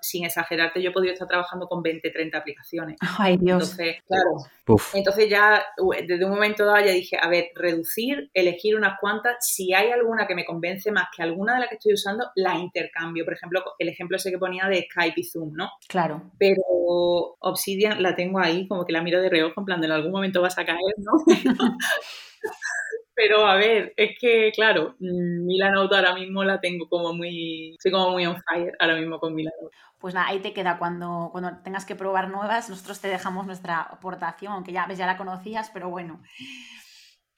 sin 0.00 0.24
exagerarte, 0.24 0.82
yo 0.82 0.90
he 0.90 0.92
podido 0.92 1.12
estar 1.12 1.28
trabajando 1.28 1.66
con 1.66 1.82
20, 1.82 2.10
30 2.10 2.38
aplicaciones. 2.38 2.96
Ay, 3.18 3.36
Dios. 3.36 3.62
Entonces, 3.62 4.02
claro. 4.06 4.36
Entonces 4.94 5.28
ya, 5.28 5.64
desde 6.06 6.24
un 6.24 6.30
momento 6.30 6.64
dado, 6.64 6.84
ya 6.84 6.92
dije, 6.92 7.16
a 7.20 7.28
ver, 7.28 7.46
reducir, 7.54 8.30
elegir 8.34 8.76
unas 8.76 8.98
cuantas. 9.00 9.36
Si 9.40 9.72
hay 9.72 9.90
alguna 9.90 10.26
que 10.26 10.34
me 10.34 10.44
convence 10.44 10.90
más 10.90 11.06
que 11.14 11.22
alguna 11.22 11.54
de 11.54 11.60
las 11.60 11.68
que 11.68 11.76
estoy 11.76 11.94
usando, 11.94 12.30
la 12.34 12.58
intercambio. 12.58 13.24
Por 13.24 13.34
ejemplo, 13.34 13.62
el 13.78 13.88
ejemplo 13.88 14.16
ese 14.16 14.30
que 14.30 14.38
ponía 14.38 14.66
de 14.66 14.86
Skype 14.90 15.20
y 15.20 15.24
Zoom, 15.24 15.52
¿no? 15.54 15.70
Claro. 15.88 16.22
Pero 16.38 16.62
Obsidian 17.40 18.02
la 18.02 18.14
tengo 18.14 18.38
ahí, 18.40 18.66
como 18.66 18.84
que 18.84 18.92
la 18.92 19.02
miro 19.02 19.20
de 19.20 19.28
reojo, 19.28 19.60
en 19.60 19.64
plan, 19.64 19.82
en 19.82 19.90
algún 19.90 20.12
momento 20.12 20.42
vas 20.42 20.58
a 20.58 20.64
caer, 20.64 20.94
¿no? 20.98 21.12
Pero 23.16 23.46
a 23.46 23.56
ver, 23.56 23.94
es 23.96 24.18
que, 24.20 24.52
claro, 24.54 24.94
Milanote 25.00 25.96
ahora 25.96 26.14
mismo 26.14 26.44
la 26.44 26.60
tengo 26.60 26.86
como 26.86 27.14
muy, 27.14 27.72
estoy 27.72 27.90
como 27.90 28.10
muy 28.10 28.26
on 28.26 28.36
fire 28.42 28.76
ahora 28.78 28.96
mismo 28.96 29.18
con 29.18 29.34
Milanote. 29.34 29.74
Pues 29.98 30.12
nada, 30.14 30.28
ahí 30.28 30.40
te 30.40 30.52
queda 30.52 30.78
cuando, 30.78 31.30
cuando 31.32 31.56
tengas 31.64 31.86
que 31.86 31.96
probar 31.96 32.28
nuevas, 32.28 32.68
nosotros 32.68 33.00
te 33.00 33.08
dejamos 33.08 33.46
nuestra 33.46 33.80
aportación, 33.80 34.52
aunque 34.52 34.72
ya 34.72 34.86
ves, 34.86 34.98
ya 34.98 35.06
la 35.06 35.16
conocías, 35.16 35.70
pero 35.72 35.88
bueno. 35.88 36.22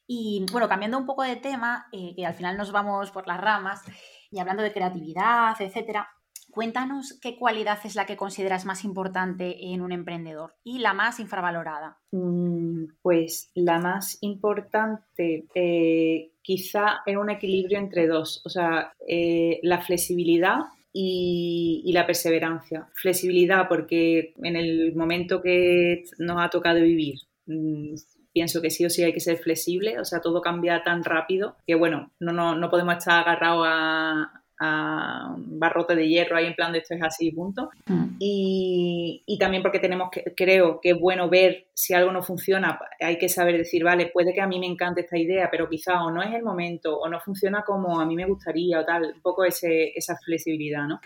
Y 0.08 0.44
bueno, 0.50 0.68
cambiando 0.68 0.98
un 0.98 1.06
poco 1.06 1.22
de 1.22 1.36
tema, 1.36 1.86
eh, 1.92 2.12
que 2.16 2.26
al 2.26 2.34
final 2.34 2.56
nos 2.56 2.72
vamos 2.72 3.12
por 3.12 3.28
las 3.28 3.40
ramas, 3.40 3.84
y 4.32 4.40
hablando 4.40 4.64
de 4.64 4.72
creatividad, 4.72 5.54
etcétera, 5.60 6.08
Cuéntanos 6.50 7.18
qué 7.20 7.36
cualidad 7.36 7.78
es 7.84 7.94
la 7.94 8.06
que 8.06 8.16
consideras 8.16 8.64
más 8.64 8.82
importante 8.82 9.66
en 9.72 9.82
un 9.82 9.92
emprendedor 9.92 10.56
y 10.64 10.78
la 10.78 10.94
más 10.94 11.20
infravalorada. 11.20 12.00
Mm, 12.10 12.57
pues 13.02 13.50
la 13.54 13.78
más 13.78 14.18
importante 14.20 15.46
eh, 15.54 16.30
quizá 16.42 17.00
es 17.06 17.16
un 17.16 17.30
equilibrio 17.30 17.78
entre 17.78 18.06
dos, 18.06 18.42
o 18.44 18.48
sea, 18.48 18.92
eh, 19.06 19.60
la 19.62 19.80
flexibilidad 19.80 20.60
y, 20.92 21.90
la 21.92 22.06
perseverancia. 22.06 22.88
Flexibilidad 22.94 23.68
porque 23.68 24.32
en 24.42 24.56
el 24.56 24.94
momento 24.94 25.40
que 25.42 26.04
nos 26.18 26.40
ha 26.40 26.48
tocado 26.50 26.80
vivir, 26.80 27.16
mm, 27.46 27.94
pienso 28.32 28.62
que 28.62 28.70
sí 28.70 28.84
o 28.84 28.90
sí 28.90 29.02
hay 29.02 29.12
que 29.12 29.20
ser 29.20 29.38
flexible, 29.38 29.98
o 29.98 30.04
sea, 30.04 30.20
todo 30.20 30.40
cambia 30.40 30.82
tan 30.82 31.04
rápido 31.04 31.56
que 31.66 31.74
bueno, 31.74 32.12
no, 32.20 32.32
no, 32.32 32.54
no 32.54 32.70
podemos 32.70 32.96
estar 32.96 33.20
agarrados 33.20 33.66
a, 33.68 34.44
a 34.60 35.34
barrote 35.36 35.94
de 35.94 36.08
hierro 36.08 36.36
ahí 36.36 36.46
en 36.46 36.54
plan 36.54 36.72
de 36.72 36.78
esto 36.78 36.94
es 36.94 37.02
así, 37.02 37.30
punto. 37.30 37.70
Mm. 37.86 38.16
Y, 38.18 39.22
y, 39.26 39.38
también 39.38 39.62
porque 39.62 39.78
tenemos 39.78 40.10
que, 40.10 40.34
creo 40.36 40.80
que 40.80 40.90
es 40.90 40.98
bueno 40.98 41.28
ver 41.28 41.66
si 41.74 41.94
algo 41.94 42.10
no 42.10 42.22
funciona, 42.22 42.78
hay 43.00 43.18
que 43.18 43.28
saber 43.28 43.56
decir, 43.56 43.84
vale, 43.84 44.10
puede 44.12 44.34
que 44.34 44.40
a 44.40 44.48
mí 44.48 44.58
me 44.58 44.66
encante 44.66 45.02
esta 45.02 45.16
idea, 45.16 45.48
pero 45.50 45.68
quizá 45.68 46.02
o 46.02 46.10
no 46.10 46.22
es 46.22 46.34
el 46.34 46.42
momento, 46.42 46.98
o 46.98 47.08
no 47.08 47.20
funciona 47.20 47.62
como 47.62 48.00
a 48.00 48.06
mí 48.06 48.16
me 48.16 48.26
gustaría, 48.26 48.80
o 48.80 48.84
tal, 48.84 49.12
un 49.14 49.22
poco 49.22 49.44
ese, 49.44 49.92
esa 49.94 50.16
flexibilidad, 50.16 50.86
¿no? 50.86 51.00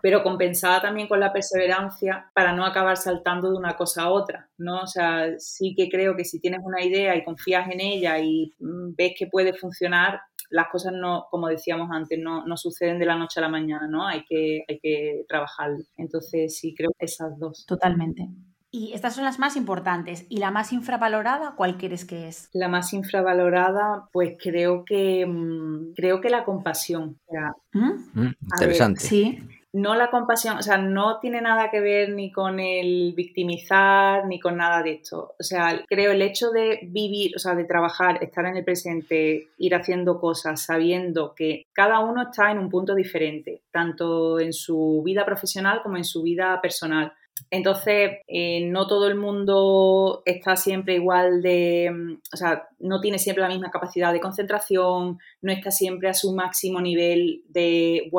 Pero 0.00 0.22
compensada 0.22 0.80
también 0.80 1.06
con 1.06 1.20
la 1.20 1.32
perseverancia 1.32 2.30
para 2.32 2.52
no 2.52 2.64
acabar 2.64 2.96
saltando 2.96 3.50
de 3.50 3.58
una 3.58 3.76
cosa 3.76 4.04
a 4.04 4.10
otra, 4.10 4.48
¿no? 4.56 4.80
O 4.80 4.86
sea, 4.86 5.38
sí 5.38 5.74
que 5.76 5.90
creo 5.90 6.16
que 6.16 6.24
si 6.24 6.40
tienes 6.40 6.60
una 6.64 6.82
idea 6.82 7.14
y 7.14 7.24
confías 7.24 7.70
en 7.70 7.80
ella 7.80 8.18
y 8.18 8.54
mm, 8.58 8.94
ves 8.96 9.12
que 9.18 9.26
puede 9.26 9.52
funcionar, 9.52 10.20
las 10.50 10.68
cosas 10.68 10.92
no, 10.94 11.26
como 11.30 11.48
decíamos 11.48 11.88
antes, 11.90 12.18
no, 12.18 12.44
suceden 12.56 12.98
de 12.98 13.06
la 13.06 13.16
noche 13.16 13.40
a 13.40 13.42
la 13.42 13.48
mañana, 13.48 13.86
¿no? 13.88 14.06
Hay 14.06 14.24
que, 14.24 14.64
hay 14.68 14.78
que 14.78 15.24
trabajar. 15.28 15.70
Entonces, 15.96 16.58
sí, 16.58 16.74
creo 16.74 16.90
que 16.98 17.06
esas 17.06 17.38
dos. 17.38 17.64
Totalmente. 17.66 18.28
Y 18.70 18.92
estas 18.92 19.14
son 19.14 19.24
las 19.24 19.38
más 19.38 19.56
importantes. 19.56 20.26
¿Y 20.28 20.38
la 20.38 20.50
más 20.50 20.72
infravalorada, 20.72 21.54
cuál 21.56 21.78
crees 21.78 22.04
que 22.04 22.28
es? 22.28 22.50
La 22.52 22.68
más 22.68 22.92
infravalorada, 22.92 24.08
pues 24.12 24.36
creo 24.38 24.84
que 24.84 25.24
mm, 25.26 25.94
creo 25.94 26.20
que 26.20 26.30
la 26.30 26.44
compasión. 26.44 27.18
¿Mm? 27.72 28.20
Mm, 28.20 28.34
interesante. 28.52 29.00
sí 29.00 29.38
no 29.76 29.94
la 29.94 30.08
compasión, 30.10 30.56
o 30.56 30.62
sea, 30.62 30.78
no 30.78 31.20
tiene 31.20 31.42
nada 31.42 31.70
que 31.70 31.80
ver 31.80 32.08
ni 32.08 32.32
con 32.32 32.58
el 32.60 33.12
victimizar 33.14 34.26
ni 34.26 34.40
con 34.40 34.56
nada 34.56 34.82
de 34.82 34.92
esto. 34.92 35.34
O 35.38 35.42
sea, 35.42 35.84
creo 35.86 36.12
el 36.12 36.22
hecho 36.22 36.50
de 36.50 36.80
vivir, 36.84 37.32
o 37.36 37.38
sea, 37.38 37.54
de 37.54 37.64
trabajar, 37.64 38.24
estar 38.24 38.46
en 38.46 38.56
el 38.56 38.64
presente, 38.64 39.48
ir 39.58 39.74
haciendo 39.74 40.18
cosas, 40.18 40.64
sabiendo 40.64 41.34
que 41.34 41.66
cada 41.74 42.00
uno 42.00 42.22
está 42.22 42.50
en 42.50 42.58
un 42.58 42.70
punto 42.70 42.94
diferente, 42.94 43.60
tanto 43.70 44.40
en 44.40 44.54
su 44.54 45.02
vida 45.04 45.26
profesional 45.26 45.82
como 45.82 45.98
en 45.98 46.04
su 46.04 46.22
vida 46.22 46.58
personal. 46.62 47.12
Entonces, 47.50 48.18
eh, 48.26 48.66
no 48.66 48.86
todo 48.86 49.06
el 49.06 49.14
mundo 49.14 50.22
está 50.24 50.56
siempre 50.56 50.94
igual 50.94 51.42
de, 51.42 51.90
mm, 51.92 52.12
o 52.32 52.36
sea, 52.36 52.68
no 52.80 53.00
tiene 53.00 53.18
siempre 53.18 53.42
la 53.42 53.48
misma 53.48 53.70
capacidad 53.70 54.12
de 54.12 54.20
concentración, 54.20 55.18
no 55.42 55.52
está 55.52 55.70
siempre 55.70 56.08
a 56.08 56.14
su 56.14 56.34
máximo 56.34 56.80
nivel 56.80 57.42
de, 57.48 58.10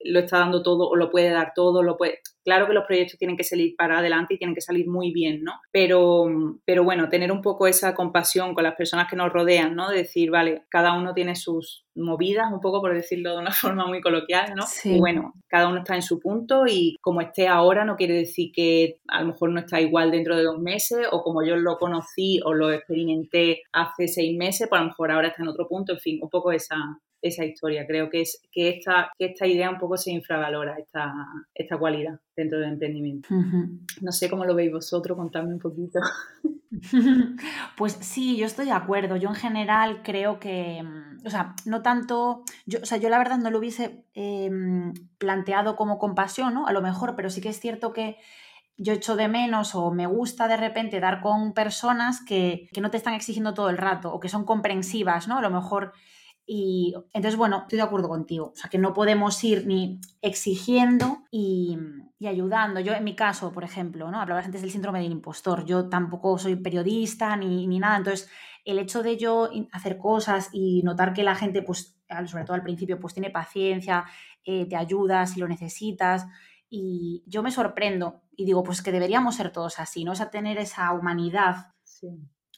lo 0.00 0.20
está 0.20 0.38
dando 0.38 0.62
todo 0.62 0.88
o 0.88 0.96
lo 0.96 1.10
puede 1.10 1.30
dar 1.30 1.52
todo, 1.54 1.82
lo 1.82 1.96
puede... 1.96 2.20
Claro 2.44 2.66
que 2.66 2.74
los 2.74 2.84
proyectos 2.84 3.18
tienen 3.18 3.36
que 3.36 3.44
salir 3.44 3.74
para 3.76 3.98
adelante 3.98 4.34
y 4.34 4.38
tienen 4.38 4.54
que 4.54 4.60
salir 4.60 4.86
muy 4.86 5.12
bien, 5.12 5.42
¿no? 5.42 5.52
Pero, 5.72 6.26
pero 6.64 6.84
bueno, 6.84 7.08
tener 7.08 7.32
un 7.32 7.40
poco 7.40 7.66
esa 7.66 7.94
compasión 7.94 8.54
con 8.54 8.64
las 8.64 8.74
personas 8.74 9.08
que 9.08 9.16
nos 9.16 9.32
rodean, 9.32 9.74
¿no? 9.74 9.88
De 9.88 9.98
decir, 9.98 10.30
vale, 10.30 10.64
cada 10.68 10.96
uno 10.96 11.14
tiene 11.14 11.34
sus 11.36 11.84
movidas, 11.94 12.52
un 12.52 12.60
poco 12.60 12.80
por 12.80 12.92
decirlo 12.92 13.32
de 13.32 13.38
una 13.38 13.50
forma 13.52 13.86
muy 13.86 14.00
coloquial, 14.00 14.54
¿no? 14.54 14.62
Sí. 14.66 14.96
Y 14.96 14.98
bueno, 14.98 15.32
cada 15.48 15.68
uno 15.68 15.78
está 15.78 15.94
en 15.94 16.02
su 16.02 16.20
punto 16.20 16.66
y 16.66 16.96
como 17.00 17.20
esté 17.20 17.48
ahora 17.48 17.84
no 17.84 17.96
quiere 17.96 18.14
decir 18.14 18.50
que 18.52 18.98
a 19.08 19.20
lo 19.20 19.28
mejor 19.28 19.50
no 19.50 19.60
está 19.60 19.80
igual 19.80 20.10
dentro 20.10 20.36
de 20.36 20.42
dos 20.42 20.58
meses 20.60 21.06
o 21.10 21.22
como 21.22 21.44
yo 21.44 21.56
lo 21.56 21.78
conocí 21.78 22.40
o 22.44 22.52
lo 22.52 22.70
experimenté 22.72 23.62
hace 23.72 24.08
seis 24.08 24.36
meses, 24.36 24.68
pues 24.68 24.80
a 24.80 24.82
lo 24.82 24.90
mejor 24.90 25.10
ahora 25.10 25.28
está 25.28 25.42
en 25.42 25.48
otro 25.48 25.66
punto, 25.66 25.92
en 25.92 25.98
fin, 25.98 26.18
un 26.22 26.28
poco 26.28 26.52
esa, 26.52 26.76
esa 27.24 27.44
historia. 27.44 27.86
Creo 27.86 28.10
que, 28.10 28.20
es, 28.20 28.42
que, 28.52 28.68
esta, 28.68 29.10
que 29.18 29.24
esta 29.26 29.46
idea 29.46 29.70
un 29.70 29.78
poco 29.78 29.96
se 29.96 30.12
infravalora, 30.12 30.76
esta, 30.78 31.12
esta 31.54 31.78
cualidad 31.78 32.20
dentro 32.36 32.58
del 32.60 32.72
emprendimiento. 32.72 33.28
No 34.02 34.12
sé 34.12 34.28
cómo 34.28 34.44
lo 34.44 34.54
veis 34.54 34.70
vosotros, 34.70 35.16
contadme 35.16 35.54
un 35.54 35.58
poquito. 35.58 36.00
Pues 37.76 37.92
sí, 38.00 38.36
yo 38.36 38.46
estoy 38.46 38.66
de 38.66 38.72
acuerdo. 38.72 39.16
Yo 39.16 39.28
en 39.28 39.36
general 39.36 40.02
creo 40.02 40.40
que, 40.40 40.82
mm, 40.82 41.24
o 41.24 41.30
sea, 41.30 41.54
no 41.64 41.82
tanto, 41.82 42.42
yo, 42.66 42.80
o 42.82 42.84
sea, 42.84 42.98
yo 42.98 43.08
la 43.08 43.18
verdad 43.18 43.38
no 43.38 43.48
lo 43.50 43.58
hubiese 43.60 44.04
em, 44.12 44.92
planteado 45.18 45.76
como 45.76 46.00
compasión, 46.00 46.52
¿no? 46.52 46.66
A 46.66 46.72
lo 46.72 46.82
mejor, 46.82 47.14
pero 47.14 47.30
sí 47.30 47.40
que 47.40 47.50
es 47.50 47.60
cierto 47.60 47.92
que 47.92 48.16
yo 48.76 48.92
echo 48.92 49.14
de 49.14 49.28
menos 49.28 49.76
o 49.76 49.92
me 49.92 50.06
gusta 50.06 50.48
de 50.48 50.56
repente 50.56 50.98
dar 50.98 51.20
con 51.20 51.54
personas 51.54 52.24
que, 52.24 52.68
que 52.72 52.80
no 52.80 52.90
te 52.90 52.96
están 52.96 53.14
exigiendo 53.14 53.54
todo 53.54 53.70
el 53.70 53.78
rato 53.78 54.12
o 54.12 54.18
que 54.18 54.28
son 54.28 54.44
comprensivas, 54.44 55.28
¿no? 55.28 55.38
A 55.38 55.42
lo 55.42 55.50
mejor 55.50 55.92
y 56.46 56.94
entonces, 57.12 57.36
bueno, 57.36 57.62
estoy 57.62 57.76
de 57.76 57.84
acuerdo 57.84 58.08
contigo. 58.08 58.52
O 58.52 58.56
sea, 58.56 58.68
que 58.68 58.76
no 58.76 58.92
podemos 58.92 59.42
ir 59.44 59.66
ni 59.66 60.00
exigiendo 60.20 61.24
y, 61.30 61.78
y, 62.18 62.26
ayudando. 62.26 62.80
Yo, 62.80 62.92
en 62.92 63.04
mi 63.04 63.16
caso, 63.16 63.50
por 63.50 63.64
ejemplo, 63.64 64.10
¿no? 64.10 64.20
Hablabas 64.20 64.44
antes 64.44 64.60
del 64.60 64.70
síndrome 64.70 65.00
del 65.00 65.12
impostor. 65.12 65.64
Yo 65.64 65.88
tampoco 65.88 66.36
soy 66.38 66.56
periodista 66.56 67.34
ni, 67.36 67.66
ni 67.66 67.78
nada. 67.78 67.96
Entonces, 67.96 68.28
el 68.66 68.78
hecho 68.78 69.02
de 69.02 69.16
yo 69.16 69.50
hacer 69.72 69.96
cosas 69.96 70.50
y 70.52 70.82
notar 70.82 71.14
que 71.14 71.22
la 71.22 71.34
gente, 71.34 71.62
pues, 71.62 71.98
sobre 72.26 72.44
todo 72.44 72.54
al 72.54 72.62
principio, 72.62 73.00
pues 73.00 73.14
tiene 73.14 73.30
paciencia, 73.30 74.04
eh, 74.44 74.66
te 74.66 74.76
ayuda 74.76 75.26
si 75.26 75.40
lo 75.40 75.48
necesitas. 75.48 76.26
Y 76.68 77.22
yo 77.26 77.42
me 77.42 77.52
sorprendo 77.52 78.22
y 78.36 78.44
digo, 78.44 78.64
pues 78.64 78.82
que 78.82 78.92
deberíamos 78.92 79.36
ser 79.36 79.50
todos 79.50 79.78
así, 79.78 80.04
¿no? 80.04 80.12
O 80.12 80.14
sea, 80.14 80.30
tener 80.30 80.58
esa 80.58 80.92
humanidad. 80.92 81.72
Sí 81.84 82.08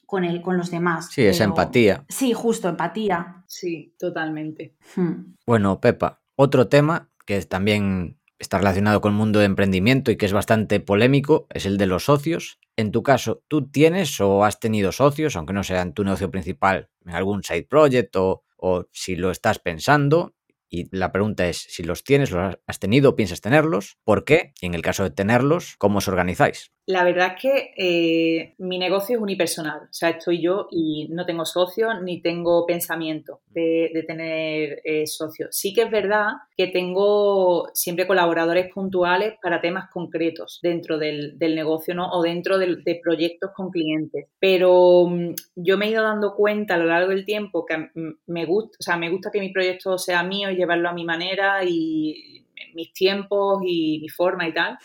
con, 0.07 0.25
el, 0.25 0.41
con 0.41 0.57
los 0.57 0.71
demás. 0.71 1.09
Sí, 1.11 1.23
esa 1.23 1.45
empatía. 1.45 2.05
Sí, 2.09 2.33
justo, 2.33 2.69
empatía. 2.69 3.45
Sí, 3.47 3.95
totalmente. 3.99 4.77
Hmm. 4.95 5.35
Bueno, 5.47 5.81
Pepa, 5.81 6.23
otro 6.37 6.69
tema 6.69 7.11
que 7.27 7.41
también 7.43 8.19
está 8.39 8.59
relacionado 8.59 9.01
con 9.01 9.13
el 9.13 9.19
mundo 9.19 9.41
de 9.41 9.47
emprendimiento 9.47 10.11
y 10.11 10.17
que 10.17 10.27
es 10.27 10.33
bastante 10.33 10.81
polémico 10.81 11.47
es 11.51 11.67
el 11.67 11.77
de 11.79 11.87
los 11.87 12.05
socios. 12.05 12.61
En 12.77 12.93
tu 12.93 13.03
caso, 13.03 13.43
¿tú 13.49 13.69
tienes 13.69 14.21
o 14.21 14.45
has 14.45 14.61
tenido 14.61 14.93
socios, 14.93 15.37
aunque 15.37 15.55
no 15.55 15.65
sea 15.65 15.83
en 15.83 15.93
tu 15.93 16.05
negocio 16.05 16.31
principal, 16.31 16.91
en 17.05 17.15
algún 17.15 17.43
side 17.43 17.65
project 17.65 18.15
o, 18.17 18.45
o 18.57 18.87
si 18.93 19.17
lo 19.17 19.31
estás 19.31 19.59
pensando? 19.59 20.35
Y 20.69 20.95
la 20.95 21.13
pregunta 21.13 21.49
es, 21.49 21.59
si 21.59 21.85
los 21.85 22.05
tienes, 22.05 22.31
los 22.31 22.59
has 22.67 22.79
tenido 22.79 23.11
o 23.11 23.17
piensas 23.17 23.41
tenerlos, 23.41 23.99
¿por 24.05 24.25
qué? 24.25 24.53
Y 24.61 24.67
en 24.67 24.75
el 24.75 24.83
caso 24.83 25.05
de 25.05 25.11
tenerlos, 25.11 25.77
¿cómo 25.79 25.99
os 25.99 26.09
organizáis? 26.09 26.73
La 26.87 27.03
verdad 27.03 27.35
es 27.35 27.43
que 27.43 27.73
eh, 27.77 28.55
mi 28.59 28.79
negocio 28.79 29.17
es 29.17 29.23
unipersonal, 29.23 29.81
o 29.83 29.93
sea, 29.93 30.11
estoy 30.11 30.41
yo 30.41 30.69
y 30.71 31.09
no 31.11 31.27
tengo 31.27 31.45
socios 31.45 31.95
ni 32.05 32.23
tengo 32.23 32.65
pensamiento 32.65 33.41
de, 33.51 34.05
tener 34.07 34.83
eh, 34.85 35.05
socios. 35.09 35.49
Sí 35.51 35.75
que 35.75 35.83
es 35.83 35.91
verdad 35.91 36.29
que 36.57 36.69
tengo 36.69 37.69
siempre 37.75 38.07
colaboradores 38.07 38.73
puntuales 38.73 39.35
para 39.43 39.61
temas 39.61 39.91
concretos 39.91 40.61
dentro 40.63 40.97
del, 40.97 41.37
negocio 41.41 41.93
¿no? 41.93 42.09
o 42.13 42.23
dentro 42.23 42.57
de, 42.57 43.01
proyectos 43.03 43.51
con 43.55 43.71
clientes, 43.71 44.29
pero 44.39 45.01
um, 45.01 45.35
yo 45.57 45.77
me 45.79 45.87
he 45.87 45.91
ido 45.91 46.05
dando 46.05 46.35
cuenta 46.37 46.75
a 46.75 46.79
lo 46.79 46.87
largo 46.87 47.11
del 47.11 47.25
tiempo 47.25 47.67
que 47.67 47.91
me 48.27 48.47
gusta, 48.47 48.77
o 48.79 48.83
sea, 48.83 48.97
me 48.97 49.11
gusta 49.11 49.31
que 49.33 49.41
mi 49.41 49.53
proyecto 49.53 49.99
sea 49.99 50.23
mío 50.23 50.51
y 50.51 50.57
llevarlo 50.57 50.89
a 50.89 50.93
mi 50.93 51.05
manera 51.05 51.65
y 51.65 52.45
mis 52.75 52.93
tiempos 52.93 53.61
y 53.67 53.99
mi 54.01 54.09
forma 54.09 54.47
y 54.47 54.55
tal. 54.55 54.79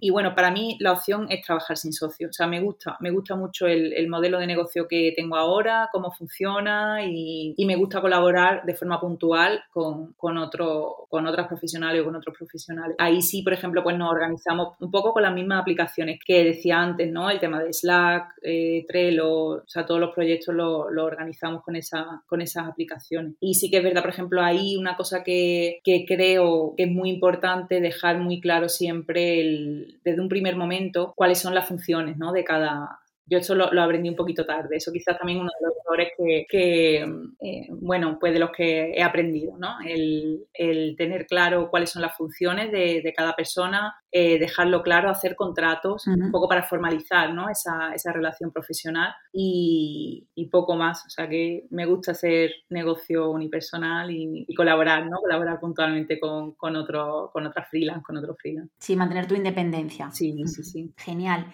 Y 0.00 0.10
bueno, 0.10 0.34
para 0.34 0.50
mí 0.50 0.76
la 0.80 0.92
opción 0.92 1.26
es 1.30 1.42
trabajar 1.42 1.76
sin 1.76 1.92
socio. 1.92 2.28
O 2.28 2.32
sea, 2.32 2.46
me 2.46 2.60
gusta, 2.60 2.96
me 3.00 3.10
gusta 3.10 3.36
mucho 3.36 3.66
el, 3.66 3.92
el 3.92 4.08
modelo 4.08 4.38
de 4.38 4.46
negocio 4.46 4.88
que 4.88 5.12
tengo 5.16 5.36
ahora, 5.36 5.88
cómo 5.92 6.10
funciona 6.10 7.04
y, 7.04 7.54
y 7.56 7.66
me 7.66 7.76
gusta 7.76 8.00
colaborar 8.00 8.64
de 8.64 8.74
forma 8.74 9.00
puntual 9.00 9.62
con, 9.70 10.12
con, 10.14 10.38
otro, 10.38 11.06
con 11.08 11.26
otras 11.26 11.46
profesionales 11.46 12.02
o 12.02 12.04
con 12.04 12.16
otros 12.16 12.36
profesionales. 12.36 12.96
Ahí 12.98 13.22
sí, 13.22 13.42
por 13.42 13.52
ejemplo, 13.52 13.82
pues 13.82 13.96
nos 13.96 14.10
organizamos 14.10 14.74
un 14.80 14.90
poco 14.90 15.12
con 15.12 15.22
las 15.22 15.34
mismas 15.34 15.60
aplicaciones 15.60 16.20
que 16.24 16.44
decía 16.44 16.80
antes, 16.80 17.10
¿no? 17.10 17.30
El 17.30 17.40
tema 17.40 17.62
de 17.62 17.72
Slack, 17.72 18.34
eh, 18.42 18.84
Trello, 18.86 19.30
o 19.30 19.68
sea, 19.68 19.86
todos 19.86 20.00
los 20.00 20.14
proyectos 20.14 20.54
los 20.54 20.86
lo 20.90 21.04
organizamos 21.04 21.62
con, 21.62 21.76
esa, 21.76 22.22
con 22.26 22.40
esas 22.40 22.66
aplicaciones. 22.66 23.34
Y 23.40 23.54
sí 23.54 23.70
que 23.70 23.78
es 23.78 23.84
verdad, 23.84 24.02
por 24.02 24.10
ejemplo, 24.10 24.42
ahí 24.42 24.76
una 24.76 24.96
cosa 24.96 25.22
que, 25.22 25.80
que 25.84 26.04
creo 26.06 26.74
que 26.76 26.84
es 26.84 26.90
muy 26.90 27.10
importante 27.10 27.80
dejar 27.80 28.18
muy 28.18 28.40
claro 28.40 28.68
siempre 28.68 29.40
el 29.40 29.89
desde 30.04 30.20
un 30.20 30.28
primer 30.28 30.56
momento 30.56 31.12
cuáles 31.16 31.38
son 31.38 31.54
las 31.54 31.68
funciones 31.68 32.16
¿no? 32.16 32.32
de 32.32 32.44
cada, 32.44 32.99
yo 33.30 33.38
eso 33.38 33.54
lo, 33.54 33.72
lo, 33.72 33.82
aprendí 33.82 34.08
un 34.08 34.16
poquito 34.16 34.44
tarde. 34.44 34.76
Eso 34.76 34.92
quizás 34.92 35.16
también 35.16 35.38
uno 35.38 35.50
de 35.60 35.66
los 35.66 35.76
errores 35.86 36.12
que, 36.18 36.46
que 36.48 36.96
eh, 37.40 37.68
bueno, 37.70 38.18
pues 38.20 38.32
de 38.32 38.40
los 38.40 38.50
que 38.50 38.90
he 38.90 39.02
aprendido, 39.02 39.56
¿no? 39.56 39.76
El, 39.86 40.46
el 40.52 40.96
tener 40.96 41.26
claro 41.26 41.70
cuáles 41.70 41.90
son 41.90 42.02
las 42.02 42.16
funciones 42.16 42.72
de, 42.72 43.02
de 43.02 43.12
cada 43.12 43.34
persona, 43.36 43.94
eh, 44.10 44.40
dejarlo 44.40 44.82
claro, 44.82 45.10
hacer 45.10 45.36
contratos, 45.36 46.08
uh 46.08 46.10
-huh. 46.10 46.24
un 46.24 46.32
poco 46.32 46.48
para 46.48 46.64
formalizar, 46.64 47.32
¿no? 47.32 47.48
Esa, 47.48 47.94
esa 47.94 48.12
relación 48.12 48.50
profesional 48.50 49.14
y, 49.32 50.26
y, 50.34 50.46
poco 50.46 50.74
más. 50.74 51.06
O 51.06 51.10
sea 51.10 51.28
que 51.28 51.66
me 51.70 51.86
gusta 51.86 52.10
hacer 52.12 52.50
negocio 52.70 53.30
unipersonal 53.30 54.10
y, 54.10 54.44
y 54.48 54.54
colaborar, 54.56 55.06
¿no? 55.06 55.18
Colaborar 55.18 55.60
puntualmente 55.60 56.18
con, 56.18 56.52
con, 56.56 56.74
otro, 56.74 57.30
con 57.32 57.46
otras 57.46 57.68
freelance, 57.68 58.02
con 58.04 58.16
otros 58.16 58.36
freelance. 58.40 58.72
Sí, 58.78 58.96
mantener 58.96 59.28
tu 59.28 59.36
independencia. 59.36 60.10
Sí, 60.10 60.34
sí, 60.46 60.64
sí. 60.64 60.92
Genial. 60.96 61.46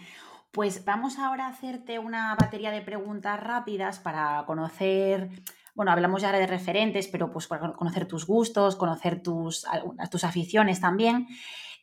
Pues 0.57 0.87
vamos 0.87 1.19
ahora 1.19 1.49
a 1.49 1.51
hacerte 1.51 1.99
una 1.99 2.35
batería 2.35 2.71
de 2.71 2.81
preguntas 2.81 3.39
rápidas 3.39 3.99
para 3.99 4.43
conocer, 4.47 5.29
bueno, 5.75 5.93
hablamos 5.93 6.23
ya 6.23 6.33
de 6.33 6.47
referentes, 6.47 7.09
pero 7.09 7.31
pues 7.31 7.47
para 7.47 7.75
conocer 7.75 8.09
tus 8.09 8.27
gustos, 8.27 8.75
conocer 8.75 9.23
tus, 9.23 9.67
tus 10.11 10.25
aficiones 10.25 10.81
también. 10.81 11.27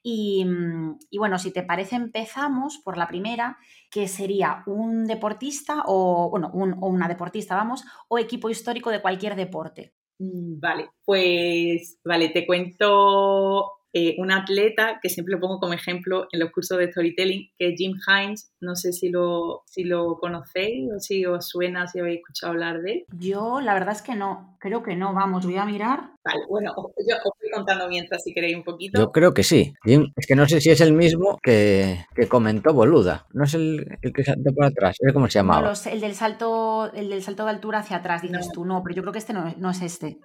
Y, 0.01 0.43
y, 1.11 1.19
bueno, 1.19 1.38
si 1.38 1.53
te 1.53 1.61
parece, 1.61 1.97
empezamos 1.97 2.80
por 2.80 2.97
la 2.97 3.07
primera, 3.07 3.59
que 3.91 4.07
sería 4.07 4.63
un 4.65 5.05
deportista 5.05 5.84
o, 5.86 6.32
bueno, 6.32 6.49
un, 6.51 6.74
o 6.82 6.88
una 6.88 7.07
deportista, 7.07 7.55
vamos, 7.55 7.86
o 8.07 8.17
equipo 8.17 8.49
histórico 8.49 8.89
de 8.89 9.03
cualquier 9.03 9.36
deporte. 9.36 9.93
Mm, 10.17 10.59
vale, 10.59 10.89
pues, 11.05 11.99
vale, 12.03 12.30
te 12.30 12.47
cuento 12.47 13.83
eh, 13.94 14.16
un 14.18 14.32
atleta 14.32 15.00
que 15.02 15.10
siempre 15.10 15.34
lo 15.36 15.39
pongo 15.39 15.60
como 15.60 15.74
ejemplo 15.74 16.28
en 16.32 16.39
los 16.39 16.52
cursos 16.52 16.80
de 16.80 16.91
storytelling, 16.91 17.52
que 17.58 17.70
es 17.70 17.76
Jim 17.78 17.96
Hines. 18.08 18.52
No 18.60 18.76
sé 18.76 18.91
si 18.91 19.10
lo, 19.10 19.62
si 19.68 19.84
lo 19.84 20.18
conocéis 20.18 20.91
o 20.91 21.00
si 21.00 21.26
os 21.26 21.48
suena, 21.48 21.88
si 21.88 22.00
habéis 22.00 22.20
escuchado 22.20 22.54
hablar 22.54 22.82
de 22.82 22.91
él. 22.91 23.06
Yo, 23.20 23.62
la 23.62 23.76
verdad 23.76 23.94
es 23.94 24.02
que 24.02 24.16
no, 24.16 24.58
creo 24.60 24.82
que 24.82 24.96
no. 24.96 25.14
Vamos, 25.14 25.46
voy 25.46 25.58
a 25.58 25.66
mirar. 25.66 26.12
Vale, 26.26 26.46
bueno, 26.50 26.74
yo 26.76 27.16
os 27.24 27.34
contando 27.54 27.88
mientras 27.88 28.24
si 28.24 28.34
queréis 28.34 28.56
un 28.56 28.64
poquito. 28.64 28.99
Yo 28.99 29.12
creo 29.12 29.34
que 29.34 29.43
sí. 29.43 29.74
Es 30.16 30.28
que 30.28 30.36
no 30.36 30.47
sé 30.47 30.62
si 30.62 30.72
es 30.72 30.82
el 30.82 30.93
mismo 30.93 31.39
que, 31.41 32.06
que 32.16 32.28
comentó 32.28 32.74
Boluda. 32.74 33.28
No 33.34 33.43
es 33.43 33.54
el, 33.54 33.97
el 34.01 34.14
que 34.14 34.24
saltó 34.24 34.54
por 34.54 34.66
atrás, 34.66 34.97
¿es 34.99 35.14
cómo 35.14 35.28
se 35.28 35.39
llamaba? 35.39 35.62
No, 35.62 35.70
los, 35.70 35.86
el, 35.88 36.01
del 36.01 36.16
salto, 36.16 36.91
el 36.93 37.10
del 37.10 37.24
salto 37.24 37.45
de 37.45 37.51
altura 37.51 37.80
hacia 37.80 37.97
atrás, 37.97 38.22
dices 38.22 38.47
no. 38.47 38.54
tú. 38.54 38.66
No, 38.66 38.82
pero 38.84 38.95
yo 38.95 39.01
creo 39.01 39.14
que 39.14 39.20
este 39.20 39.34
no, 39.34 39.54
no 39.58 39.70
es 39.70 39.82
este. 39.82 40.20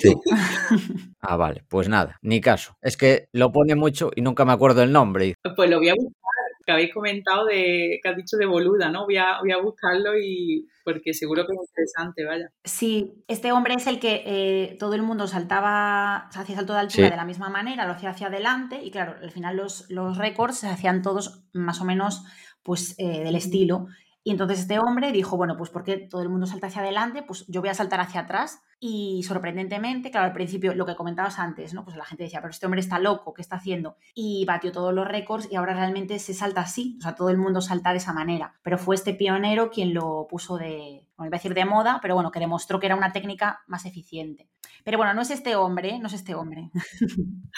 Sí. 0.00 0.14
ah, 1.20 1.36
vale, 1.36 1.64
pues 1.68 1.88
nada, 1.88 2.18
ni 2.22 2.40
caso. 2.40 2.76
Es 2.82 2.96
que 2.96 3.28
lo 3.32 3.52
pone 3.52 3.74
mucho 3.74 4.10
y 4.14 4.22
nunca 4.22 4.44
me 4.44 4.52
acuerdo 4.52 4.82
el 4.82 4.92
nombre. 4.92 5.34
Pues 5.56 5.70
lo 5.70 5.78
voy 5.78 5.88
a 5.88 5.94
buscar, 5.94 6.23
que 6.64 6.72
habéis 6.72 6.92
comentado 6.92 7.46
de, 7.46 8.00
que 8.02 8.08
has 8.08 8.16
dicho 8.16 8.36
de 8.36 8.46
boluda, 8.46 8.90
¿no? 8.90 9.04
Voy 9.04 9.16
a, 9.16 9.38
voy 9.40 9.52
a 9.52 9.58
buscarlo 9.58 10.18
y 10.18 10.66
porque 10.84 11.14
seguro 11.14 11.46
que 11.46 11.52
es 11.54 11.68
interesante, 11.68 12.24
vaya. 12.24 12.50
Sí, 12.64 13.12
este 13.28 13.52
hombre 13.52 13.74
es 13.74 13.86
el 13.86 13.98
que 13.98 14.22
eh, 14.26 14.76
todo 14.78 14.94
el 14.94 15.02
mundo 15.02 15.26
saltaba, 15.26 16.28
hacía 16.28 16.56
salto 16.56 16.74
de 16.74 16.80
altura 16.80 17.06
Sí. 17.06 17.10
de 17.10 17.16
la 17.16 17.24
misma 17.24 17.48
manera, 17.48 17.86
lo 17.86 17.92
hacía 17.92 18.10
hacia 18.10 18.26
adelante 18.26 18.82
y 18.82 18.90
claro, 18.90 19.16
al 19.22 19.30
final 19.30 19.56
los, 19.56 19.90
los 19.90 20.18
récords 20.18 20.58
se 20.58 20.68
hacían 20.68 21.02
todos 21.02 21.44
más 21.52 21.80
o 21.80 21.84
menos 21.84 22.22
pues 22.62 22.94
eh, 22.98 23.22
del 23.22 23.36
estilo. 23.36 23.86
Y 24.26 24.30
entonces 24.30 24.60
este 24.60 24.78
hombre 24.78 25.12
dijo, 25.12 25.36
bueno, 25.36 25.54
pues 25.58 25.68
porque 25.68 25.98
todo 25.98 26.22
el 26.22 26.30
mundo 26.30 26.46
salta 26.46 26.68
hacia 26.68 26.80
adelante, 26.80 27.22
pues 27.22 27.46
yo 27.46 27.60
voy 27.60 27.68
a 27.68 27.74
saltar 27.74 28.00
hacia 28.00 28.22
atrás. 28.22 28.62
Y 28.80 29.22
sorprendentemente, 29.22 30.10
claro, 30.10 30.26
al 30.26 30.32
principio 30.32 30.74
lo 30.74 30.86
que 30.86 30.96
comentabas 30.96 31.38
antes, 31.38 31.74
¿no? 31.74 31.84
Pues 31.84 31.96
la 31.96 32.06
gente 32.06 32.24
decía, 32.24 32.40
pero 32.40 32.50
este 32.50 32.64
hombre 32.64 32.80
está 32.80 32.98
loco, 32.98 33.34
¿qué 33.34 33.42
está 33.42 33.56
haciendo? 33.56 33.96
Y 34.14 34.46
batió 34.46 34.72
todos 34.72 34.94
los 34.94 35.06
récords 35.06 35.48
y 35.50 35.56
ahora 35.56 35.74
realmente 35.74 36.18
se 36.18 36.32
salta 36.32 36.62
así, 36.62 36.96
o 36.98 37.02
sea, 37.02 37.14
todo 37.14 37.28
el 37.28 37.36
mundo 37.36 37.60
salta 37.60 37.90
de 37.90 37.98
esa 37.98 38.14
manera. 38.14 38.54
Pero 38.62 38.78
fue 38.78 38.94
este 38.94 39.12
pionero 39.12 39.70
quien 39.70 39.92
lo 39.92 40.26
puso 40.28 40.56
de, 40.56 41.06
bueno, 41.18 41.28
iba 41.28 41.36
a 41.36 41.40
decir 41.40 41.52
de 41.52 41.66
moda, 41.66 41.98
pero 42.00 42.14
bueno, 42.14 42.30
que 42.30 42.40
demostró 42.40 42.80
que 42.80 42.86
era 42.86 42.96
una 42.96 43.12
técnica 43.12 43.60
más 43.66 43.84
eficiente. 43.84 44.48
Pero 44.84 44.96
bueno, 44.96 45.12
no 45.12 45.20
es 45.20 45.30
este 45.30 45.54
hombre, 45.54 45.98
no 45.98 46.06
es 46.06 46.14
este 46.14 46.34
hombre. 46.34 46.70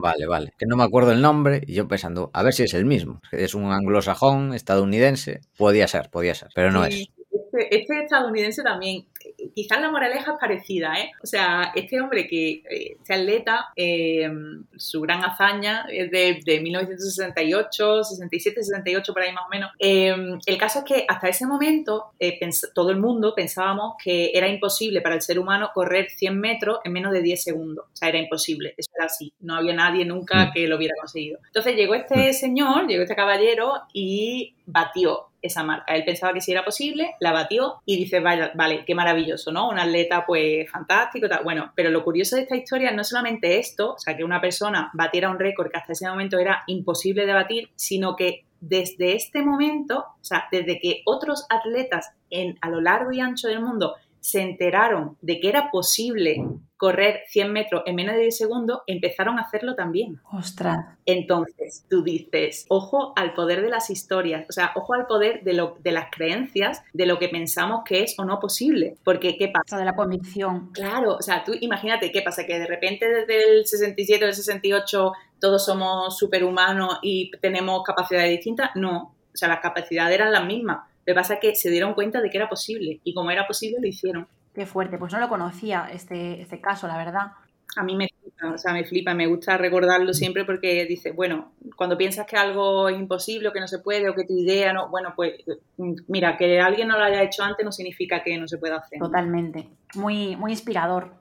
Vale, 0.00 0.26
vale. 0.26 0.54
Que 0.56 0.66
no 0.66 0.76
me 0.76 0.84
acuerdo 0.84 1.10
el 1.10 1.20
nombre 1.20 1.60
y 1.66 1.74
yo 1.74 1.88
pensando, 1.88 2.30
a 2.32 2.44
ver 2.44 2.52
si 2.52 2.62
es 2.62 2.72
el 2.72 2.84
mismo. 2.84 3.20
Es 3.32 3.54
un 3.54 3.72
anglosajón 3.72 4.54
estadounidense. 4.54 5.40
Podía 5.56 5.88
ser, 5.88 6.08
podía 6.08 6.34
ser, 6.34 6.50
pero 6.54 6.70
no 6.70 6.84
es. 6.84 6.94
Este, 6.94 7.80
este, 7.80 8.04
estadounidense 8.04 8.62
también, 8.62 9.06
quizás 9.58 9.80
la 9.80 9.90
moraleja 9.90 10.34
es 10.34 10.38
parecida, 10.38 10.94
¿eh? 11.00 11.10
O 11.20 11.26
sea, 11.26 11.72
este 11.74 12.00
hombre 12.00 12.28
que, 12.28 12.62
eh, 12.70 12.96
este 13.00 13.14
atleta, 13.14 13.70
eh, 13.74 14.30
su 14.76 15.00
gran 15.00 15.24
hazaña 15.24 15.84
es 15.90 16.12
de, 16.12 16.38
de, 16.44 16.60
1968, 16.60 18.04
67, 18.04 18.62
68, 18.62 19.12
por 19.12 19.22
ahí 19.22 19.32
más 19.32 19.46
o 19.46 19.48
menos. 19.48 19.72
Eh, 19.80 20.14
el 20.46 20.58
caso 20.58 20.78
es 20.80 20.84
que 20.84 21.04
hasta 21.08 21.28
ese 21.28 21.44
momento 21.44 22.12
todo 22.72 22.90
el 22.90 22.98
mundo 22.98 23.34
pensábamos 23.34 23.94
que 24.00 24.30
era 24.32 24.46
imposible 24.46 25.00
para 25.00 25.16
el 25.16 25.22
ser 25.22 25.40
humano 25.40 25.70
correr 25.74 26.08
100 26.08 26.38
metros 26.38 26.78
en 26.84 26.92
menos 26.92 27.12
de 27.12 27.20
10 27.20 27.42
segundos. 27.42 27.86
O 27.92 27.96
sea, 27.96 28.10
era 28.10 28.18
imposible, 28.18 28.74
eso 28.76 28.90
era 28.94 29.06
así. 29.06 29.32
No 29.40 29.56
había 29.56 29.74
nadie 29.74 30.04
nunca 30.04 30.46
mm. 30.46 30.52
que 30.52 30.68
lo 30.68 30.76
hubiera 30.76 30.94
conseguido. 31.00 31.40
Entonces 31.46 31.74
llegó 31.74 31.96
este 31.96 32.30
mm. 32.30 32.34
señor, 32.34 32.86
llegó 32.86 33.02
este 33.02 33.16
caballero 33.16 33.72
y 33.92 34.54
batió 34.68 35.28
esa 35.40 35.62
marca. 35.62 35.94
Él 35.94 36.04
pensaba 36.04 36.32
que 36.34 36.40
sí 36.40 36.52
era 36.52 36.64
posible, 36.64 37.14
la 37.20 37.32
batió 37.32 37.76
y 37.86 37.96
dice, 37.96 38.20
vaya, 38.20 38.52
vale, 38.54 38.84
qué 38.84 38.94
maravilloso, 38.94 39.50
¿no? 39.50 39.68
Un 39.68 39.78
atleta 39.78 40.24
pues 40.26 40.70
fantástico, 40.70 41.28
tal. 41.28 41.42
Bueno, 41.42 41.72
pero 41.74 41.90
lo 41.90 42.04
curioso 42.04 42.36
de 42.36 42.42
esta 42.42 42.56
historia 42.56 42.92
no 42.92 43.02
solamente 43.02 43.58
esto, 43.58 43.94
o 43.94 43.98
sea, 43.98 44.16
que 44.16 44.24
una 44.24 44.40
persona 44.40 44.90
batiera 44.92 45.30
un 45.30 45.38
récord 45.38 45.70
que 45.70 45.78
hasta 45.78 45.92
ese 45.92 46.08
momento 46.08 46.38
era 46.38 46.64
imposible 46.66 47.24
de 47.24 47.32
batir, 47.32 47.70
sino 47.76 48.14
que 48.14 48.44
desde 48.60 49.14
este 49.14 49.42
momento, 49.42 50.04
o 50.20 50.24
sea, 50.24 50.48
desde 50.50 50.78
que 50.80 51.02
otros 51.06 51.46
atletas 51.48 52.10
en, 52.30 52.58
a 52.60 52.68
lo 52.68 52.80
largo 52.80 53.12
y 53.12 53.20
ancho 53.20 53.48
del 53.48 53.60
mundo 53.60 53.94
se 54.20 54.42
enteraron 54.42 55.16
de 55.20 55.40
que 55.40 55.48
era 55.48 55.70
posible 55.70 56.44
correr 56.78 57.22
100 57.26 57.52
metros 57.52 57.82
en 57.86 57.96
menos 57.96 58.14
de 58.14 58.22
10 58.22 58.38
segundos, 58.38 58.80
empezaron 58.86 59.38
a 59.38 59.42
hacerlo 59.42 59.74
también. 59.74 60.20
Ostras. 60.32 60.96
Entonces, 61.06 61.84
tú 61.90 62.04
dices, 62.04 62.66
ojo 62.68 63.12
al 63.16 63.34
poder 63.34 63.62
de 63.62 63.68
las 63.68 63.90
historias, 63.90 64.46
o 64.48 64.52
sea, 64.52 64.70
ojo 64.76 64.94
al 64.94 65.06
poder 65.06 65.42
de, 65.42 65.54
lo, 65.54 65.76
de 65.80 65.90
las 65.90 66.06
creencias, 66.10 66.82
de 66.92 67.06
lo 67.06 67.18
que 67.18 67.28
pensamos 67.28 67.82
que 67.84 68.04
es 68.04 68.14
o 68.16 68.24
no 68.24 68.38
posible. 68.38 68.96
Porque, 69.04 69.36
¿qué 69.36 69.48
pasa? 69.48 69.76
De 69.76 69.84
la 69.84 69.96
convicción. 69.96 70.70
Claro, 70.72 71.16
o 71.16 71.22
sea, 71.22 71.42
tú 71.42 71.52
imagínate 71.60 72.12
qué 72.12 72.22
pasa, 72.22 72.46
que 72.46 72.58
de 72.58 72.66
repente 72.66 73.08
desde 73.08 73.58
el 73.58 73.66
67 73.66 74.24
o 74.24 74.28
el 74.28 74.34
68 74.34 75.12
todos 75.40 75.64
somos 75.64 76.16
superhumanos 76.16 76.98
y 77.02 77.32
tenemos 77.40 77.82
capacidades 77.82 78.30
distintas. 78.30 78.70
No, 78.76 79.14
o 79.32 79.36
sea, 79.36 79.48
las 79.48 79.60
capacidades 79.60 80.14
eran 80.14 80.32
las 80.32 80.44
mismas. 80.44 80.78
Lo 81.08 81.14
que 81.14 81.20
pasa 81.20 81.34
es 81.34 81.40
que 81.40 81.54
se 81.54 81.70
dieron 81.70 81.94
cuenta 81.94 82.20
de 82.20 82.28
que 82.28 82.36
era 82.36 82.50
posible 82.50 83.00
y 83.02 83.14
como 83.14 83.30
era 83.30 83.46
posible 83.46 83.78
lo 83.80 83.86
hicieron. 83.86 84.28
Qué 84.54 84.66
fuerte, 84.66 84.98
pues 84.98 85.10
no 85.10 85.18
lo 85.18 85.30
conocía 85.30 85.88
este, 85.90 86.42
este 86.42 86.60
caso, 86.60 86.86
la 86.86 86.98
verdad. 86.98 87.32
A 87.76 87.82
mí 87.82 87.96
me 87.96 88.08
flipa, 88.08 88.52
o 88.52 88.58
sea, 88.58 88.74
me 88.74 88.84
flipa, 88.84 89.14
me 89.14 89.26
gusta 89.26 89.56
recordarlo 89.56 90.12
siempre 90.12 90.44
porque 90.44 90.84
dice, 90.84 91.12
bueno, 91.12 91.52
cuando 91.76 91.96
piensas 91.96 92.26
que 92.26 92.36
algo 92.36 92.90
es 92.90 92.98
imposible 92.98 93.48
o 93.48 93.52
que 93.54 93.60
no 93.60 93.68
se 93.68 93.78
puede 93.78 94.06
o 94.10 94.14
que 94.14 94.26
tu 94.26 94.36
idea 94.36 94.74
no, 94.74 94.90
bueno, 94.90 95.14
pues 95.16 95.36
mira, 96.08 96.36
que 96.36 96.60
alguien 96.60 96.88
no 96.88 96.98
lo 96.98 97.04
haya 97.04 97.22
hecho 97.22 97.42
antes 97.42 97.64
no 97.64 97.72
significa 97.72 98.22
que 98.22 98.36
no 98.36 98.46
se 98.46 98.58
pueda 98.58 98.76
hacer. 98.76 98.98
Totalmente, 98.98 99.66
muy, 99.94 100.36
muy 100.36 100.50
inspirador. 100.50 101.14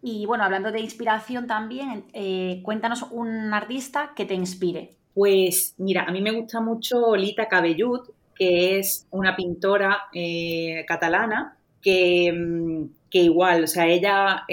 Y 0.00 0.24
bueno, 0.24 0.44
hablando 0.44 0.72
de 0.72 0.80
inspiración 0.80 1.46
también, 1.46 2.06
eh, 2.14 2.62
cuéntanos 2.62 3.02
un 3.10 3.52
artista 3.52 4.12
que 4.16 4.24
te 4.24 4.32
inspire. 4.32 4.96
Pues 5.12 5.74
mira, 5.76 6.04
a 6.04 6.10
mí 6.10 6.22
me 6.22 6.30
gusta 6.30 6.62
mucho 6.62 7.14
Lita 7.16 7.48
Cabellut, 7.48 8.08
que 8.40 8.78
es 8.78 9.06
una 9.10 9.36
pintora 9.36 10.04
eh, 10.14 10.86
catalana 10.88 11.58
Mm, 11.86 12.84
que, 13.10 13.18
igual, 13.18 13.64
o 13.64 13.66
sea, 13.66 13.86
ella 13.86 14.44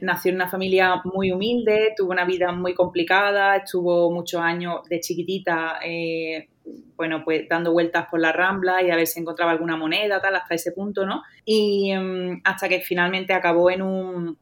nació 0.00 0.30
en 0.30 0.36
una 0.36 0.48
familia 0.48 1.02
muy 1.04 1.32
humilde, 1.32 1.92
tuvo 1.96 2.12
una 2.12 2.24
vida 2.24 2.52
muy 2.52 2.74
complicada, 2.74 3.56
estuvo 3.56 4.10
muchos 4.10 4.40
años 4.40 4.88
de 4.88 5.00
chiquitita, 5.00 5.80
eh, 5.84 6.48
bueno, 6.96 7.22
pues 7.24 7.46
dando 7.48 7.72
vueltas 7.72 8.06
por 8.10 8.20
la 8.20 8.32
rambla 8.32 8.82
y 8.82 8.90
a 8.90 8.96
ver 8.96 9.06
si 9.06 9.20
encontraba 9.20 9.52
alguna 9.52 9.76
moneda, 9.76 10.20
tal, 10.20 10.36
hasta 10.36 10.54
ese 10.54 10.72
punto, 10.72 11.04
¿no? 11.04 11.22
Y 11.44 11.92
mm, 11.94 12.40
hasta 12.44 12.68
que 12.68 12.80
finalmente 12.80 13.32
acabó 13.34 13.70
en 13.70 13.82
un, 13.82 14.38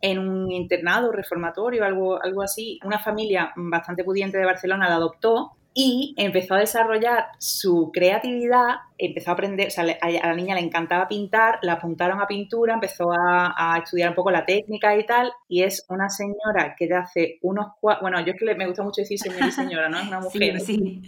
en 0.00 0.18
un 0.18 0.50
internado 0.50 1.12
reformatorio, 1.12 1.84
algo, 1.84 2.20
algo 2.22 2.42
así. 2.42 2.80
Una 2.84 2.98
familia 2.98 3.52
bastante 3.56 4.02
pudiente 4.04 4.38
de 4.38 4.44
Barcelona 4.46 4.88
la 4.88 4.96
adoptó 4.96 5.52
y 5.74 6.14
empezó 6.18 6.54
a 6.54 6.58
desarrollar 6.58 7.28
su 7.38 7.90
creatividad, 7.92 8.76
empezó 8.98 9.30
a 9.30 9.34
aprender, 9.34 9.68
o 9.68 9.70
sea, 9.70 9.84
a 10.00 10.10
la 10.10 10.34
niña 10.34 10.54
le 10.54 10.60
encantaba 10.60 11.08
pintar, 11.08 11.58
la 11.62 11.74
apuntaron 11.74 12.20
a 12.20 12.26
pintura, 12.26 12.74
empezó 12.74 13.10
a, 13.12 13.78
estudiar 13.82 14.10
un 14.10 14.14
poco 14.14 14.30
la 14.30 14.44
técnica 14.44 14.96
y 14.96 15.06
tal, 15.06 15.32
y 15.48 15.62
es 15.62 15.86
una 15.88 16.10
señora 16.10 16.74
que 16.76 16.86
de 16.86 16.96
hace 16.96 17.38
unos 17.42 17.68
bueno, 17.80 18.20
yo 18.24 18.32
es 18.32 18.38
que 18.38 18.54
me 18.54 18.66
gusta 18.66 18.82
mucho 18.82 19.00
decir 19.00 19.18
señora 19.18 19.46
y 19.46 19.52
señora, 19.52 19.88
¿no? 19.88 19.98
Es 19.98 20.08
una 20.08 20.20
mujer. 20.20 20.60
Sí, 20.60 21.02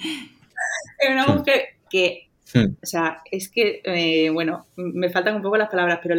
Es 0.99 1.11
una 1.11 1.27
mujer 1.27 1.65
que. 1.91 2.31
O 2.55 2.86
sea, 2.86 3.22
es 3.30 3.51
que, 3.51 3.80
eh, 3.84 4.30
bueno, 4.30 4.66
me 4.76 5.09
faltan 5.11 5.36
un 5.36 5.42
poco 5.42 5.57
las 5.57 5.70
palabras, 5.70 6.01
pero 6.03 6.14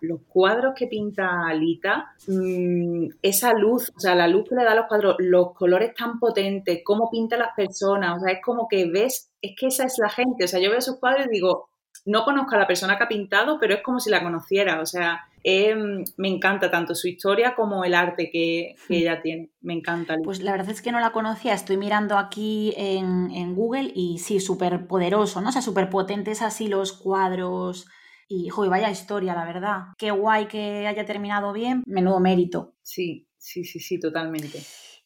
los 0.00 0.20
cuadros 0.26 0.74
que 0.74 0.86
pinta 0.86 1.46
Alita, 1.46 2.14
mm, 2.26 3.08
esa 3.22 3.52
luz, 3.52 3.92
o 3.94 4.00
sea, 4.00 4.14
la 4.14 4.28
luz 4.28 4.48
que 4.48 4.54
le 4.54 4.64
da 4.64 4.72
a 4.72 4.76
los 4.76 4.86
cuadros, 4.86 5.16
los 5.18 5.52
colores 5.52 5.94
tan 5.94 6.18
potentes, 6.18 6.80
cómo 6.84 7.10
pinta 7.10 7.36
las 7.36 7.54
personas, 7.54 8.16
o 8.16 8.20
sea, 8.24 8.32
es 8.32 8.40
como 8.42 8.66
que 8.68 8.90
ves, 8.90 9.30
es 9.40 9.52
que 9.58 9.66
esa 9.66 9.84
es 9.84 9.98
la 9.98 10.08
gente, 10.08 10.44
o 10.44 10.48
sea, 10.48 10.60
yo 10.60 10.70
veo 10.70 10.78
esos 10.78 10.98
cuadros 10.98 11.26
y 11.26 11.30
digo, 11.30 11.68
no 12.04 12.24
conozco 12.24 12.54
a 12.54 12.58
la 12.58 12.66
persona 12.66 12.96
que 12.96 13.04
ha 13.04 13.08
pintado, 13.08 13.58
pero 13.60 13.74
es 13.74 13.82
como 13.82 14.00
si 14.00 14.10
la 14.10 14.22
conociera, 14.22 14.80
o 14.80 14.86
sea, 14.86 15.28
me 15.44 16.28
encanta 16.28 16.70
tanto 16.70 16.94
su 16.94 17.08
historia 17.08 17.54
como 17.54 17.84
el 17.84 17.94
arte 17.94 18.30
que, 18.30 18.74
hmm. 18.88 18.92
ella 18.92 19.22
tiene. 19.22 19.50
Me 19.60 19.74
encanta. 19.74 20.16
Pues 20.22 20.40
la 20.40 20.52
verdad 20.52 20.70
es 20.70 20.82
que 20.82 20.92
no 20.92 21.00
la 21.00 21.12
conocía. 21.12 21.54
Estoy 21.54 21.76
mirando 21.76 22.16
aquí 22.16 22.74
en, 22.76 23.54
Google 23.54 23.92
y 23.94 24.18
sí, 24.18 24.40
súper 24.40 24.86
poderoso, 24.86 25.40
¿no? 25.40 25.48
O 25.48 25.52
sea, 25.52 25.62
súper 25.62 25.90
potentes 25.90 26.42
así 26.42 26.68
los 26.68 26.92
cuadros. 26.92 27.86
Y, 28.28 28.48
joder, 28.48 28.70
vaya 28.70 28.90
historia, 28.90 29.34
la 29.34 29.44
verdad. 29.44 29.82
Qué 29.98 30.10
guay 30.10 30.46
que 30.46 30.86
haya 30.86 31.04
terminado 31.04 31.52
bien. 31.52 31.82
Menudo 31.86 32.18
mérito. 32.20 32.74
Sí, 32.82 33.28
sí, 33.36 33.64
sí, 33.64 33.78
sí, 33.80 34.00
totalmente. 34.00 34.60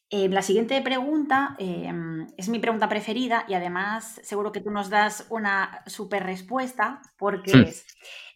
Eh, 0.09 0.29
la 0.29 0.41
siguiente 0.41 0.81
pregunta 0.81 1.57
em, 1.59 2.27
es 2.37 2.47
mi 2.47 2.59
pregunta 2.59 2.87
preferida 2.87 3.43
y 3.49 3.55
además 3.55 4.21
seguro 4.23 4.53
que 4.53 4.61
tú 4.61 4.71
nos 4.71 4.89
das 4.89 5.27
una 5.29 5.83
súper 5.85 6.23
respuesta 6.23 7.01
porque 7.17 7.51
hmm. 7.51 7.61
es 7.63 7.85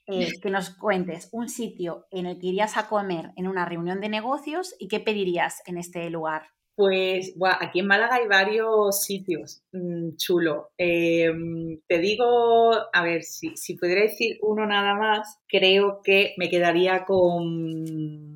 eh, 0.08 0.32
que 0.42 0.50
nos 0.50 0.72
cuentes 0.72 1.30
un 1.32 1.48
sitio 1.48 2.08
en 2.12 2.26
el 2.26 2.40
que 2.40 2.48
irías 2.48 2.76
a 2.76 2.90
comer 2.90 3.32
en 3.38 3.48
una 3.48 3.66
reunión 3.66 4.02
de 4.02 4.10
negocios 4.10 4.76
y 4.80 4.90
qué 4.90 5.00
pedirías 5.00 5.62
en 5.66 5.78
este 5.78 6.10
lugar. 6.10 6.44
Pues 6.76 7.36
aquí 7.60 7.80
en 7.80 7.88
Málaga 7.88 8.16
hay 8.16 8.28
varios 8.28 9.04
sitios 9.04 9.64
mm, 9.72 10.16
chulo. 10.18 10.72
Em, 10.78 11.80
te 11.88 12.00
digo, 12.00 12.72
a 12.92 13.04
ver, 13.04 13.24
si, 13.24 13.56
si 13.56 13.76
pudiera 13.76 14.02
decir 14.02 14.40
uno 14.42 14.66
nada 14.66 14.96
más, 14.96 15.40
creo 15.48 16.02
que 16.04 16.34
me 16.38 16.50
quedaría 16.50 17.06
con 17.06 18.31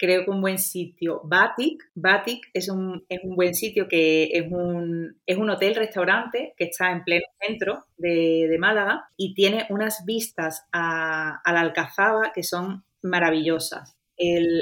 creo 0.00 0.24
que 0.24 0.30
un 0.30 0.40
buen 0.40 0.58
sitio. 0.58 1.20
Batik, 1.24 1.84
Batik 1.94 2.46
es 2.54 2.70
un, 2.70 3.04
es 3.10 3.20
un 3.22 3.36
buen 3.36 3.54
sitio 3.54 3.86
que 3.86 4.30
es 4.32 4.50
un, 4.50 5.20
es 5.26 5.36
un 5.36 5.50
hotel-restaurante 5.50 6.54
que 6.56 6.64
está 6.64 6.90
en 6.90 7.04
pleno 7.04 7.26
centro 7.38 7.84
de, 7.98 8.56
Málaga 8.58 9.08
y 9.16 9.34
tiene 9.34 9.66
unas 9.68 10.04
vistas 10.06 10.66
a, 10.72 11.42
la 11.44 11.60
Alcazaba 11.60 12.32
que 12.34 12.42
son 12.42 12.82
maravillosas. 13.02 13.98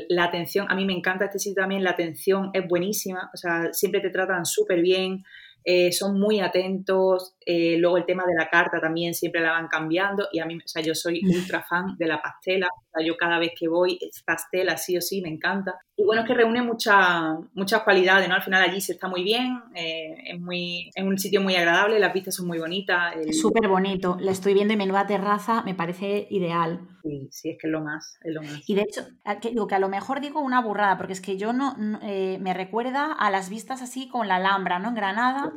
la 0.09 0.25
atención, 0.25 0.67
a 0.69 0.75
mí 0.75 0.85
me 0.85 0.93
encanta 0.93 1.27
este 1.27 1.39
sitio 1.39 1.63
también, 1.63 1.85
la 1.85 1.91
atención 1.91 2.51
es 2.53 2.67
buenísima, 2.67 3.31
o 3.33 3.37
sea, 3.37 3.73
siempre 3.73 4.01
te 4.01 4.11
tratan 4.11 4.45
súper 4.45 4.81
bien, 4.83 5.25
eh, 5.65 5.93
son 5.93 6.19
muy 6.19 6.41
atentos, 6.41 7.35
eh, 7.45 7.77
luego 7.79 7.99
el 7.99 8.07
tema 8.07 8.25
de 8.27 8.35
la 8.35 8.49
carta 8.49 8.81
también 8.81 9.15
siempre 9.15 9.41
la 9.41 9.53
van 9.53 9.69
cambiando 9.69 10.29
y 10.33 10.41
a 10.41 10.47
mí, 10.47 10.57
o 10.57 10.69
sea, 10.69 10.83
yo 10.83 10.95
soy 10.95 11.21
ultra 11.25 11.63
fan 11.63 11.97
de 11.99 12.07
la 12.07 12.23
pastela, 12.23 12.69
o 12.69 12.85
sea, 12.93 13.07
yo 13.07 13.17
cada 13.17 13.39
vez 13.39 13.53
que 13.59 13.69
voy 13.69 13.99
pastela, 14.25 14.77
sí 14.77 14.97
o 14.97 15.01
sí, 15.01 15.21
me 15.21 15.29
encanta. 15.29 15.79
Y 16.01 16.05
bueno, 16.05 16.23
es 16.23 16.29
que 16.29 16.35
reúne 16.35 16.63
muchas 16.63 17.39
muchas 17.55 17.83
cualidades, 17.83 18.29
¿no? 18.29 18.37
Al 18.37 18.43
final 18.43 18.63
allí 18.63 18.81
se 18.81 18.93
está 18.93 19.09
muy 19.09 19.25
bien, 19.25 19.61
eh, 19.75 20.15
es, 20.27 20.41
muy, 20.41 20.93
es 20.95 21.05
un 21.05 21.19
sitio 21.19 21.41
muy 21.41 21.57
agradable, 21.57 21.99
las 21.99 22.15
vistas 22.15 22.37
son 22.37 22.47
muy 22.47 22.61
bonitas. 22.61 23.15
Súper 23.33 23.69
bonito, 23.69 24.17
la 24.21 24.31
estoy 24.31 24.55
viendo 24.55 24.75
en 24.75 24.79
menuda 24.79 25.09
terraza, 25.09 25.63
me 25.65 25.75
parece 25.75 26.29
ideal. 26.31 26.87
Sí, 27.03 27.29
sí, 27.33 27.51
es 27.51 27.59
que 27.61 27.67
es 27.67 27.73
lo 27.73 27.81
más, 27.81 28.17
es 28.23 28.33
lo 28.33 28.43
más. 28.43 28.63
Y 28.69 28.77
de 28.77 28.83
hecho, 28.83 29.09
que, 29.41 29.51
digo 29.51 29.67
que 29.67 29.75
a 29.75 29.81
lo 29.81 29.89
mejor 29.89 30.21
digo 30.21 30.41
una 30.41 30.63
burrada, 30.63 30.97
porque 30.99 31.15
es 31.15 31.21
que 31.21 31.37
yo 31.37 31.53
no, 31.53 31.75
me 31.77 32.55
recuerda 32.55 33.13
a 33.13 33.29
las 33.33 33.51
vistas 33.51 33.83
así 33.83 34.09
con 34.09 34.29
la 34.29 34.37
Alhambra, 34.37 34.79
¿no? 34.79 34.91
En 34.91 34.95
Granada. 34.95 35.53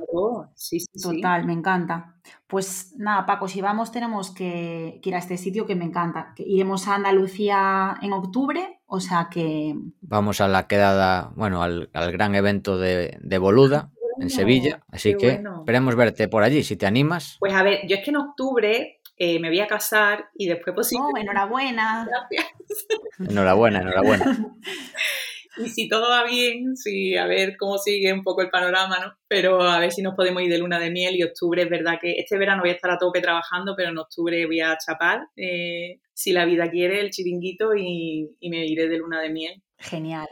sí, 0.56 0.80
sí, 0.80 0.88
Total, 1.00 1.46
me 1.46 1.54
encanta. 1.54 2.16
Pues 2.48 2.94
nada, 2.98 3.26
Paco, 3.26 3.48
si 3.48 3.62
vamos 3.62 3.92
tenemos 3.92 4.32
que, 4.32 5.00
ir 5.04 5.16
a 5.16 5.20
este 5.20 5.38
sitio 5.38 5.66
que 5.66 5.76
me 5.76 5.86
encanta. 5.86 6.34
iremos 6.38 6.88
a 6.88 6.96
Andalucía 6.96 7.98
en 8.02 8.14
octubre, 8.14 8.81
o 8.94 9.00
sea 9.00 9.30
que... 9.32 9.74
Vamos 10.02 10.42
a 10.42 10.50
la 10.50 10.68
quedada, 10.68 11.32
bueno, 11.38 11.64
al, 11.64 11.90
gran 11.94 12.36
evento 12.36 12.78
de, 12.78 13.38
Boluda 13.40 13.90
en 14.20 14.30
Sevilla, 14.30 14.82
así 14.92 15.16
que 15.16 15.42
esperemos 15.60 15.96
verte 15.96 16.28
por 16.28 16.44
allí, 16.44 16.62
si 16.62 16.76
te 16.76 16.86
animas. 16.86 17.38
Pues 17.40 17.54
a 17.54 17.64
ver, 17.64 17.88
yo 17.88 17.96
es 17.96 18.04
que 18.04 18.10
en 18.10 18.18
octubre 18.18 19.00
eh, 19.16 19.40
me 19.40 19.48
voy 19.48 19.62
a 19.62 19.68
casar 19.68 20.26
y 20.36 20.48
después 20.48 20.76
posible... 20.76 21.06
Oh, 21.16 21.18
enhorabuena. 21.18 22.06
Gracias. 22.30 22.54
Enhorabuena, 23.18 23.80
enhorabuena. 23.80 24.56
y 25.58 25.70
si 25.70 25.88
todo 25.88 26.10
va 26.10 26.24
bien, 26.24 26.76
sí, 26.76 27.16
a 27.16 27.26
ver 27.26 27.58
cómo 27.58 27.78
sigue 27.78 28.12
un 28.14 28.24
poco 28.24 28.42
el 28.42 28.50
panorama, 28.50 28.98
¿no? 29.00 29.14
Pero 29.28 29.62
a 29.62 29.80
ver 29.80 29.92
si 29.92 30.02
nos 30.02 30.16
podemos 30.16 30.42
ir 30.42 30.50
de 30.50 30.58
luna 30.58 30.80
de 30.80 30.92
miel 30.92 31.16
y 31.16 31.24
octubre 31.24 31.64
es 31.64 31.70
verdad 31.70 32.00
que 32.02 32.14
este 32.14 32.38
verano 32.38 32.62
voy 32.62 32.72
a 32.72 32.74
estar 32.74 32.92
a 32.92 32.98
tope 32.98 33.22
trabajando, 33.22 33.76
pero 33.76 33.90
en 33.90 33.98
octubre 33.98 34.46
voy 34.46 34.62
a 34.62 34.78
chapar, 34.78 35.28
eh, 35.36 36.00
si 36.14 36.32
la 36.32 36.46
vida 36.46 36.70
quiere, 36.70 37.00
el 37.00 37.10
chiringuito 37.10 37.76
y, 37.76 38.30
me 38.42 38.66
iré 38.66 38.88
de 38.88 38.98
luna 38.98 39.22
de 39.22 39.30
miel. 39.30 39.62
Genial. 39.78 40.28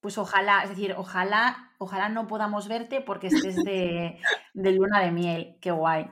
Pues 0.00 0.18
ojalá, 0.18 0.62
es 0.62 0.70
decir, 0.70 0.94
ojalá, 0.96 1.72
ojalá 1.78 2.08
no 2.08 2.26
podamos 2.26 2.68
verte 2.68 3.00
porque 3.00 3.28
estés 3.28 3.56
de, 3.64 4.18
de 4.54 4.72
luna 4.72 5.02
de 5.02 5.12
miel. 5.12 5.56
Qué 5.60 5.70
guay. 5.70 6.06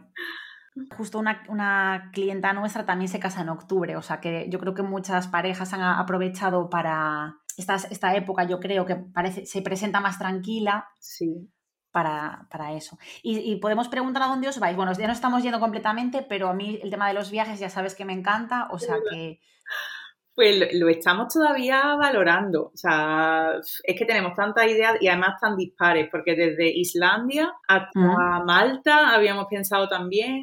Justo 0.97 1.21
una, 1.21 2.11
clienta 2.13 2.53
nuestra 2.53 2.85
también 2.85 3.09
se 3.09 3.21
casa 3.21 3.43
en 3.43 3.49
octubre, 3.49 3.95
o 3.97 4.03
sea 4.03 4.21
que 4.21 4.49
yo 4.49 4.59
creo 4.59 4.75
que 4.75 4.83
muchas 4.83 5.29
parejas 5.29 5.73
han 5.73 5.83
aprovechado 5.83 6.69
para 6.69 7.37
esta, 7.57 7.77
esta 7.91 8.15
época, 8.17 8.45
yo 8.45 8.61
creo 8.61 8.85
que 8.87 8.97
parece, 8.97 9.47
se 9.47 9.63
presenta 9.63 10.01
más 10.01 10.19
tranquila. 10.19 10.89
Sí. 10.99 11.51
Para, 11.93 12.49
eso. 12.77 12.99
Y, 13.23 13.55
podemos 13.61 13.87
preguntar 13.87 14.25
a 14.25 14.27
dónde 14.27 14.49
os 14.49 14.59
vais. 14.59 14.75
Bueno, 14.75 14.93
ya 14.95 15.07
no 15.07 15.13
estamos 15.13 15.45
yendo 15.45 15.61
completamente, 15.61 16.27
pero 16.29 16.49
a 16.49 16.53
mí 16.53 16.81
el 16.83 16.91
tema 16.91 17.07
de 17.07 17.15
los 17.15 17.31
viajes 17.31 17.61
ya 17.61 17.71
sabes 17.71 17.95
que 17.95 18.05
me 18.05 18.13
encanta, 18.13 18.67
o 18.73 18.81
sea 18.81 18.97
que... 19.09 19.39
Pues 20.35 20.75
lo, 20.75 20.89
estamos 20.89 21.33
todavía 21.33 21.95
valorando. 21.95 22.73
O 22.75 22.77
sea, 22.77 23.53
es 23.85 23.97
que 23.97 24.05
tenemos 24.05 24.35
tantas 24.35 24.67
ideas 24.67 24.97
y 25.01 25.07
además 25.07 25.41
tan 25.41 25.57
dispares, 25.57 26.09
porque 26.11 26.35
desde 26.35 26.69
Islandia 26.69 27.53
hasta 27.69 28.43
Malta 28.45 29.15
habíamos 29.15 29.47
pensado 29.49 29.89
también. 29.89 30.43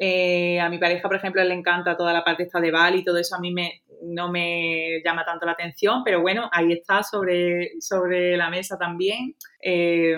Eh, 0.00 0.58
a 0.58 0.68
mi 0.68 0.78
pareja, 0.78 1.06
por 1.06 1.14
ejemplo, 1.14 1.44
le 1.44 1.54
encanta 1.54 1.96
toda 1.96 2.12
la 2.12 2.24
parte 2.24 2.42
esta 2.42 2.58
de 2.58 2.72
Bali 2.72 2.98
y 2.98 3.04
todo 3.04 3.18
eso 3.18 3.36
a 3.36 3.38
mí 3.38 3.52
me, 3.52 3.84
no 4.02 4.30
me 4.30 5.00
llama 5.04 5.24
tanto 5.24 5.46
la 5.46 5.52
atención, 5.52 6.02
pero 6.04 6.20
bueno, 6.20 6.48
ahí 6.52 6.72
está 6.72 7.02
sobre, 7.02 7.80
sobre 7.80 8.36
la 8.36 8.50
mesa 8.50 8.76
también. 8.78 9.34
Eh, 9.62 10.16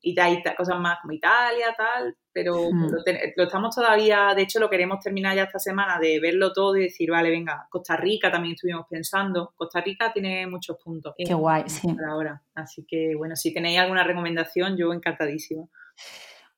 y 0.00 0.18
hay 0.20 0.42
cosas 0.56 0.78
más 0.78 0.98
como 1.00 1.12
Italia, 1.12 1.74
tal, 1.76 2.16
pero 2.32 2.70
hmm. 2.70 2.90
lo, 3.36 3.44
estamos 3.44 3.74
todavía, 3.74 4.34
de 4.34 4.42
hecho 4.42 4.60
lo 4.60 4.68
queremos 4.68 5.00
terminar 5.00 5.34
ya 5.36 5.44
esta 5.44 5.58
semana 5.58 5.98
de 5.98 6.20
verlo 6.20 6.52
todo 6.52 6.76
y 6.76 6.84
decir, 6.84 7.10
vale, 7.10 7.30
venga, 7.30 7.66
Costa 7.70 7.96
Rica 7.96 8.30
también 8.30 8.54
estuvimos 8.54 8.86
pensando. 8.88 9.52
Costa 9.56 9.80
Rica 9.80 10.12
tiene 10.12 10.46
muchos 10.46 10.76
puntos. 10.82 11.14
Qué 11.16 11.34
guay, 11.34 11.64
sí. 11.66 11.88
Ahora. 12.08 12.42
Así 12.54 12.84
que 12.86 13.14
bueno, 13.16 13.36
si 13.36 13.52
tenéis 13.52 13.78
alguna 13.78 14.04
recomendación, 14.04 14.76
yo 14.76 14.92
encantadísima. 14.92 15.64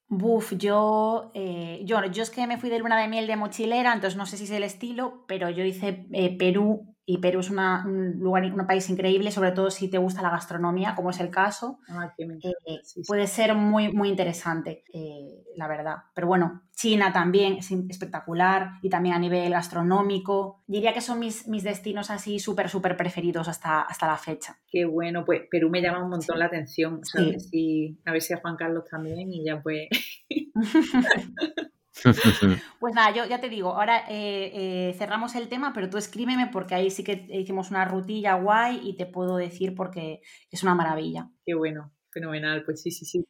Buf, 0.08 0.52
yo, 0.58 1.30
eh, 1.34 1.80
yo, 1.84 2.04
yo 2.06 2.22
es 2.22 2.30
que 2.30 2.46
me 2.46 2.58
fui 2.58 2.70
de 2.70 2.78
luna 2.78 3.00
de 3.00 3.08
miel 3.08 3.26
de 3.26 3.36
mochilera, 3.36 3.92
entonces 3.92 4.16
no 4.16 4.26
sé 4.26 4.36
si 4.36 4.44
es 4.44 4.50
el 4.50 4.62
estilo, 4.62 5.24
pero 5.26 5.50
yo 5.50 5.64
hice 5.64 6.06
eh, 6.12 6.36
Perú 6.36 6.93
y 7.06 7.18
Perú 7.18 7.40
es 7.40 7.50
un 7.50 8.18
lugar, 8.18 8.44
un 8.44 8.66
país 8.66 8.88
increíble, 8.88 9.30
sobre 9.30 9.52
todo 9.52 9.70
si 9.70 9.88
te 9.88 9.98
gusta 9.98 10.22
la 10.22 10.30
gastronomía, 10.30 10.94
como 10.94 11.10
es 11.10 11.20
el 11.20 11.30
caso. 11.30 11.78
Eh, 12.18 12.80
puede 13.06 13.26
ser 13.26 13.54
muy, 13.54 13.92
muy 13.92 14.08
interesante, 14.08 14.84
eh, 14.92 15.44
la 15.56 15.68
verdad. 15.68 15.96
Pero 16.14 16.26
bueno, 16.26 16.62
China 16.74 17.12
también 17.12 17.54
es 17.54 17.70
espectacular 17.70 18.72
y 18.80 18.88
también 18.88 19.14
a 19.14 19.18
nivel 19.18 19.52
gastronómico. 19.52 20.62
Diría 20.66 20.94
que 20.94 21.02
son 21.02 21.18
mis, 21.18 21.46
mis 21.46 21.62
destinos 21.62 22.10
así 22.10 22.38
súper, 22.38 22.70
súper 22.70 22.96
preferidos 22.96 23.48
hasta, 23.48 23.82
hasta 23.82 24.06
la 24.06 24.16
fecha. 24.16 24.56
Qué 24.66 24.86
bueno, 24.86 25.24
pues 25.26 25.42
Perú 25.50 25.68
me 25.68 25.82
llama 25.82 26.02
un 26.02 26.10
montón 26.10 26.38
la 26.38 26.46
atención. 26.46 27.00
a, 27.14 27.20
ver 27.20 27.40
si, 27.40 27.98
a 28.06 28.12
ver 28.12 28.22
si 28.22 28.32
a 28.32 28.38
Juan 28.38 28.56
Carlos 28.56 28.84
también 28.90 29.30
y 29.30 29.44
ya 29.44 29.60
pues... 29.62 29.88
Pues 32.80 32.94
nada, 32.94 33.14
yo 33.14 33.24
ya 33.24 33.40
te 33.40 33.48
digo, 33.48 33.70
ahora 33.70 34.04
eh, 34.08 34.50
eh, 34.54 34.94
cerramos 34.98 35.34
el 35.34 35.48
tema, 35.48 35.72
pero 35.72 35.88
tú 35.88 35.96
escríbeme 35.96 36.48
porque 36.48 36.74
ahí 36.74 36.90
sí 36.90 37.04
que 37.04 37.26
hicimos 37.30 37.70
una 37.70 37.84
rutilla 37.84 38.34
guay 38.34 38.80
y 38.82 38.96
te 38.96 39.06
puedo 39.06 39.36
decir 39.36 39.74
porque 39.74 40.20
es 40.50 40.62
una 40.62 40.74
maravilla. 40.74 41.30
Qué 41.46 41.54
bueno, 41.54 41.92
fenomenal, 42.10 42.64
pues 42.64 42.82
sí, 42.82 42.90
sí, 42.90 43.04
sí. 43.06 43.26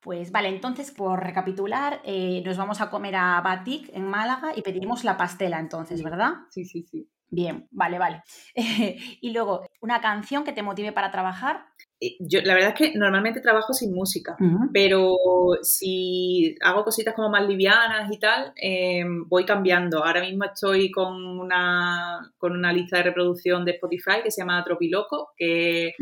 Pues 0.00 0.32
vale, 0.32 0.48
entonces 0.48 0.90
por 0.90 1.22
recapitular, 1.22 2.00
eh, 2.04 2.42
nos 2.44 2.56
vamos 2.56 2.80
a 2.80 2.90
comer 2.90 3.16
a 3.16 3.40
Batik 3.42 3.90
en 3.92 4.06
Málaga 4.08 4.52
y 4.56 4.62
pedimos 4.62 5.04
la 5.04 5.16
pastela 5.16 5.58
entonces, 5.58 6.02
¿verdad? 6.02 6.32
Sí, 6.50 6.64
sí, 6.64 6.82
sí. 6.82 7.08
Bien, 7.28 7.68
vale, 7.70 7.98
vale. 7.98 8.22
y 8.54 9.32
luego, 9.32 9.62
una 9.80 10.00
canción 10.00 10.42
que 10.42 10.52
te 10.52 10.62
motive 10.62 10.92
para 10.92 11.10
trabajar. 11.10 11.66
Eh, 12.00 12.16
yo, 12.18 12.40
la 12.42 12.54
verdad 12.54 12.70
es 12.70 12.74
que 12.92 12.98
normalmente 12.98 13.40
trabajo 13.40 13.74
sin 13.74 13.92
música, 13.92 14.34
pero 14.72 15.16
si 15.60 16.56
hago 16.62 16.82
cositas 16.82 17.14
como 17.14 17.28
más 17.28 17.46
livianas 17.46 18.10
y 18.10 18.18
tal, 18.18 18.52
em, 18.56 19.28
voy 19.28 19.44
cambiando. 19.44 20.02
Ahora 20.02 20.22
mismo 20.22 20.44
estoy 20.44 20.90
con 20.90 21.14
una, 21.14 22.32
con 22.38 22.52
una 22.52 22.72
lista 22.72 22.96
de 22.96 23.02
reproducción 23.04 23.66
de 23.66 23.72
Spotify 23.72 24.22
que 24.22 24.30
se 24.30 24.40
llama 24.40 24.64
Tropiloco, 24.64 25.32
que 25.36 25.92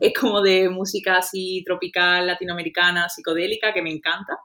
es 0.00 0.12
como 0.18 0.42
de 0.42 0.68
música 0.68 1.16
así 1.18 1.64
tropical, 1.66 2.26
latinoamericana, 2.28 3.08
psicodélica, 3.08 3.72
que 3.72 3.82
me 3.82 3.90
encanta. 3.90 4.38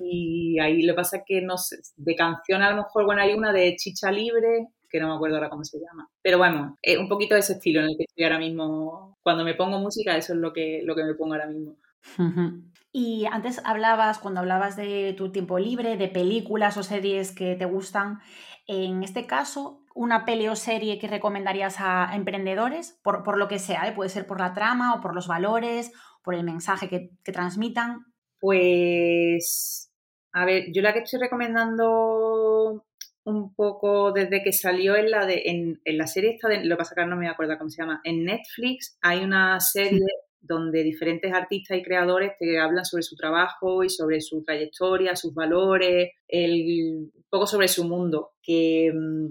Y 0.00 0.58
ahí 0.60 0.82
lo 0.82 0.92
que 0.92 0.96
pasa 0.96 1.16
es 1.18 1.22
que, 1.26 1.42
no 1.42 1.56
sé, 1.56 1.78
de 1.96 2.14
canción 2.14 2.62
a 2.62 2.70
lo 2.70 2.76
mejor, 2.76 3.04
bueno, 3.04 3.22
hay 3.22 3.34
una 3.34 3.52
de 3.52 3.76
Chicha 3.76 4.10
Libre, 4.10 4.68
que 4.88 5.00
no 5.00 5.08
me 5.08 5.14
acuerdo 5.14 5.36
ahora 5.36 5.50
cómo 5.50 5.64
se 5.64 5.78
llama. 5.78 6.08
Pero 6.22 6.38
bueno, 6.38 6.78
es 6.82 6.98
un 6.98 7.08
poquito 7.08 7.34
de 7.34 7.40
ese 7.40 7.54
estilo 7.54 7.80
en 7.80 7.90
el 7.90 7.96
que 7.96 8.04
estoy 8.04 8.24
ahora 8.24 8.38
mismo. 8.38 9.18
Cuando 9.22 9.44
me 9.44 9.54
pongo 9.54 9.78
música, 9.78 10.16
eso 10.16 10.32
es 10.32 10.38
lo 10.38 10.52
que, 10.52 10.82
lo 10.84 10.94
que 10.94 11.04
me 11.04 11.14
pongo 11.14 11.34
ahora 11.34 11.46
mismo. 11.46 11.76
Y 12.92 13.26
antes 13.26 13.60
hablabas, 13.64 14.18
cuando 14.18 14.40
hablabas 14.40 14.76
de 14.76 15.14
tu 15.16 15.30
tiempo 15.30 15.58
libre, 15.58 15.96
de 15.96 16.08
películas 16.08 16.76
o 16.76 16.82
series 16.82 17.32
que 17.32 17.54
te 17.54 17.66
gustan, 17.66 18.20
en 18.66 19.02
este 19.02 19.26
caso, 19.26 19.84
una 19.94 20.24
peli 20.24 20.48
o 20.48 20.56
serie 20.56 20.98
que 20.98 21.08
recomendarías 21.08 21.76
a 21.80 22.10
emprendedores, 22.14 22.98
por, 23.02 23.36
lo 23.36 23.48
que 23.48 23.58
sea, 23.58 23.86
¿eh? 23.88 23.92
puede 23.92 24.10
ser 24.10 24.26
por 24.26 24.40
la 24.40 24.54
trama 24.54 24.94
o 24.94 25.00
por 25.00 25.14
los 25.14 25.26
valores, 25.26 25.92
por 26.22 26.34
el 26.34 26.44
mensaje 26.44 26.88
que, 26.88 27.10
que 27.24 27.32
transmitan. 27.32 28.06
Pues, 28.40 29.92
a 30.32 30.44
ver, 30.44 30.66
yo 30.72 30.82
la 30.82 30.92
que 30.92 31.00
estoy 31.00 31.20
recomendando 31.20 32.84
un 33.28 33.54
poco 33.54 34.12
desde 34.12 34.42
que 34.42 34.52
salió 34.52 34.96
en 34.96 35.10
la, 35.10 35.26
de, 35.26 35.42
en, 35.46 35.80
la 35.84 36.06
serie 36.06 36.32
esta, 36.32 36.48
de, 36.48 36.64
lo 36.64 36.76
que 36.76 36.78
pasa 36.78 36.94
que 36.94 37.06
no 37.06 37.16
me 37.16 37.28
acuerdo 37.28 37.58
cómo 37.58 37.70
se 37.70 37.82
llama, 37.82 38.00
en 38.04 38.24
Netflix 38.24 38.96
hay 39.00 39.22
una 39.22 39.60
serie 39.60 40.06
donde 40.40 40.82
diferentes 40.82 41.32
artistas 41.32 41.76
y 41.76 41.82
creadores 41.82 42.32
te 42.38 42.58
hablan 42.58 42.84
sobre 42.84 43.02
su 43.02 43.16
trabajo 43.16 43.84
y 43.84 43.90
sobre 43.90 44.20
su 44.20 44.42
trayectoria, 44.44 45.16
sus 45.16 45.34
valores, 45.34 46.12
el, 46.26 47.10
un 47.14 47.24
poco 47.28 47.46
sobre 47.46 47.68
su 47.68 47.84
mundo, 47.84 48.32
que... 48.42 48.92
Mm, 48.94 49.28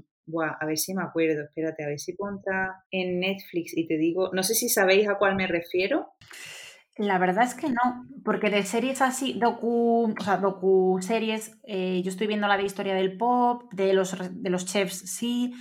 a 0.60 0.66
ver 0.66 0.78
si 0.78 0.94
me 0.94 1.04
acuerdo, 1.04 1.44
espérate, 1.44 1.86
a 1.86 1.88
ver 1.88 2.00
si 2.00 2.14
contra 2.14 2.84
en 2.92 3.20
Netflix 3.22 3.76
y 3.78 3.88
te 3.88 3.98
digo, 3.98 4.30
no 4.34 4.44
sé 4.44 4.56
si 4.56 4.68
sabéis 4.68 5.08
a 5.08 5.18
cuál 5.18 5.36
me 5.36 5.48
refiero. 5.48 6.10
La 6.98 7.20
verdad 7.20 7.44
es 7.44 7.54
que 7.54 7.70
no, 7.70 8.08
porque 8.24 8.50
de 8.50 8.64
series 8.64 9.02
así, 9.02 9.34
docu, 9.34 10.16
o 10.20 10.24
sea, 10.24 10.38
docu 10.38 10.98
series, 11.02 11.58
eh, 11.64 12.02
yo 12.04 12.10
estoy 12.10 12.26
viendo 12.28 12.48
la 12.48 12.58
de 12.58 12.64
historia 12.64 12.96
del 12.96 13.18
pop, 13.18 13.72
de 13.74 13.94
los, 13.94 14.16
de 14.32 14.50
los 14.50 14.66
chefs 14.66 15.16
sí, 15.16 15.54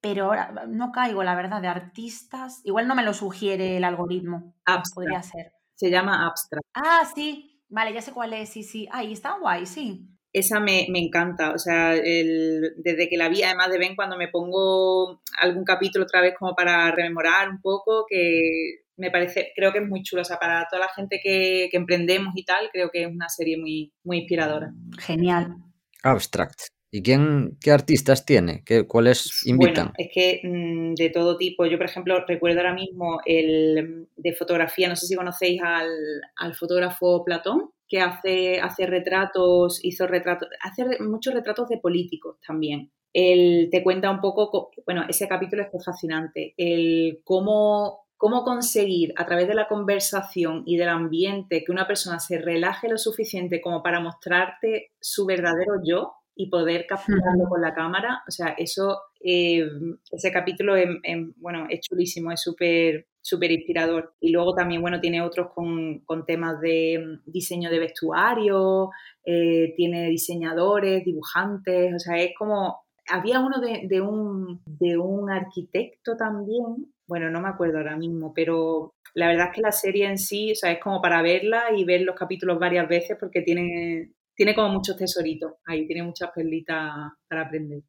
pero 0.00 0.26
ahora 0.26 0.64
no 0.68 0.92
caigo, 0.92 1.22
la 1.22 1.34
verdad, 1.34 1.60
de 1.60 1.68
artistas. 1.68 2.60
Igual 2.64 2.88
no 2.88 2.94
me 2.94 3.02
lo 3.02 3.12
sugiere 3.12 3.76
el 3.76 3.84
algoritmo. 3.84 4.54
Podría 4.94 5.22
ser. 5.22 5.52
Se 5.74 5.90
llama 5.90 6.26
Abstract. 6.26 6.66
Ah, 6.74 7.04
sí, 7.14 7.62
vale, 7.68 7.92
ya 7.92 8.00
sé 8.00 8.12
cuál 8.12 8.32
es, 8.32 8.48
sí, 8.48 8.62
sí. 8.62 8.88
Ahí 8.90 9.12
está 9.12 9.38
guay, 9.38 9.66
sí. 9.66 10.08
Esa 10.32 10.60
me, 10.60 10.86
encanta, 10.94 11.52
o 11.52 11.58
sea, 11.58 11.90
desde 11.90 13.08
que 13.08 13.16
la 13.16 13.28
vi, 13.28 13.42
además 13.42 13.70
de 13.70 13.78
ven 13.78 13.96
cuando 13.96 14.16
me 14.16 14.28
pongo 14.28 15.22
algún 15.40 15.64
capítulo 15.64 16.04
otra 16.04 16.20
vez 16.20 16.34
como 16.38 16.54
para 16.54 16.90
rememorar 16.92 17.48
un 17.48 17.60
poco, 17.60 18.04
que 18.08 18.84
me 18.98 19.10
parece, 19.10 19.52
creo 19.54 19.72
que 19.72 19.78
es 19.78 19.88
muy 19.88 20.02
chulo. 20.02 20.22
O 20.22 20.24
sea, 20.24 20.38
para 20.38 20.66
toda 20.68 20.82
la 20.82 20.92
gente 20.94 21.20
que, 21.22 21.70
emprendemos 21.72 22.34
y 22.36 22.44
tal, 22.44 22.68
creo 22.72 22.90
que 22.90 23.02
es 23.02 23.08
una 23.08 23.28
serie 23.28 23.56
muy, 23.56 23.92
muy 24.04 24.18
inspiradora. 24.18 24.72
Genial. 24.98 25.56
Abstract. 26.02 26.60
¿Y 26.90 27.02
quién, 27.02 27.58
qué 27.60 27.70
artistas 27.70 28.24
tiene? 28.24 28.62
¿Qué, 28.64 28.86
¿Cuáles 28.86 29.46
invitan? 29.46 29.92
Bueno, 29.92 29.94
es 29.98 30.10
que 30.12 30.40
mm, 30.42 30.94
de 30.94 31.10
todo 31.10 31.36
tipo. 31.36 31.66
Yo, 31.66 31.76
por 31.76 31.86
ejemplo, 31.86 32.24
recuerdo 32.26 32.60
ahora 32.60 32.74
mismo 32.74 33.20
el 33.26 34.08
de 34.16 34.32
fotografía, 34.32 34.88
no 34.88 34.96
sé 34.96 35.06
si 35.06 35.14
conocéis 35.14 35.60
al, 35.62 35.90
al 36.36 36.54
fotógrafo 36.54 37.24
Platón, 37.24 37.70
que 37.88 38.00
hace, 38.00 38.60
hace 38.60 38.86
retratos, 38.86 39.84
hizo 39.84 40.06
retratos, 40.06 40.48
hace 40.62 41.02
muchos 41.02 41.34
retratos 41.34 41.68
de 41.68 41.78
políticos 41.78 42.36
también. 42.46 42.90
Él 43.12 43.68
te 43.70 43.82
cuenta 43.82 44.10
un 44.10 44.20
poco, 44.20 44.70
bueno, 44.84 45.04
ese 45.08 45.26
capítulo 45.26 45.62
es 45.62 45.84
fascinante, 45.84 46.54
el 46.56 47.20
cómo 47.24 48.07
cómo 48.18 48.44
conseguir 48.44 49.14
a 49.16 49.24
través 49.24 49.48
de 49.48 49.54
la 49.54 49.68
conversación 49.68 50.64
y 50.66 50.76
del 50.76 50.90
ambiente 50.90 51.64
que 51.64 51.72
una 51.72 51.86
persona 51.86 52.20
se 52.20 52.38
relaje 52.38 52.88
lo 52.88 52.98
suficiente 52.98 53.62
como 53.62 53.82
para 53.82 54.00
mostrarte 54.00 54.92
su 55.00 55.24
verdadero 55.24 55.80
yo 55.82 56.12
y 56.34 56.50
poder 56.50 56.86
capturarlo 56.86 57.48
con 57.48 57.62
la 57.62 57.74
cámara. 57.74 58.22
O 58.28 58.30
sea, 58.30 58.48
eso, 58.58 59.00
eh, 59.20 59.66
ese 60.12 60.30
capítulo 60.30 60.76
es, 60.76 60.88
bueno, 61.36 61.66
es 61.70 61.80
chulísimo, 61.80 62.30
es 62.30 62.42
súper 62.42 63.06
súper 63.28 63.52
inspirador. 63.52 64.14
Y 64.20 64.30
luego 64.30 64.54
también, 64.54 64.80
bueno, 64.80 65.00
tiene 65.00 65.22
otros 65.22 65.48
con, 65.54 66.02
temas 66.26 66.60
de 66.60 67.20
mm, 67.26 67.30
diseño 67.30 67.70
de 67.70 67.78
vestuario, 67.78 68.90
eh, 69.24 69.74
tiene 69.76 70.08
diseñadores, 70.08 71.04
dibujantes, 71.04 71.94
o 71.94 71.98
sea, 71.98 72.18
es 72.18 72.32
como... 72.36 72.80
Había 73.10 73.40
uno 73.40 73.58
de, 73.58 74.02
un, 74.02 74.60
de 74.66 74.98
un 74.98 75.30
arquitecto 75.30 76.14
también 76.14 76.92
bueno, 77.08 77.30
no 77.30 77.40
me 77.40 77.48
acuerdo 77.48 77.78
ahora 77.78 77.96
mismo, 77.96 78.32
pero 78.34 78.94
la 79.14 79.28
verdad 79.28 79.48
es 79.48 79.54
que 79.56 79.62
la 79.62 79.72
serie 79.72 80.06
en 80.06 80.18
sí, 80.18 80.52
o 80.52 80.54
sea, 80.54 80.70
es 80.72 80.80
como 80.80 81.02
para 81.02 81.22
verla 81.22 81.64
y 81.76 81.84
ver 81.84 82.02
los 82.02 82.14
capítulos 82.16 82.58
varias 82.60 82.88
veces 82.88 83.16
porque 83.18 83.42
tiene, 83.42 84.12
tiene 84.38 84.54
como 84.54 84.68
muchos 84.68 84.96
tesoritos 84.96 85.54
ahí, 85.66 85.84
tiene 85.84 86.04
muchas 86.04 86.30
perlitas 86.32 87.10
para 87.28 87.42
aprender. 87.42 87.82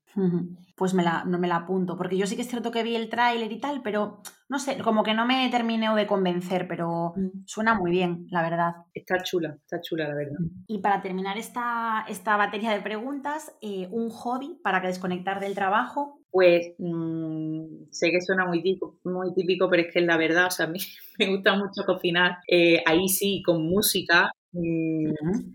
Pues 0.76 0.96
me 0.96 1.04
la, 1.04 1.24
no 1.24 1.38
me 1.38 1.48
la 1.48 1.58
apunto, 1.58 1.96
porque 1.96 2.18
yo 2.18 2.26
sí 2.26 2.36
que 2.36 2.42
es 2.42 2.50
cierto 2.50 2.72
que 2.72 2.82
vi 2.82 2.96
el 2.96 3.08
tráiler 3.08 3.52
y 3.52 3.60
tal, 3.60 3.84
pero 3.84 4.24
no 4.50 4.58
sé, 4.58 4.80
como 4.80 5.04
que 5.04 5.14
no 5.14 5.28
me 5.28 5.48
terminé 5.52 5.94
de 5.94 6.08
convencer, 6.08 6.68
pero 6.68 7.14
mm. 7.16 7.46
suena 7.46 7.76
muy 7.76 7.92
bien, 7.92 8.26
la 8.32 8.42
verdad. 8.42 8.72
Está 8.96 9.22
chula, 9.22 9.60
está 9.62 9.80
chula, 9.80 10.08
la 10.08 10.16
verdad. 10.16 10.40
Y 10.66 10.80
para 10.80 11.04
terminar 11.04 11.38
esta, 11.38 12.04
esta 12.10 12.36
batería 12.36 12.72
de 12.72 12.82
preguntas, 12.82 13.56
eh, 13.62 13.88
un 13.92 14.10
hobby 14.10 14.60
para 14.64 14.82
que 14.82 14.88
desconectar 14.88 15.40
del 15.40 15.54
trabajo. 15.54 16.20
Pues 16.32 16.74
mm, 16.80 17.92
sé 17.92 18.10
que 18.10 18.22
suena 18.22 18.48
muy 18.48 18.64
típico, 18.64 18.98
muy 19.04 19.36
típico, 19.36 19.70
pero 19.70 19.84
es 19.84 19.94
que 19.94 20.00
es 20.00 20.06
la 20.06 20.18
verdad, 20.18 20.48
o 20.48 20.52
sea, 20.52 20.66
a 20.66 20.70
mí 20.70 20.80
me 21.20 21.28
gusta 21.28 21.56
mucho 21.56 21.84
cocinar. 21.86 22.38
Eh, 22.48 22.82
ahí 22.88 23.08
sí, 23.08 23.44
con 23.46 23.64
música, 23.64 24.32
Mm, 24.52 25.12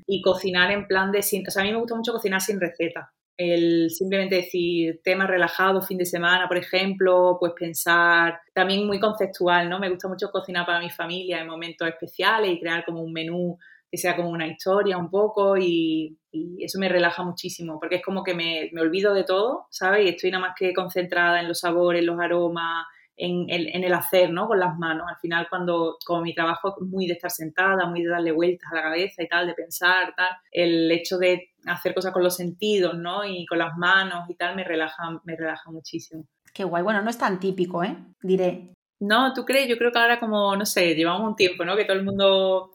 y 0.06 0.22
cocinar 0.22 0.70
en 0.70 0.86
plan 0.86 1.12
de... 1.12 1.22
Sin, 1.22 1.46
o 1.46 1.50
sea, 1.50 1.62
a 1.62 1.66
mí 1.66 1.72
me 1.72 1.78
gusta 1.78 1.96
mucho 1.96 2.12
cocinar 2.12 2.40
sin 2.40 2.60
receta. 2.60 3.12
El 3.36 3.90
simplemente 3.90 4.36
decir 4.36 5.00
temas 5.02 5.28
relajados, 5.28 5.88
fin 5.88 5.98
de 5.98 6.06
semana, 6.06 6.46
por 6.46 6.56
ejemplo, 6.56 7.36
pues 7.40 7.52
pensar, 7.58 8.38
también 8.52 8.86
muy 8.86 9.00
conceptual, 9.00 9.68
¿no? 9.68 9.80
Me 9.80 9.90
gusta 9.90 10.06
mucho 10.06 10.30
cocinar 10.30 10.64
para 10.64 10.78
mi 10.78 10.90
familia 10.90 11.40
en 11.40 11.48
momentos 11.48 11.88
especiales 11.88 12.52
y 12.52 12.60
crear 12.60 12.84
como 12.84 13.02
un 13.02 13.12
menú 13.12 13.58
que 13.90 13.98
sea 13.98 14.16
como 14.16 14.30
una 14.30 14.46
historia 14.46 14.98
un 14.98 15.10
poco 15.10 15.56
y, 15.56 16.18
eso 16.58 16.80
me 16.80 16.88
relaja 16.88 17.22
muchísimo 17.22 17.78
porque 17.78 17.96
es 17.96 18.02
como 18.02 18.24
que 18.24 18.34
me, 18.34 18.68
me, 18.72 18.80
olvido 18.80 19.14
de 19.14 19.22
todo, 19.22 19.66
¿sabes? 19.70 20.04
Y 20.04 20.08
estoy 20.08 20.32
nada 20.32 20.48
más 20.48 20.56
que 20.58 20.74
concentrada 20.74 21.40
en 21.40 21.46
los 21.46 21.60
sabores, 21.60 22.04
los 22.04 22.18
aromas, 22.18 22.86
en, 23.16 23.84
el 23.84 23.94
hacer, 23.94 24.30
¿no? 24.30 24.46
Con 24.46 24.58
las 24.58 24.76
manos. 24.78 25.06
Al 25.08 25.16
final, 25.18 25.46
cuando, 25.48 25.98
como 26.04 26.22
mi 26.22 26.34
trabajo 26.34 26.74
es 26.76 26.86
muy 26.86 27.06
de 27.06 27.14
estar 27.14 27.30
sentada, 27.30 27.86
muy 27.86 28.02
de 28.02 28.10
darle 28.10 28.32
vueltas 28.32 28.70
a 28.72 28.76
la 28.76 28.82
cabeza 28.82 29.22
y 29.22 29.28
tal, 29.28 29.46
de 29.46 29.54
pensar, 29.54 30.14
tal, 30.16 30.30
el 30.50 30.90
hecho 30.90 31.18
de 31.18 31.52
hacer 31.66 31.94
cosas 31.94 32.12
con 32.12 32.22
los 32.22 32.36
sentidos, 32.36 32.96
¿no? 32.96 33.24
Y 33.24 33.46
con 33.46 33.58
las 33.58 33.76
manos 33.76 34.28
y 34.28 34.34
tal, 34.34 34.56
me 34.56 34.64
relaja, 34.64 35.20
me 35.24 35.36
relaja 35.36 35.70
muchísimo. 35.70 36.26
Qué 36.52 36.64
guay. 36.64 36.82
Bueno, 36.82 37.02
no 37.02 37.10
es 37.10 37.18
tan 37.18 37.40
típico, 37.40 37.82
¿eh? 37.82 37.96
Diré. 38.22 38.74
No, 39.00 39.32
¿tú 39.32 39.44
crees? 39.44 39.68
Yo 39.68 39.76
creo 39.76 39.92
que 39.92 39.98
ahora 39.98 40.20
como, 40.20 40.56
no 40.56 40.64
sé, 40.64 40.94
llevamos 40.94 41.28
un 41.28 41.36
tiempo, 41.36 41.64
¿no? 41.64 41.76
Que 41.76 41.84
todo 41.84 41.96
el 41.96 42.04
mundo 42.04 42.70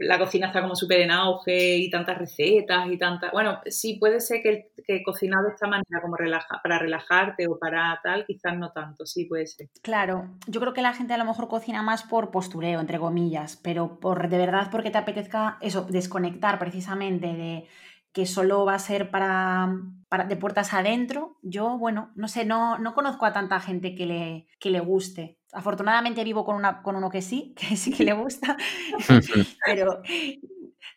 la 0.00 0.18
cocina 0.18 0.48
está 0.48 0.60
como 0.60 0.76
súper 0.76 1.00
en 1.00 1.10
auge 1.10 1.76
y 1.76 1.90
tantas 1.90 2.18
recetas 2.18 2.86
y 2.90 2.98
tantas... 2.98 3.32
Bueno, 3.32 3.60
sí 3.66 3.96
puede 3.98 4.20
ser 4.20 4.42
que, 4.42 4.72
que 4.86 5.02
cocinar 5.02 5.42
de 5.42 5.50
esta 5.50 5.66
manera 5.66 6.00
como 6.02 6.16
para 6.62 6.78
relajarte 6.78 7.46
o 7.48 7.58
para 7.58 7.98
tal, 8.02 8.26
quizás 8.26 8.56
no 8.58 8.72
tanto, 8.72 9.06
sí 9.06 9.24
puede 9.24 9.46
ser. 9.46 9.68
Claro, 9.82 10.28
yo 10.46 10.60
creo 10.60 10.74
que 10.74 10.82
la 10.82 10.92
gente 10.92 11.14
a 11.14 11.18
lo 11.18 11.24
mejor 11.24 11.48
cocina 11.48 11.82
más 11.82 12.02
por 12.02 12.30
postureo, 12.30 12.80
entre 12.80 12.98
comillas, 12.98 13.56
pero 13.56 13.98
por 14.00 14.28
de 14.28 14.38
verdad 14.38 14.68
porque 14.70 14.90
te 14.90 14.98
apetezca 14.98 15.56
eso, 15.60 15.86
desconectar 15.88 16.58
precisamente 16.58 17.28
de 17.28 17.66
que 18.12 18.26
solo 18.26 18.64
va 18.64 18.74
a 18.74 18.78
ser 18.78 19.10
para, 19.10 19.72
para, 20.08 20.24
de 20.24 20.36
puertas 20.36 20.74
adentro, 20.74 21.38
yo, 21.42 21.78
bueno, 21.78 22.10
no 22.16 22.28
sé, 22.28 22.44
no, 22.44 22.78
no 22.78 22.94
conozco 22.94 23.24
a 23.24 23.32
tanta 23.32 23.60
gente 23.60 23.94
que 23.94 24.06
le, 24.06 24.46
que 24.58 24.70
le 24.70 24.80
guste. 24.80 25.38
Afortunadamente 25.52 26.24
vivo 26.24 26.44
con, 26.44 26.56
una, 26.56 26.82
con 26.82 26.96
uno 26.96 27.10
que 27.10 27.22
sí, 27.22 27.54
que 27.58 27.76
sí 27.76 27.92
que 27.92 28.04
le 28.04 28.12
gusta, 28.12 28.56
pero 29.66 30.02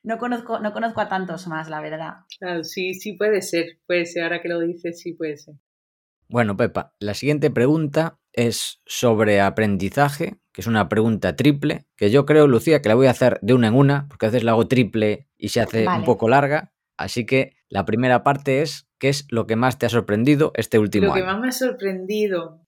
no 0.03 0.17
conozco, 0.17 0.59
no 0.59 0.73
conozco 0.73 1.01
a 1.01 1.09
tantos 1.09 1.47
más, 1.47 1.69
la 1.69 1.81
verdad. 1.81 2.13
Claro, 2.39 2.63
sí, 2.63 2.93
sí 2.93 3.13
puede 3.13 3.41
ser, 3.41 3.79
puede 3.87 4.05
ser, 4.05 4.23
ahora 4.23 4.41
que 4.41 4.49
lo 4.49 4.59
dices, 4.59 4.99
sí 4.99 5.13
puede 5.13 5.37
ser. 5.37 5.55
Bueno, 6.27 6.57
Pepa, 6.57 6.95
la 6.99 7.13
siguiente 7.13 7.51
pregunta 7.51 8.19
es 8.31 8.81
sobre 8.85 9.39
aprendizaje, 9.41 10.37
que 10.51 10.61
es 10.61 10.67
una 10.67 10.89
pregunta 10.89 11.35
triple, 11.35 11.85
que 11.95 12.09
yo 12.09 12.25
creo, 12.25 12.47
Lucía, 12.47 12.81
que 12.81 12.89
la 12.89 12.95
voy 12.95 13.07
a 13.07 13.11
hacer 13.11 13.39
de 13.41 13.53
una 13.53 13.67
en 13.67 13.75
una, 13.75 14.07
porque 14.07 14.25
a 14.25 14.29
veces 14.29 14.43
la 14.43 14.51
hago 14.51 14.67
triple 14.67 15.27
y 15.37 15.49
se 15.49 15.61
hace 15.61 15.87
un 15.87 16.03
poco 16.03 16.27
larga. 16.27 16.73
Así 16.97 17.25
que 17.25 17.55
la 17.69 17.85
primera 17.85 18.23
parte 18.23 18.61
es, 18.61 18.87
¿qué 19.03 19.09
es 19.09 19.27
lo 19.31 19.47
que 19.47 19.57
más 19.57 19.77
te 19.77 19.85
ha 19.85 19.89
sorprendido 19.89 20.53
este 20.55 20.79
último 20.79 21.07
año? 21.07 21.15
Lo 21.15 21.19
que 21.19 21.25
más 21.25 21.41
me 21.41 21.49
ha 21.49 21.51
sorprendido, 21.51 22.61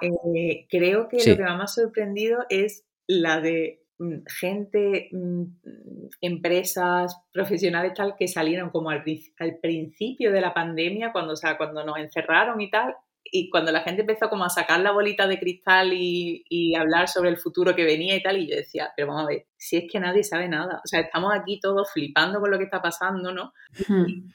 eh, 0.00 0.66
creo 0.70 1.06
que 1.06 1.18
lo 1.18 1.36
que 1.36 1.42
más 1.42 1.58
me 1.58 1.64
ha 1.64 1.66
sorprendido 1.66 2.46
es 2.48 2.86
la 3.06 3.42
de 3.42 3.82
mm, 3.98 4.20
gente, 4.26 5.10
mm, 5.12 5.42
empresas, 6.22 7.20
profesionales 7.30 7.92
tal, 7.94 8.14
que 8.18 8.26
salieron 8.26 8.70
como 8.70 8.88
al, 8.88 9.04
al, 9.38 9.58
principio 9.60 10.32
de 10.32 10.40
la 10.40 10.54
pandemia, 10.54 11.12
cuando, 11.12 11.34
o 11.34 11.36
sea, 11.36 11.58
cuando 11.58 11.84
nos 11.84 11.98
encerraron 11.98 12.58
y 12.62 12.70
tal, 12.70 12.94
y 13.24 13.48
cuando 13.50 13.72
la 13.72 13.80
gente 13.80 14.02
empezó 14.02 14.28
como 14.28 14.44
a 14.44 14.50
sacar 14.50 14.80
la 14.80 14.92
bolita 14.92 15.26
de 15.26 15.38
cristal 15.38 15.92
y, 15.92 16.44
y, 16.48 16.74
hablar 16.74 17.08
sobre 17.08 17.30
el 17.30 17.38
futuro 17.38 17.74
que 17.74 17.84
venía 17.84 18.16
y 18.16 18.22
tal, 18.22 18.38
y 18.38 18.48
yo 18.48 18.56
decía, 18.56 18.92
pero 18.96 19.08
vamos 19.08 19.24
a 19.24 19.28
ver, 19.28 19.46
si 19.56 19.76
es 19.76 19.84
que 19.90 20.00
nadie 20.00 20.24
sabe 20.24 20.48
nada, 20.48 20.80
o 20.84 20.86
sea, 20.86 21.00
estamos 21.00 21.32
aquí 21.34 21.60
todos 21.60 21.90
flipando 21.92 22.40
con 22.40 22.50
lo 22.50 22.58
que 22.58 22.64
está 22.64 22.82
pasando, 22.82 23.32
¿no? 23.32 23.52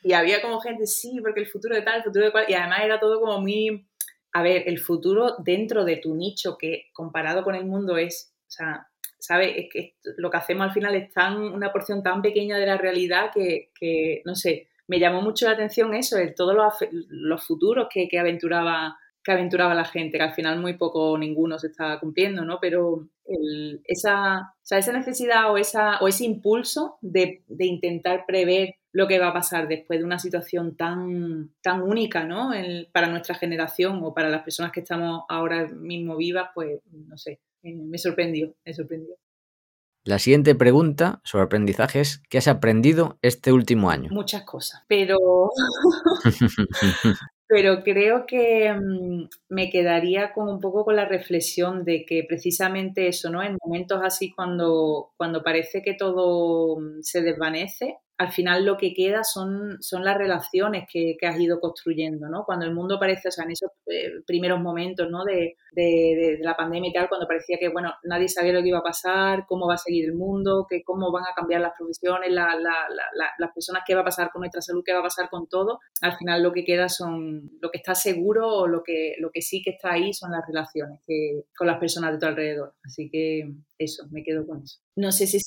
Y, 0.04 0.14
había 0.14 0.42
como 0.42 0.60
gente, 0.60 0.88
sí, 0.88 1.20
porque 1.22 1.42
el 1.42 1.48
futuro 1.48 1.76
de 1.76 1.82
tal, 1.82 1.98
el 1.98 2.04
futuro 2.04 2.26
de 2.26 2.32
cual, 2.32 2.46
y 2.48 2.54
además 2.54 2.80
era 2.84 3.00
todo 3.00 3.20
como 3.20 3.40
muy, 3.40 3.88
a 4.34 4.42
ver, 4.42 4.64
el 4.68 4.80
futuro 4.80 5.36
dentro 5.40 5.86
de 5.86 5.98
tu 5.98 6.16
nicho, 6.16 6.58
que 6.58 6.86
comparado 6.94 7.44
con 7.44 7.56
el 7.56 7.66
mundo 7.66 7.98
es, 7.98 8.34
o 8.48 8.52
sea, 8.52 8.88
¿sabes? 9.20 9.54
Es 9.58 9.66
que 9.72 9.96
lo 10.18 10.30
que 10.32 10.38
hacemos 10.38 10.68
al 10.68 10.74
final 10.74 10.96
es 10.96 11.12
tan, 11.12 11.38
una 11.38 11.72
porción 11.72 12.02
tan 12.04 12.22
pequeña 12.22 12.58
de 12.58 12.66
la 12.66 12.78
realidad 12.78 13.32
que, 13.34 13.72
que 13.80 14.22
no 14.26 14.36
sé, 14.36 14.70
me 14.88 15.00
llamó 15.00 15.22
mucho 15.22 15.46
la 15.46 15.52
atención 15.52 15.94
eso, 15.94 16.18
el, 16.18 16.34
todos 16.34 16.56
los, 16.90 17.46
futuros 17.46 17.88
que, 17.92 18.10
aventuraba 18.20 18.98
que 19.24 19.32
aventuraba 19.34 19.76
la 19.76 19.84
gente, 19.84 20.18
que 20.18 20.24
al 20.24 20.34
final 20.34 20.60
muy 20.60 20.78
poco 20.78 21.18
ninguno 21.18 21.60
se 21.60 21.68
estaba 21.68 22.00
cumpliendo, 22.00 22.46
¿no? 22.46 22.60
Pero 22.62 23.10
esa, 23.84 24.54
esa 24.70 24.94
necesidad 24.94 25.52
o, 25.52 25.58
esa, 25.58 26.00
o 26.00 26.08
ese 26.08 26.24
impulso 26.24 26.98
de, 27.02 27.44
de, 27.48 27.66
intentar 27.66 28.26
prever 28.26 28.76
lo 28.94 29.08
que 29.08 29.20
va 29.20 29.28
a 29.28 29.34
pasar 29.34 29.68
después 29.68 30.00
de 30.00 30.06
una 30.06 30.18
situación 30.18 30.78
tan, 30.78 31.52
tan 31.62 31.82
única, 31.82 32.24
¿no? 32.24 32.52
para 32.94 33.10
nuestra 33.10 33.36
generación 33.36 34.00
o 34.02 34.14
para 34.14 34.30
las 34.30 34.44
personas 34.44 34.72
que 34.72 34.80
estamos 34.80 35.24
ahora 35.28 35.68
mismo 35.68 36.16
vivas, 36.16 36.50
pues, 36.56 36.80
no 36.92 37.18
sé, 37.18 37.42
me 37.62 37.98
sorprendió, 37.98 38.56
me 38.66 38.74
sorprendió. 38.74 39.16
La 40.08 40.20
siguiente 40.20 40.56
pregunta 40.56 41.20
sobre 41.26 41.44
aprendizaje 41.44 42.00
es, 42.00 42.24
¿qué 42.30 42.38
has 42.38 42.48
aprendido 42.48 43.20
este 43.22 43.52
último 43.52 43.90
año? 43.90 44.10
Muchas 44.10 44.44
cosas, 44.44 44.82
pero, 44.88 45.18
pero 47.50 47.84
creo 47.84 48.26
que 48.26 48.72
mm, 48.74 49.28
me 49.50 49.70
quedaría 49.70 50.32
con 50.32 50.48
un 50.48 50.62
poco 50.62 50.86
con 50.86 50.96
la 50.96 51.04
reflexión 51.04 51.84
de 51.84 52.06
que 52.06 52.24
precisamente 52.26 53.10
eso, 53.10 53.30
¿no? 53.30 53.44
En 53.44 53.58
momentos 53.62 54.00
así 54.02 54.32
cuando, 54.32 55.12
cuando 55.18 55.44
parece 55.44 55.82
que 55.82 55.94
todo 55.94 56.80
mm, 56.80 57.02
se 57.02 57.22
desvanece, 57.22 57.98
al 58.18 58.32
final 58.32 58.66
lo 58.66 58.78
que 58.78 58.94
queda 58.94 59.24
son, 59.24 59.78
son 59.80 60.04
las 60.04 60.18
relaciones 60.18 60.88
que, 60.92 61.16
que, 61.20 61.28
has 61.28 61.40
ido 61.40 61.60
construyendo, 61.60 62.28
¿no? 62.30 62.46
Cuando 62.46 62.66
el 62.66 62.74
mundo 62.74 63.00
parece, 63.00 63.28
o 63.28 63.32
sea, 63.32 63.46
en 63.46 63.52
esos 63.52 63.70
eh, 63.86 64.22
primeros 64.26 64.60
momentos, 64.60 65.08
¿no? 65.10 65.24
De, 65.24 65.56
de, 65.72 65.84
de, 65.84 66.38
la 66.42 66.56
pandemia 66.56 66.90
y 66.90 66.94
tal, 66.94 67.10
cuando 67.10 67.28
parecía 67.28 67.58
que, 67.60 67.70
bueno, 67.70 67.94
nadie 68.04 68.28
sabía 68.28 68.54
lo 68.54 68.62
que 68.62 68.70
iba 68.70 68.80
a 68.80 68.84
pasar, 68.84 69.46
cómo 69.48 69.68
va 69.68 69.76
a 69.76 69.78
seguir 69.78 70.06
el 70.06 70.16
mundo, 70.16 70.66
que 70.68 70.84
cómo 70.84 71.12
van 71.12 71.26
a 71.26 71.36
cambiar 71.36 71.62
las 71.62 71.74
profesiones, 71.78 72.32
la, 72.32 72.56
la, 72.56 72.88
la, 72.90 73.30
las 73.38 73.52
personas, 73.54 73.84
qué 73.86 73.94
va 73.94 74.02
a 74.02 74.06
pasar 74.06 74.32
con 74.32 74.40
nuestra 74.40 74.62
salud, 74.62 74.82
qué 74.84 74.94
va 74.94 75.00
a 75.00 75.04
pasar 75.04 75.30
con 75.30 75.48
todo, 75.48 75.80
al 76.02 76.18
final 76.18 76.42
lo 76.42 76.52
que 76.52 76.66
queda 76.66 76.90
son, 76.90 77.52
lo 77.62 77.70
que 77.70 77.78
está 77.78 77.94
seguro 77.94 78.48
o 78.48 78.68
lo 78.68 78.82
que, 78.84 79.16
lo 79.20 79.30
que 79.30 79.44
sí 79.44 79.62
que 79.62 79.72
está 79.72 79.92
ahí 79.92 80.12
son 80.14 80.32
las 80.32 80.46
relaciones 80.48 81.02
que, 81.06 81.44
con 81.56 81.68
las 81.68 81.78
personas 81.78 82.14
de 82.14 82.20
tu 82.20 82.26
alrededor. 82.26 82.74
Así 82.84 83.10
que 83.12 83.54
eso, 83.78 84.08
me 84.10 84.24
quedo 84.24 84.48
con 84.48 84.64
eso. 84.64 84.80
No 84.96 85.12
sé 85.12 85.28
si 85.28 85.40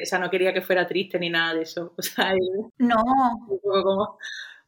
o 0.00 0.06
sea, 0.06 0.18
no 0.18 0.30
quería 0.30 0.52
que 0.52 0.62
fuera 0.62 0.86
triste 0.86 1.18
ni 1.18 1.30
nada 1.30 1.54
de 1.54 1.62
eso. 1.62 1.94
O 1.98 2.02
sea, 2.02 2.32
no. 2.78 2.96
Un 3.48 3.60
poco 3.60 3.82
como, 3.82 4.18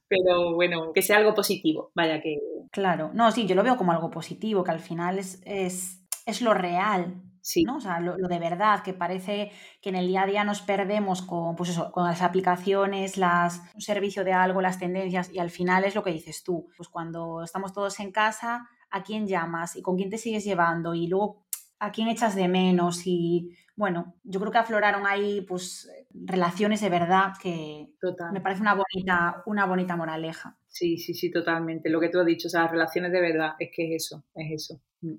pero 0.09 0.55
bueno, 0.55 0.93
que 0.93 1.03
sea 1.03 1.19
algo 1.19 1.35
positivo, 1.35 1.91
vaya 1.95 2.21
que... 2.21 2.39
Claro, 2.71 3.11
no, 3.15 3.31
sí, 3.33 3.47
yo 3.47 3.55
lo 3.55 3.63
veo 3.63 3.77
como 3.77 3.93
algo 3.93 4.11
positivo, 4.11 4.63
que 4.65 4.71
al 4.71 4.81
final 4.81 5.19
es, 5.19 5.41
es, 5.45 6.05
es 6.27 6.43
lo 6.43 6.55
real, 6.55 7.23
Sí. 7.47 7.63
¿no? 7.63 7.77
O 7.77 7.81
sea, 7.81 8.01
lo, 8.01 8.19
lo, 8.19 8.27
de 8.27 8.41
verdad, 8.41 8.83
que 8.83 8.93
parece 8.93 9.53
que 9.81 9.91
en 9.91 9.95
el 9.95 10.09
día 10.09 10.23
a 10.23 10.27
día 10.27 10.43
nos 10.43 10.63
perdemos 10.63 11.23
con, 11.23 11.55
pues 11.55 11.71
eso, 11.71 11.93
con 11.93 12.03
las 12.03 12.21
aplicaciones, 12.21 13.17
las, 13.17 13.63
un 13.73 13.81
servicio 13.81 14.25
de 14.25 14.33
algo, 14.33 14.61
las 14.61 14.81
tendencias, 14.81 15.33
y 15.33 15.39
al 15.39 15.51
final 15.51 15.85
es 15.85 15.95
lo 15.95 16.03
que 16.03 16.11
dices 16.11 16.43
tú. 16.43 16.67
Pues 16.77 16.89
cuando 16.89 17.45
estamos 17.45 17.73
todos 17.73 18.01
en 18.01 18.11
casa, 18.11 18.69
¿a 18.91 19.05
quién 19.05 19.29
llamas? 19.29 19.77
¿Y 19.77 19.83
con 19.83 19.95
quién 19.97 20.11
te 20.11 20.19
sigues 20.19 20.45
llevando? 20.45 20.93
Y 20.93 21.07
luego, 21.07 21.47
¿a 21.79 21.93
quién 21.93 22.09
echas 22.09 22.35
de 22.35 22.49
menos? 22.49 23.07
Y 23.07 23.57
bueno, 23.77 24.17
yo 24.25 24.41
creo 24.41 24.51
que 24.51 24.59
afloraron 24.59 25.07
ahí 25.07 25.43
pues 25.43 25.91
relaciones 26.11 26.81
de 26.81 26.89
verdad 26.89 27.35
que 27.41 27.93
me 28.33 28.41
parece 28.41 28.63
una 28.63 28.75
bonita, 28.75 29.43
una 29.45 29.67
bonita 29.67 29.97
moraleja. 29.97 30.59
Sí, 30.67 30.97
sí, 30.97 31.13
sí, 31.15 31.31
totalmente. 31.31 31.91
Lo 31.91 32.01
que 32.01 32.09
tú 32.09 32.19
has 32.19 32.27
dicho, 32.27 32.49
o 32.49 32.51
sea, 32.51 32.67
relaciones 32.69 33.13
de 33.13 33.21
verdad, 33.21 33.53
es 33.59 33.71
que 33.75 33.95
es 33.95 34.05
eso, 34.05 34.25
es 34.35 34.53
eso. 34.53 34.83
Mm. 35.03 35.17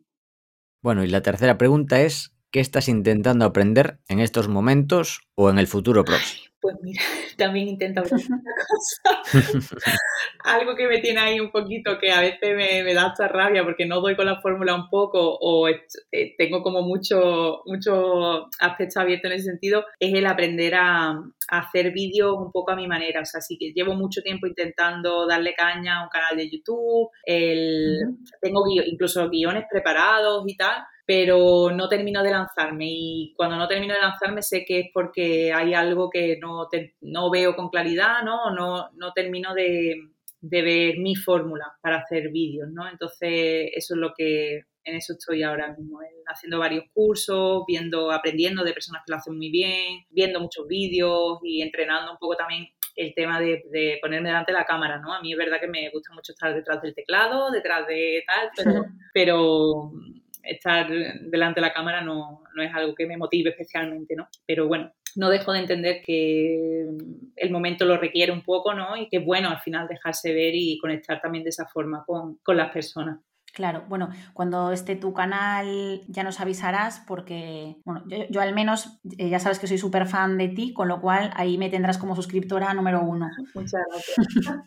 Bueno, 0.81 1.03
y 1.03 1.07
la 1.07 1.21
tercera 1.21 1.57
pregunta 1.57 2.01
es, 2.01 2.35
¿qué 2.51 2.59
estás 2.59 2.89
intentando 2.89 3.45
aprender 3.45 3.99
en 4.07 4.19
estos 4.19 4.47
momentos 4.47 5.21
o 5.35 5.49
en 5.49 5.59
el 5.59 5.67
futuro 5.67 6.03
próximo? 6.03 6.51
Pues 6.67 6.81
mira, 6.81 7.01
también 7.37 7.69
intento 7.69 8.01
ver 8.03 8.11
una 8.13 8.41
cosa. 9.31 9.71
Algo 10.43 10.75
que 10.75 10.85
me 10.87 10.99
tiene 10.99 11.21
ahí 11.21 11.39
un 11.39 11.49
poquito, 11.49 11.97
que 11.97 12.11
a 12.11 12.19
veces 12.19 12.55
me, 12.57 12.93
da 12.93 13.07
hasta 13.07 13.29
rabia 13.29 13.63
porque 13.63 13.85
no 13.85 14.01
doy 14.01 14.17
con 14.17 14.25
la 14.25 14.41
fórmula 14.41 14.75
un 14.75 14.89
poco 14.89 15.37
o 15.39 15.69
eh, 15.69 15.85
tengo 16.37 16.61
como 16.61 16.81
mucho, 16.81 17.61
mucho 17.65 18.49
aspecto 18.59 18.99
abierto 18.99 19.27
en 19.27 19.33
ese 19.33 19.45
sentido, 19.45 19.85
es 19.97 20.13
el 20.13 20.25
aprender 20.25 20.75
a, 20.75 21.21
hacer 21.49 21.93
vídeos 21.93 22.35
un 22.37 22.51
poco 22.51 22.71
a 22.71 22.75
mi 22.75 22.87
manera. 22.87 23.21
O 23.21 23.25
sea, 23.25 23.39
sí 23.39 23.57
que 23.57 23.71
llevo 23.71 23.95
mucho 23.95 24.21
tiempo 24.21 24.47
intentando 24.47 25.25
darle 25.25 25.53
caña 25.53 25.99
a 25.99 26.03
un 26.03 26.09
canal 26.09 26.35
de 26.35 26.49
YouTube, 26.49 27.09
el, 27.23 27.99
tengo 28.41 28.65
incluso 28.85 29.29
guiones 29.29 29.63
preparados 29.71 30.43
y 30.45 30.57
tal, 30.57 30.83
pero 31.07 31.71
no 31.71 31.87
termino 31.87 32.21
de 32.21 32.31
lanzarme 32.31 32.85
y 32.89 33.33
cuando 33.37 33.55
no 33.55 33.65
termino 33.65 33.93
de 33.93 34.01
lanzarme 34.01 34.41
sé 34.41 34.65
que 34.65 34.79
es 34.81 34.87
porque 34.93 35.53
hay 35.53 35.73
algo 35.73 36.09
que 36.09 36.37
no, 36.37 36.67
no 36.99 37.31
veo 37.31 37.55
con 37.55 37.69
claridad, 37.69 38.23
¿no? 38.25 38.53
No, 38.53 38.89
no 38.93 39.13
termino 39.13 39.53
de, 39.53 39.95
de 40.41 40.61
ver 40.61 40.97
mi 40.99 41.15
fórmula 41.15 41.65
para 41.81 41.99
hacer 41.99 42.29
vídeos, 42.29 42.67
¿no? 42.73 42.89
Entonces, 42.89 43.71
eso 43.73 43.93
es 43.93 43.99
lo 44.01 44.13
que 44.13 44.63
en 44.83 44.95
eso 44.95 45.13
estoy 45.13 45.43
ahora 45.43 45.73
mismo, 45.77 45.99
haciendo 46.27 46.59
varios 46.59 46.83
cursos, 46.93 47.63
viendo, 47.65 48.11
aprendiendo 48.11 48.65
de 48.65 48.73
personas 48.73 49.03
que 49.05 49.11
lo 49.11 49.17
hacen 49.17 49.37
muy 49.37 49.49
bien, 49.49 50.05
viendo 50.09 50.41
muchos 50.41 50.67
vídeos 50.67 51.39
y 51.43 51.61
entrenando 51.61 52.11
un 52.11 52.17
poco 52.17 52.35
también 52.35 52.67
el 52.97 53.13
tema 53.13 53.39
de, 53.39 53.63
de, 53.71 53.97
ponerme 54.01 54.29
delante 54.29 54.51
de 54.51 54.57
la 54.57 54.65
cámara, 54.65 54.99
¿no? 54.99 55.13
A 55.13 55.21
mí 55.21 55.31
es 55.31 55.37
verdad 55.37 55.59
que 55.61 55.67
me 55.67 55.89
gusta 55.89 56.13
mucho 56.13 56.33
estar 56.33 56.53
detrás 56.53 56.81
del 56.81 56.95
teclado, 56.95 57.51
detrás 57.51 57.87
de 57.87 58.23
tal, 58.25 58.49
pero, 58.55 58.85
pero 59.13 59.91
estar 60.43 60.89
delante 60.89 61.59
de 61.59 61.67
la 61.67 61.73
cámara 61.73 62.01
no, 62.01 62.43
no, 62.55 62.63
es 62.63 62.73
algo 62.73 62.95
que 62.95 63.05
me 63.05 63.17
motive 63.17 63.51
especialmente, 63.51 64.15
¿no? 64.15 64.27
Pero 64.45 64.67
bueno, 64.67 64.93
no 65.15 65.29
dejo 65.29 65.51
de 65.51 65.59
entender 65.59 66.01
que 66.03 66.85
el 67.35 67.51
momento 67.51 67.85
lo 67.85 67.97
requiere 67.97 68.31
un 68.31 68.43
poco, 68.43 68.73
¿no? 68.73 68.95
Y 68.97 69.09
que 69.09 69.17
es 69.17 69.25
bueno 69.25 69.49
al 69.49 69.59
final 69.59 69.87
dejarse 69.87 70.33
ver 70.33 70.53
y 70.55 70.77
conectar 70.79 71.21
también 71.21 71.43
de 71.43 71.49
esa 71.49 71.67
forma 71.67 72.03
con, 72.05 72.37
con 72.43 72.57
las 72.57 72.71
personas. 72.71 73.19
Claro, 73.57 73.85
bueno, 73.89 74.09
cuando 74.33 74.71
esté 74.71 74.95
tu 74.95 75.13
canal 75.13 76.01
ya 76.07 76.23
nos 76.23 76.39
avisarás 76.39 77.01
porque, 77.07 77.77
bueno, 77.85 78.03
yo, 78.29 78.39
al 78.39 78.53
menos 78.53 78.99
eh, 79.17 79.29
ya 79.29 79.39
sabes 79.39 79.57
que 79.57 79.65
soy 79.65 79.79
súper 79.79 80.05
fan 80.05 80.37
de 80.37 80.49
ti, 80.49 80.73
con 80.73 80.87
lo 80.87 81.01
cual 81.01 81.31
ahí 81.35 81.57
me 81.57 81.71
tendrás 81.71 81.97
como 81.97 82.15
suscriptora 82.15 82.73
número 82.75 83.01
uno. 83.01 83.29
Muchas 83.55 83.81
gracias. 83.89 84.57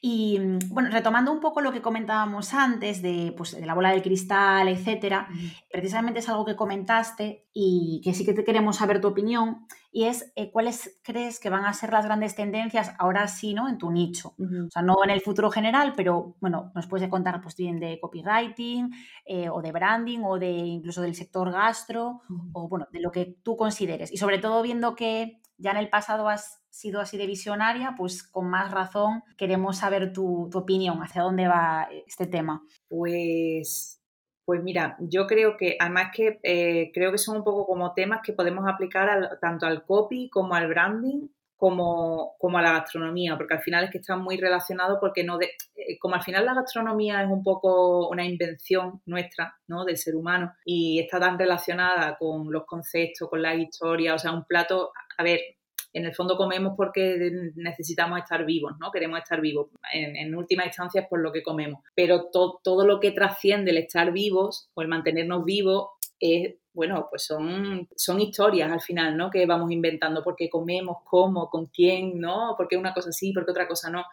Y 0.00 0.38
mm, 0.38 0.58
bueno, 0.70 0.90
retomando 0.90 1.32
un 1.32 1.40
poco 1.40 1.60
lo 1.60 1.72
que 1.72 1.82
comentábamos 1.82 2.54
antes 2.54 3.02
de, 3.02 3.34
pues, 3.36 3.52
de 3.52 3.66
la 3.66 3.74
bola 3.74 3.90
del 3.90 4.02
cristal, 4.02 4.68
etcétera, 4.68 5.28
precisamente 5.70 6.20
es 6.20 6.28
algo 6.28 6.44
que 6.44 6.56
comentaste 6.56 7.48
y 7.52 8.00
que 8.02 8.14
sí 8.14 8.24
que 8.24 8.32
te 8.32 8.44
queremos 8.44 8.76
saber 8.76 9.00
tu 9.00 9.08
opinión, 9.08 9.66
y 9.92 10.04
es 10.04 10.32
eh, 10.36 10.50
cuáles 10.52 11.00
crees 11.02 11.40
que 11.40 11.50
van 11.50 11.64
a 11.64 11.72
ser 11.72 11.92
las 11.92 12.04
grandes 12.04 12.36
tendencias 12.36 12.92
ahora 12.98 13.26
sí, 13.26 13.54
¿no? 13.54 13.68
En 13.68 13.76
tu 13.76 13.90
nicho. 13.90 14.34
O 14.38 14.70
sea, 14.70 14.82
no 14.82 15.02
en 15.02 15.10
el 15.10 15.20
futuro 15.20 15.50
general, 15.50 15.94
pero 15.96 16.36
bueno, 16.40 16.70
nos 16.74 16.86
puedes 16.86 17.08
contar 17.08 17.40
pues 17.40 17.56
bien 17.56 17.80
de 17.80 17.98
copywriting 18.00 18.90
eh, 19.24 19.48
o 19.48 19.60
de 19.60 19.72
branding 19.72 20.20
o 20.22 20.38
de 20.38 20.50
incluso 20.50 21.02
del 21.02 21.16
sector 21.16 21.50
gastro 21.50 22.22
o 22.52 22.68
bueno, 22.68 22.86
de 22.92 23.00
lo 23.00 23.10
que 23.10 23.36
tú 23.42 23.56
consideres. 23.56 24.12
Y 24.12 24.16
sobre 24.16 24.38
todo 24.38 24.62
viendo 24.62 24.94
que 24.94 25.40
ya 25.58 25.72
en 25.72 25.78
el 25.78 25.88
pasado 25.88 26.28
has 26.28 26.59
sido 26.70 27.00
así 27.00 27.18
de 27.18 27.26
visionaria, 27.26 27.94
pues 27.96 28.22
con 28.22 28.48
más 28.48 28.70
razón 28.70 29.22
queremos 29.36 29.78
saber 29.78 30.12
tu, 30.12 30.48
opinión, 30.54 30.98
hacia 31.02 31.22
dónde 31.22 31.48
va 31.48 31.88
este 32.06 32.26
tema. 32.26 32.62
Pues, 32.88 34.00
pues 34.44 34.62
mira, 34.62 34.96
yo 35.00 35.26
creo 35.26 35.56
que 35.56 35.76
además 35.78 36.10
que 36.14 36.40
eh, 36.42 36.90
creo 36.94 37.12
que 37.12 37.18
son 37.18 37.38
un 37.38 37.44
poco 37.44 37.66
como 37.66 37.92
temas 37.92 38.20
que 38.24 38.32
podemos 38.32 38.64
aplicar 38.68 39.38
tanto 39.40 39.66
al 39.66 39.84
copy 39.84 40.30
como 40.30 40.54
al 40.54 40.68
branding 40.68 41.28
como, 41.60 42.36
como, 42.38 42.56
a 42.56 42.62
la 42.62 42.72
gastronomía, 42.72 43.36
porque 43.36 43.52
al 43.52 43.60
final 43.60 43.84
es 43.84 43.90
que 43.90 43.98
están 43.98 44.22
muy 44.22 44.38
relacionados 44.38 44.96
porque 44.98 45.22
no 45.24 45.36
de, 45.36 45.50
eh, 45.74 45.98
como 45.98 46.14
al 46.14 46.22
final 46.22 46.46
la 46.46 46.54
gastronomía 46.54 47.22
es 47.22 47.28
un 47.28 47.44
poco 47.44 48.08
una 48.08 48.24
invención 48.24 49.02
nuestra, 49.04 49.54
¿no? 49.68 49.84
del 49.84 49.98
ser 49.98 50.16
humano 50.16 50.54
y 50.64 51.00
está 51.00 51.20
tan 51.20 51.38
relacionada 51.38 52.16
con 52.16 52.50
los 52.50 52.64
conceptos, 52.64 53.28
con 53.28 53.42
la 53.42 53.54
historia, 53.54 54.14
o 54.14 54.18
sea, 54.18 54.32
un 54.32 54.46
plato, 54.46 54.90
a 55.18 55.22
ver, 55.22 55.38
en 55.92 56.04
el 56.04 56.14
fondo 56.14 56.36
comemos 56.36 56.74
porque 56.76 57.32
necesitamos 57.56 58.18
estar 58.18 58.44
vivos, 58.44 58.72
¿no? 58.78 58.90
Queremos 58.90 59.18
estar 59.18 59.40
vivos. 59.40 59.68
En, 59.92 60.34
última 60.34 60.64
instancia 60.64 61.02
es 61.02 61.08
por 61.08 61.20
lo 61.20 61.32
que 61.32 61.42
comemos. 61.42 61.82
Pero 61.94 62.30
todo 62.30 62.86
lo 62.86 63.00
que 63.00 63.10
trasciende 63.10 63.70
el 63.72 63.78
estar 63.78 64.12
vivos 64.12 64.70
o 64.74 64.82
el 64.82 64.88
mantenernos 64.88 65.44
vivos 65.44 65.88
es, 66.20 66.54
bueno, 66.72 67.08
pues 67.10 67.24
son, 67.24 67.88
son 67.96 68.20
historias 68.20 68.70
al 68.70 68.80
final, 68.80 69.16
¿no? 69.16 69.30
Que 69.30 69.46
vamos 69.46 69.72
inventando 69.72 70.22
porque 70.22 70.48
comemos, 70.48 70.98
cómo, 71.04 71.48
con 71.48 71.66
quién, 71.66 72.20
¿no? 72.20 72.54
Porque 72.56 72.76
una 72.76 72.94
cosa 72.94 73.10
sí, 73.10 73.32
porque 73.32 73.50
otra 73.50 73.66
cosa 73.66 73.90
no. 73.90 74.04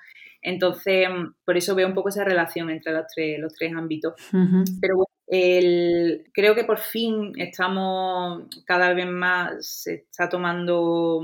Entonces, 0.41 1.07
por 1.45 1.57
eso 1.57 1.75
veo 1.75 1.87
un 1.87 1.93
poco 1.93 2.09
esa 2.09 2.23
relación 2.23 2.69
entre 2.69 2.93
los 2.93 3.05
tres, 3.13 3.39
los 3.39 3.53
tres 3.53 3.73
ámbitos. 3.75 4.13
Pero 4.31 4.95
bueno, 4.95 5.16
el, 5.27 6.29
creo 6.33 6.55
que 6.55 6.63
por 6.63 6.79
fin 6.79 7.33
estamos 7.37 8.43
cada 8.65 8.93
vez 8.93 9.05
más, 9.05 9.67
se 9.83 10.05
está 10.09 10.29
tomando 10.29 11.21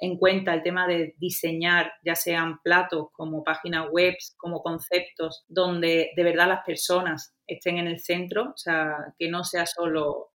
en 0.00 0.18
cuenta 0.18 0.52
el 0.52 0.62
tema 0.62 0.86
de 0.86 1.14
diseñar, 1.18 1.90
ya 2.04 2.14
sean 2.14 2.60
platos 2.62 3.08
como 3.12 3.42
páginas 3.42 3.88
web, 3.90 4.14
como 4.36 4.62
conceptos, 4.62 5.44
donde 5.48 6.10
de 6.14 6.22
verdad 6.22 6.48
las 6.48 6.64
personas 6.64 7.34
estén 7.46 7.78
en 7.78 7.86
el 7.86 8.00
centro, 8.00 8.50
o 8.54 8.56
sea, 8.56 9.14
que 9.18 9.30
no 9.30 9.42
sea 9.42 9.64
solo 9.64 10.32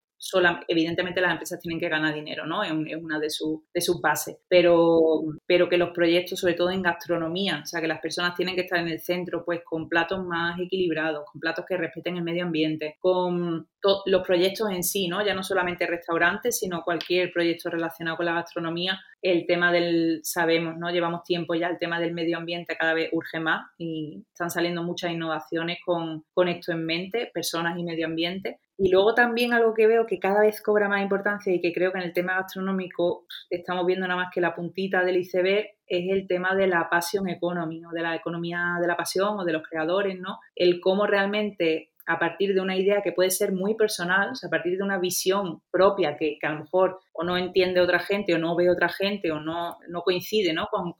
evidentemente 0.68 1.22
las 1.22 1.32
empresas 1.32 1.60
tienen 1.60 1.80
que 1.80 1.90
ganar 1.90 2.14
dinero, 2.14 2.46
¿no? 2.46 2.64
Es, 2.64 2.72
una 2.72 3.20
de, 3.20 3.30
sus 3.30 4.02
bases, 4.02 4.38
pero, 4.48 5.22
que 5.48 5.78
los 5.78 5.92
proyectos, 5.92 6.40
sobre 6.40 6.54
todo 6.54 6.70
en 6.72 6.82
gastronomía, 6.82 7.62
o 7.64 7.66
sea, 7.66 7.82
que 7.82 7.88
las 7.88 8.00
personas 8.00 8.36
tienen 8.36 8.56
que 8.56 8.62
estar 8.62 8.80
en 8.80 8.90
el 8.90 9.02
centro, 9.02 9.44
pues 9.44 9.62
con 9.64 9.90
platos 9.90 10.24
más 10.26 10.60
equilibrados, 10.60 11.26
con 11.32 11.40
platos 11.40 11.66
que 11.68 11.78
respeten 11.78 12.18
el 12.18 12.24
medio 12.24 12.44
ambiente, 12.44 12.98
con 13.00 13.68
los 14.06 14.28
proyectos 14.28 14.70
en 14.70 14.84
sí, 14.84 15.08
¿no? 15.08 15.26
Ya 15.26 15.34
no 15.34 15.44
solamente 15.44 15.88
restaurantes, 15.88 16.60
sino 16.60 16.84
cualquier 16.84 17.32
proyecto 17.32 17.70
relacionado 17.70 18.18
con 18.18 18.26
la 18.26 18.34
gastronomía, 18.34 19.00
el 19.22 19.46
tema 19.46 19.72
del, 19.72 20.22
sabemos, 20.24 20.78
¿no? 20.78 20.92
Llevamos 20.92 21.24
tiempo 21.24 21.56
ya, 21.56 21.68
el 21.68 21.80
tema 21.80 22.00
del 22.00 22.14
medio 22.14 22.38
ambiente 22.38 22.76
cada 22.78 22.94
vez 22.94 23.10
urge 23.12 23.40
más 23.40 23.72
y 23.78 24.24
están 24.32 24.52
saliendo 24.52 24.84
muchas 24.84 25.12
innovaciones 25.12 25.80
con 25.84 26.24
esto 26.48 26.72
en 26.72 26.86
mente, 26.86 27.32
personas 27.34 27.78
y 27.78 27.84
medio 27.84 28.06
ambiente. 28.06 28.60
Y 28.84 28.90
luego 28.90 29.14
también 29.14 29.54
algo 29.54 29.76
que 29.76 29.86
veo 29.86 30.08
que 30.08 30.18
cada 30.18 30.42
vez 30.42 30.60
cobra 30.60 30.90
más 30.90 31.04
importancia 31.04 31.54
y 31.54 31.62
que 31.62 31.72
creo 31.72 31.92
que 31.92 32.00
en 32.00 32.06
el 32.06 32.14
tema 32.14 32.38
gastronómico 32.38 33.28
estamos 33.48 33.86
viendo 33.86 34.08
nada 34.08 34.24
más 34.24 34.34
que 34.34 34.42
la 34.42 34.56
puntita 34.56 35.04
del 35.04 35.18
iceberg 35.18 35.68
es 35.86 36.10
el 36.10 36.26
tema 36.26 36.56
de 36.56 36.66
la 36.66 36.90
passion 36.90 37.30
economy 37.30 37.86
o 37.86 37.92
de 37.92 38.02
la 38.02 38.16
economía 38.16 38.78
de 38.82 38.88
la 38.88 38.98
pasión 38.98 39.38
o 39.38 39.46
de 39.46 39.54
los 39.54 39.62
creadores, 39.62 40.20
¿no? 40.20 40.40
El 40.56 40.80
cómo 40.82 41.06
realmente 41.06 41.91
a 42.12 42.20
partir 42.20 42.54
de 42.54 42.60
una 42.60 42.76
idea 42.76 43.02
que 43.02 43.14
puede 43.14 43.32
ser 43.32 43.54
muy 43.54 43.76
personal, 43.76 44.32
a 44.44 44.50
partir 44.50 44.78
de 44.78 44.84
una 44.84 45.00
visión 45.00 45.62
propia 45.72 46.18
que, 46.18 46.38
a 46.42 46.50
lo 46.50 46.60
mejor 46.60 47.00
o 47.14 47.24
no 47.24 47.38
entiende 47.38 47.80
otra 47.80 48.00
gente 48.00 48.36
o 48.36 48.38
no 48.38 48.56
ve 48.56 48.70
otra 48.70 48.90
gente 48.90 49.32
o 49.32 49.40
no, 49.40 49.78
no 49.88 50.02
coincide 50.02 50.54
¿no? 50.54 50.68
Con, 50.68 50.94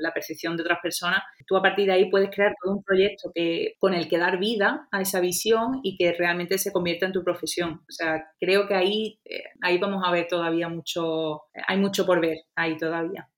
la 0.00 0.12
percepción 0.12 0.56
de 0.56 0.62
otras 0.62 0.78
personas, 0.82 1.20
tú 1.46 1.56
a 1.56 1.62
partir 1.62 1.86
de 1.86 1.92
ahí 1.92 2.10
puedes 2.10 2.30
crear 2.30 2.54
todo 2.62 2.76
un 2.76 2.82
proyecto 2.82 3.30
que, 3.34 3.74
con 3.78 3.92
el 3.92 4.08
que 4.08 4.16
dar 4.16 4.38
vida 4.38 4.88
a 4.90 5.02
esa 5.02 5.20
visión 5.20 5.80
y 5.82 5.96
que 5.98 6.12
realmente 6.12 6.56
se 6.56 6.72
convierta 6.72 7.04
en 7.04 7.12
tu 7.12 7.22
profesión. 7.22 7.82
O 7.86 7.92
sea, 7.92 8.24
creo 8.40 8.66
que 8.66 8.74
ahí, 8.74 9.20
eh, 9.26 9.42
ahí 9.60 9.78
vamos 9.78 10.02
a 10.04 10.10
ver 10.10 10.28
todavía 10.28 10.68
mucho, 10.68 11.42
hay 11.66 11.78
mucho 11.78 12.06
por 12.06 12.20
ver 12.20 12.38
ahí 12.54 12.76
todavía. 12.78 13.28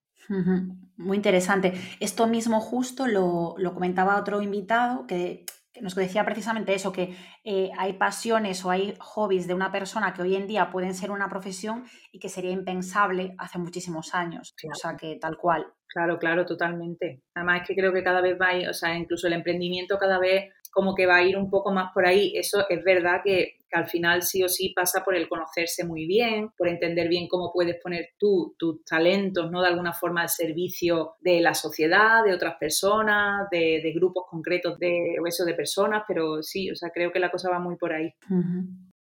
Muy 0.96 1.16
interesante. 1.16 1.72
Esto 1.98 2.28
mismo 2.28 2.60
justo 2.60 3.08
lo, 3.08 3.56
lo 3.58 3.74
comentaba 3.74 4.16
otro 4.20 4.42
invitado 4.42 5.08
que 5.08 5.44
nos 5.82 5.94
decía 5.94 6.24
precisamente 6.24 6.74
eso, 6.74 6.92
que 6.92 7.16
eh, 7.44 7.70
hay 7.78 7.94
pasiones 7.94 8.64
o 8.64 8.70
hay 8.70 8.94
hobbies 8.98 9.46
de 9.46 9.54
una 9.54 9.72
persona 9.72 10.12
que 10.12 10.22
hoy 10.22 10.36
en 10.36 10.46
día 10.46 10.70
pueden 10.70 10.94
ser 10.94 11.10
una 11.10 11.28
profesión 11.28 11.84
y 12.12 12.18
que 12.18 12.28
sería 12.28 12.50
impensable 12.50 13.34
hace 13.38 13.58
muchísimos 13.58 14.14
años. 14.14 14.54
O 14.70 14.74
sea, 14.74 14.96
que 14.96 15.16
tal 15.16 15.36
cual. 15.36 15.66
Claro, 15.88 16.18
claro, 16.18 16.46
totalmente. 16.46 17.22
Además 17.34 17.62
es 17.62 17.68
que 17.68 17.74
creo 17.74 17.92
que 17.92 18.04
cada 18.04 18.20
vez 18.20 18.38
va, 18.40 18.50
a 18.50 18.70
o 18.70 18.74
sea, 18.74 18.96
incluso 18.96 19.26
el 19.26 19.32
emprendimiento 19.32 19.98
cada 19.98 20.18
vez 20.18 20.52
como 20.70 20.94
que 20.94 21.06
va 21.06 21.16
a 21.16 21.22
ir 21.22 21.36
un 21.36 21.50
poco 21.50 21.72
más 21.72 21.92
por 21.92 22.06
ahí. 22.06 22.32
Eso 22.36 22.64
es 22.68 22.84
verdad 22.84 23.22
que, 23.24 23.56
al 23.76 23.88
final 23.88 24.22
sí 24.22 24.42
o 24.42 24.48
sí 24.48 24.72
pasa 24.74 25.02
por 25.04 25.14
el 25.14 25.28
conocerse 25.28 25.84
muy 25.84 26.06
bien, 26.06 26.50
por 26.56 26.68
entender 26.68 27.08
bien 27.08 27.28
cómo 27.28 27.52
puedes 27.52 27.76
poner 27.82 28.10
tú 28.18 28.54
tus 28.58 28.84
talentos, 28.84 29.50
¿no? 29.50 29.62
De 29.62 29.68
alguna 29.68 29.92
forma 29.92 30.22
al 30.22 30.28
servicio 30.28 31.14
de 31.20 31.40
la 31.40 31.54
sociedad, 31.54 32.24
de 32.24 32.34
otras 32.34 32.56
personas, 32.58 33.48
de, 33.50 33.92
grupos 33.94 34.24
concretos 34.28 34.78
de, 34.78 35.16
eso 35.26 35.44
de 35.44 35.54
personas, 35.54 36.04
pero 36.06 36.42
sí, 36.42 36.70
o 36.70 36.74
sea, 36.74 36.90
creo 36.90 37.12
que 37.12 37.18
la 37.18 37.30
cosa 37.30 37.50
va 37.50 37.58
muy 37.58 37.76
por 37.76 37.92
ahí. 37.92 38.12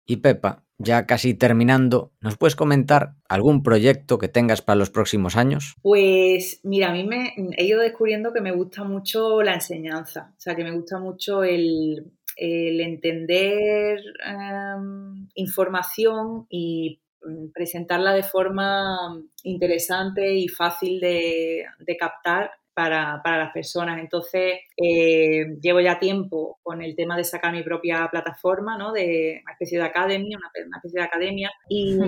Y 0.07 0.17
Pepa, 0.17 0.65
ya 0.79 1.07
casi 1.07 1.35
terminando, 1.35 2.13
¿nos 2.21 2.39
puedes 2.39 2.57
comentar 2.57 3.17
algún 3.29 3.63
proyecto 3.63 4.19
que 4.19 4.29
tengas 4.29 4.63
para 4.63 4.79
los 4.79 4.91
próximos 4.91 5.37
años? 5.37 5.75
Pues 5.83 6.61
mira, 6.63 6.89
a 6.89 6.93
mí 6.93 7.05
me 7.05 7.35
he 7.57 7.67
ido 7.67 7.81
descubriendo 7.81 8.33
que 8.33 8.41
me 8.41 8.53
gusta 8.53 8.85
mucho 8.85 9.43
la 9.43 9.55
enseñanza, 9.55 10.33
o 10.37 10.41
sea, 10.41 10.55
que 10.55 10.65
me 10.65 10.73
gusta 10.73 10.99
mucho 10.99 11.45
el, 11.45 12.13
entender 12.39 14.01
em, 14.25 15.29
información 15.35 16.47
y 16.49 17.01
mm, 17.23 17.49
presentarla 17.53 18.13
de 18.13 18.23
forma 18.23 19.21
interesante 19.43 20.35
y 20.35 20.49
fácil 20.49 21.01
de 21.01 21.67
captar 21.99 22.51
para, 22.79 23.21
para, 23.25 23.39
las 23.39 23.53
personas. 23.53 23.99
Entonces, 23.99 24.61
eh, 24.77 25.57
llevo 25.61 25.81
ya 25.81 25.99
tiempo 25.99 26.61
con 26.63 26.81
el 26.81 26.95
tema 26.95 27.17
de 27.17 27.25
sacar 27.25 27.53
mi 27.53 27.65
propia 27.65 28.07
plataforma, 28.09 28.79
¿no? 28.79 28.93
De 28.93 29.41
una 29.43 29.53
especie 29.55 29.79
de 29.79 29.85
academia, 29.85 30.39
una, 30.39 30.77
especie 30.77 31.01
de 31.01 31.05
academia, 31.05 31.51
y, 31.69 31.99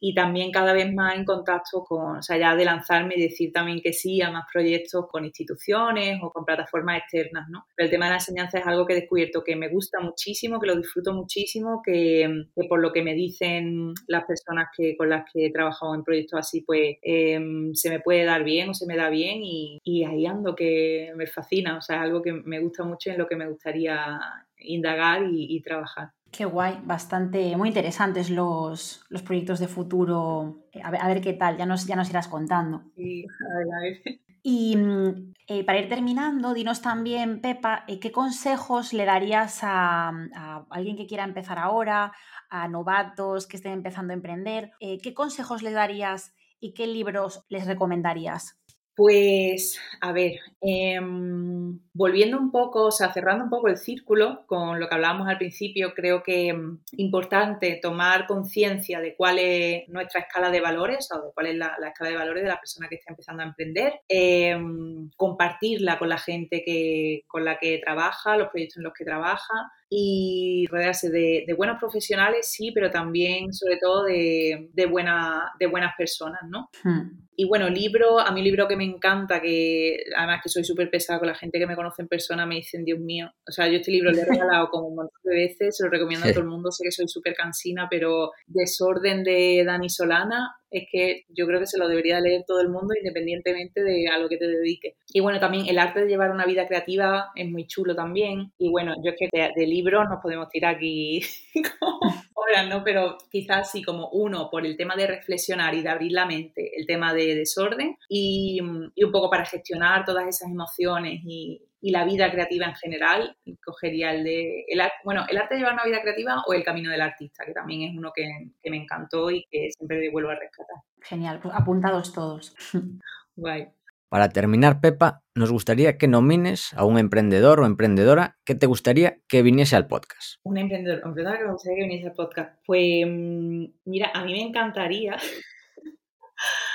y, 0.00 0.14
también 0.14 0.50
cada 0.50 0.72
vez 0.72 0.90
más 0.90 1.16
en 1.16 1.26
contacto 1.26 1.84
con, 1.84 2.16
o 2.16 2.22
sea, 2.22 2.38
ya 2.38 2.56
de 2.56 2.64
lanzarme 2.64 3.12
y 3.16 3.24
decir 3.24 3.52
también 3.52 3.82
que 3.82 3.92
sí 3.92 4.22
a 4.22 4.30
más 4.30 4.44
proyectos 4.50 5.04
con 5.10 5.26
instituciones 5.26 6.18
o 6.22 6.30
con 6.30 6.46
plataformas 6.46 7.00
externas, 7.00 7.46
¿no? 7.50 7.66
Pero 7.76 7.84
el 7.84 7.90
tema 7.90 8.06
de 8.06 8.12
la 8.12 8.16
enseñanza 8.16 8.58
es 8.58 8.66
algo 8.66 8.86
que 8.86 8.94
he 8.94 9.00
descubierto 9.00 9.44
que 9.44 9.54
me 9.54 9.68
gusta 9.68 10.00
muchísimo, 10.00 10.58
que 10.58 10.68
lo 10.68 10.76
disfruto 10.76 11.12
muchísimo, 11.12 11.82
que, 11.84 12.26
que 12.54 12.68
por 12.68 12.80
lo 12.80 12.90
que 12.90 13.02
me 13.02 13.12
dicen 13.12 13.92
las 14.06 14.24
personas 14.24 14.68
que, 14.74 14.96
con 14.96 15.10
las 15.10 15.24
que 15.30 15.44
he 15.44 15.52
trabajado 15.52 15.94
en 15.94 16.04
proyectos 16.04 16.38
así, 16.38 16.62
pues 16.62 16.96
em, 17.02 17.74
se 17.74 17.90
me 17.90 18.00
puede 18.00 18.24
dar 18.24 18.44
bien 18.44 18.70
o 18.70 18.74
se 18.74 18.86
me 18.86 18.96
da 18.96 19.10
bien 19.10 19.42
y, 19.42 19.78
y 19.84 20.05
ahí 20.06 20.26
ando 20.26 20.54
que 20.54 21.12
me 21.16 21.26
fascina, 21.26 21.78
o 21.78 21.80
sea, 21.80 22.02
algo 22.02 22.22
que 22.22 22.32
me 22.32 22.60
gusta 22.60 22.84
mucho 22.84 23.10
y 23.10 23.12
en 23.12 23.18
lo 23.18 23.26
que 23.26 23.36
me 23.36 23.48
gustaría 23.48 24.20
indagar 24.58 25.22
y, 25.30 25.60
trabajar. 25.60 26.10
Qué 26.30 26.44
guay, 26.44 26.80
bastante, 26.84 27.56
muy 27.56 27.68
interesantes 27.68 28.30
los, 28.30 29.04
los 29.08 29.22
proyectos 29.22 29.60
de 29.60 29.68
futuro. 29.68 30.64
A 30.82 30.90
ver, 30.90 31.00
a 31.00 31.08
ver, 31.08 31.20
qué 31.20 31.32
tal, 31.32 31.56
ya 31.56 31.66
nos, 31.66 31.86
ya 31.86 31.96
nos 31.96 32.10
irás 32.10 32.28
contando. 32.28 32.82
Sí, 32.94 33.24
a 33.24 33.58
ver, 33.58 33.66
a 33.72 33.80
ver. 33.80 34.20
Y 34.48 34.76
mm, 34.76 35.34
eh, 35.48 35.64
para 35.64 35.80
ir 35.80 35.88
terminando, 35.88 36.54
dinos 36.54 36.80
también, 36.80 37.40
Pepa, 37.40 37.84
eh, 37.88 37.98
¿qué 37.98 38.12
consejos 38.12 38.92
le 38.92 39.04
darías 39.04 39.58
a, 39.64 40.10
a, 40.36 40.66
alguien 40.70 40.96
que 40.96 41.08
quiera 41.08 41.24
empezar 41.24 41.58
ahora, 41.58 42.12
a 42.48 42.68
novatos 42.68 43.48
que 43.48 43.56
estén 43.56 43.72
empezando 43.72 44.12
a 44.12 44.14
emprender? 44.14 44.70
Eh, 44.78 44.98
¿Qué 45.02 45.14
consejos 45.14 45.62
le 45.62 45.72
darías 45.72 46.32
y 46.60 46.74
qué 46.74 46.86
libros 46.86 47.44
les 47.48 47.66
recomendarías? 47.66 48.56
Pues, 48.96 49.78
a 50.00 50.10
ver, 50.12 50.40
em, 50.62 51.78
volviendo 51.92 52.38
un 52.38 52.50
poco, 52.50 52.86
o 52.86 52.90
sea, 52.90 53.12
cerrando 53.12 53.44
un 53.44 53.50
poco 53.50 53.68
el 53.68 53.76
círculo 53.76 54.46
con 54.46 54.80
lo 54.80 54.88
que 54.88 54.94
hablábamos 54.94 55.28
al 55.28 55.36
principio, 55.36 55.92
creo 55.92 56.22
que 56.22 56.48
es 56.48 56.54
em, 56.54 56.78
importante 56.92 57.78
tomar 57.82 58.26
conciencia 58.26 59.00
de 59.00 59.14
cuál 59.14 59.38
es 59.38 59.86
nuestra 59.90 60.22
escala 60.22 60.50
de 60.50 60.62
valores 60.62 61.10
o 61.12 61.26
de 61.26 61.32
cuál 61.34 61.48
es 61.48 61.56
la, 61.56 61.76
escala 61.86 62.08
de 62.08 62.16
valores 62.16 62.42
de 62.42 62.48
la 62.48 62.58
persona 62.58 62.88
que 62.88 62.94
está 62.94 63.12
empezando 63.12 63.42
a 63.42 63.46
emprender, 63.46 64.00
em, 64.08 65.10
compartirla 65.14 65.98
con 65.98 66.08
la 66.08 66.18
gente 66.18 66.62
que, 66.64 67.24
con 67.26 67.44
la 67.44 67.58
que 67.58 67.78
trabaja, 67.84 68.38
los 68.38 68.48
proyectos 68.48 68.78
en 68.78 68.84
los 68.84 68.94
que 68.94 69.04
trabaja, 69.04 69.70
y 69.88 70.66
rodearse 70.68 71.10
de, 71.10 71.46
buenos 71.56 71.78
profesionales, 71.78 72.50
sí, 72.50 72.72
pero 72.72 72.90
también, 72.90 73.52
sobre 73.52 73.78
todo, 73.78 74.04
de, 74.04 74.68
de, 74.72 74.86
buena, 74.86 75.52
de 75.60 75.66
buenas 75.66 75.94
personas, 75.96 76.40
¿no? 76.48 76.68
Hmm. 76.82 77.26
Y 77.36 77.46
bueno, 77.46 77.68
libro, 77.68 78.18
a 78.18 78.32
mí 78.32 78.42
libro 78.42 78.66
que 78.66 78.76
me 78.76 78.84
encanta, 78.84 79.40
que 79.40 79.98
además 80.16 80.40
que 80.42 80.48
soy 80.48 80.64
súper 80.64 80.90
pesada 80.90 81.18
con 81.18 81.28
la 81.28 81.34
gente 81.34 81.58
que 81.58 81.66
me 81.66 81.76
conoce 81.76 82.02
en 82.02 82.08
persona, 82.08 82.46
me 82.46 82.56
dicen, 82.56 82.84
Dios 82.84 82.98
mío, 82.98 83.30
o 83.46 83.52
sea, 83.52 83.68
yo 83.68 83.76
este 83.76 83.92
libro 83.92 84.10
lo 84.10 84.18
he 84.18 84.24
regalado 84.24 84.68
como 84.70 84.88
un 84.88 84.96
montón 84.96 85.20
de 85.22 85.34
veces, 85.34 85.76
se 85.76 85.84
lo 85.84 85.90
recomiendo 85.90 86.26
a 86.26 86.30
todo 86.30 86.40
el 86.40 86.48
mundo, 86.48 86.72
sé 86.72 86.82
que 86.84 86.90
soy 86.90 87.06
súper 87.06 87.34
cansina, 87.34 87.86
pero 87.90 88.32
Desorden 88.46 89.22
de 89.22 89.62
Dani 89.66 89.90
Solana 89.90 90.56
es 90.70 90.84
que 90.90 91.24
yo 91.28 91.46
creo 91.46 91.60
que 91.60 91.66
se 91.66 91.78
lo 91.78 91.88
debería 91.88 92.20
leer 92.20 92.44
todo 92.46 92.60
el 92.60 92.68
mundo 92.68 92.94
independientemente 92.98 93.82
de 93.82 94.08
a 94.08 94.18
lo 94.18 94.28
que 94.28 94.36
te 94.36 94.48
dediques. 94.48 94.94
Y 95.08 95.20
bueno, 95.20 95.38
también 95.40 95.66
el 95.66 95.78
arte 95.78 96.00
de 96.00 96.08
llevar 96.08 96.30
una 96.30 96.46
vida 96.46 96.66
creativa 96.66 97.30
es 97.34 97.48
muy 97.50 97.66
chulo 97.66 97.94
también. 97.94 98.52
Y 98.58 98.70
bueno, 98.70 98.94
yo 99.02 99.12
es 99.12 99.16
que 99.18 99.28
de, 99.32 99.66
libros 99.66 100.08
nos 100.08 100.20
podemos 100.22 100.48
tirar 100.48 100.76
aquí 100.76 101.20
horas, 102.34 102.68
¿no? 102.68 102.82
Pero 102.84 103.18
quizás 103.30 103.70
sí 103.70 103.82
como 103.82 104.08
uno 104.10 104.48
por 104.50 104.64
el 104.66 104.76
tema 104.76 104.96
de 104.96 105.06
reflexionar 105.06 105.74
y 105.74 105.82
de 105.82 105.88
abrir 105.88 106.12
la 106.12 106.26
mente, 106.26 106.70
el 106.76 106.86
tema 106.86 107.12
de 107.14 107.34
desorden 107.34 107.96
y 108.08 108.60
un 108.60 109.12
poco 109.12 109.30
para 109.30 109.44
gestionar 109.44 110.04
todas 110.04 110.26
esas 110.26 110.50
emociones 110.50 111.20
y, 111.24 111.62
y 111.80 111.90
la 111.90 112.04
vida 112.04 112.30
creativa 112.30 112.66
en 112.66 112.74
general, 112.74 113.36
cogería 113.64 114.12
el 114.12 114.24
de, 114.24 114.64
el, 114.68 114.80
bueno, 115.04 115.24
el 115.28 115.36
arte 115.36 115.54
de 115.54 115.60
llevar 115.60 115.74
una 115.74 115.84
vida 115.84 116.00
creativa 116.00 116.42
o 116.46 116.52
el 116.52 116.64
camino 116.64 116.90
del 116.90 117.00
artista, 117.00 117.44
que 117.44 117.52
también 117.52 117.82
es 117.82 117.96
uno 117.96 118.12
que, 118.14 118.26
me 118.70 118.76
encantó 118.76 119.30
y 119.30 119.44
que 119.50 119.68
siempre 119.76 120.10
vuelvo 120.10 120.30
a 120.30 120.36
rescatar. 120.36 120.76
Genial, 121.02 121.40
pues 121.40 121.54
apuntados 121.54 122.12
todos. 122.12 122.54
Guay. 123.36 123.68
Para 124.08 124.28
terminar, 124.28 124.80
Pepa, 124.80 125.22
nos 125.34 125.50
gustaría 125.50 125.98
que 125.98 126.06
nomines 126.06 126.72
a 126.74 126.84
un 126.84 126.96
emprendedor 126.98 127.60
o 127.60 127.66
emprendedora 127.66 128.38
que 128.44 128.54
te 128.54 128.66
gustaría 128.66 129.18
que 129.28 129.42
viniese 129.42 129.74
al 129.74 129.88
podcast. 129.88 130.38
Un 130.44 130.58
emprendedor 130.58 131.02
o 131.04 131.08
emprendedora 131.08 131.38
que 131.38 131.44
me 131.44 131.52
gustaría 131.52 131.76
que 131.76 131.88
viniese 131.88 132.08
al 132.08 132.14
podcast. 132.14 132.58
Pues 132.64 133.04
mm, 133.06 133.64
mira, 133.84 134.12
a 134.14 134.24
mí 134.24 134.32
me 134.32 134.42
encantaría 134.42 135.16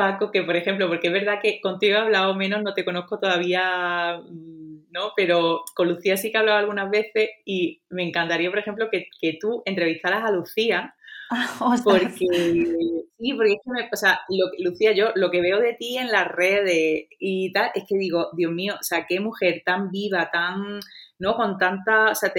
Paco, 0.00 0.30
que 0.30 0.42
por 0.42 0.56
ejemplo, 0.56 0.88
porque 0.88 1.08
es 1.08 1.12
verdad 1.12 1.40
que 1.42 1.60
contigo 1.60 1.96
he 1.96 1.98
hablado 1.98 2.34
menos, 2.34 2.62
no 2.62 2.72
te 2.72 2.86
conozco 2.86 3.18
todavía, 3.18 4.18
mm, 4.26 4.86
¿no? 4.90 5.12
Pero 5.14 5.62
con 5.74 5.88
Lucía 5.90 6.16
sí 6.16 6.30
que 6.30 6.38
he 6.38 6.40
hablado 6.40 6.56
algunas 6.56 6.90
veces 6.90 7.28
y 7.44 7.82
me 7.90 8.02
encantaría, 8.02 8.48
por 8.48 8.60
ejemplo, 8.60 8.88
que, 8.90 9.38
tú 9.38 9.62
entrevistaras 9.66 10.24
a 10.24 10.32
Lucía. 10.32 10.94
porque 11.84 12.08
sí, 12.08 13.34
porque 13.34 13.52
es 13.52 13.58
que 13.62 13.70
me, 13.70 13.90
o 13.92 13.96
sea, 13.96 14.20
Lucía, 14.58 14.92
yo 14.92 15.10
lo 15.16 15.30
que 15.30 15.42
veo 15.42 15.60
de 15.60 15.74
ti 15.74 15.98
en 15.98 16.08
las 16.08 16.26
redes 16.26 17.04
y 17.18 17.52
tal, 17.52 17.70
es 17.74 17.84
que 17.86 17.98
digo, 17.98 18.30
Dios 18.34 18.52
mío, 18.52 18.76
o 18.80 18.82
sea, 18.82 19.04
qué 19.06 19.20
mujer 19.20 19.62
tan 19.66 19.90
viva, 19.90 20.30
tan, 20.30 20.80
¿no? 21.18 21.36
Con 21.36 21.58
tanta, 21.58 22.12
o 22.12 22.14
sea, 22.14 22.32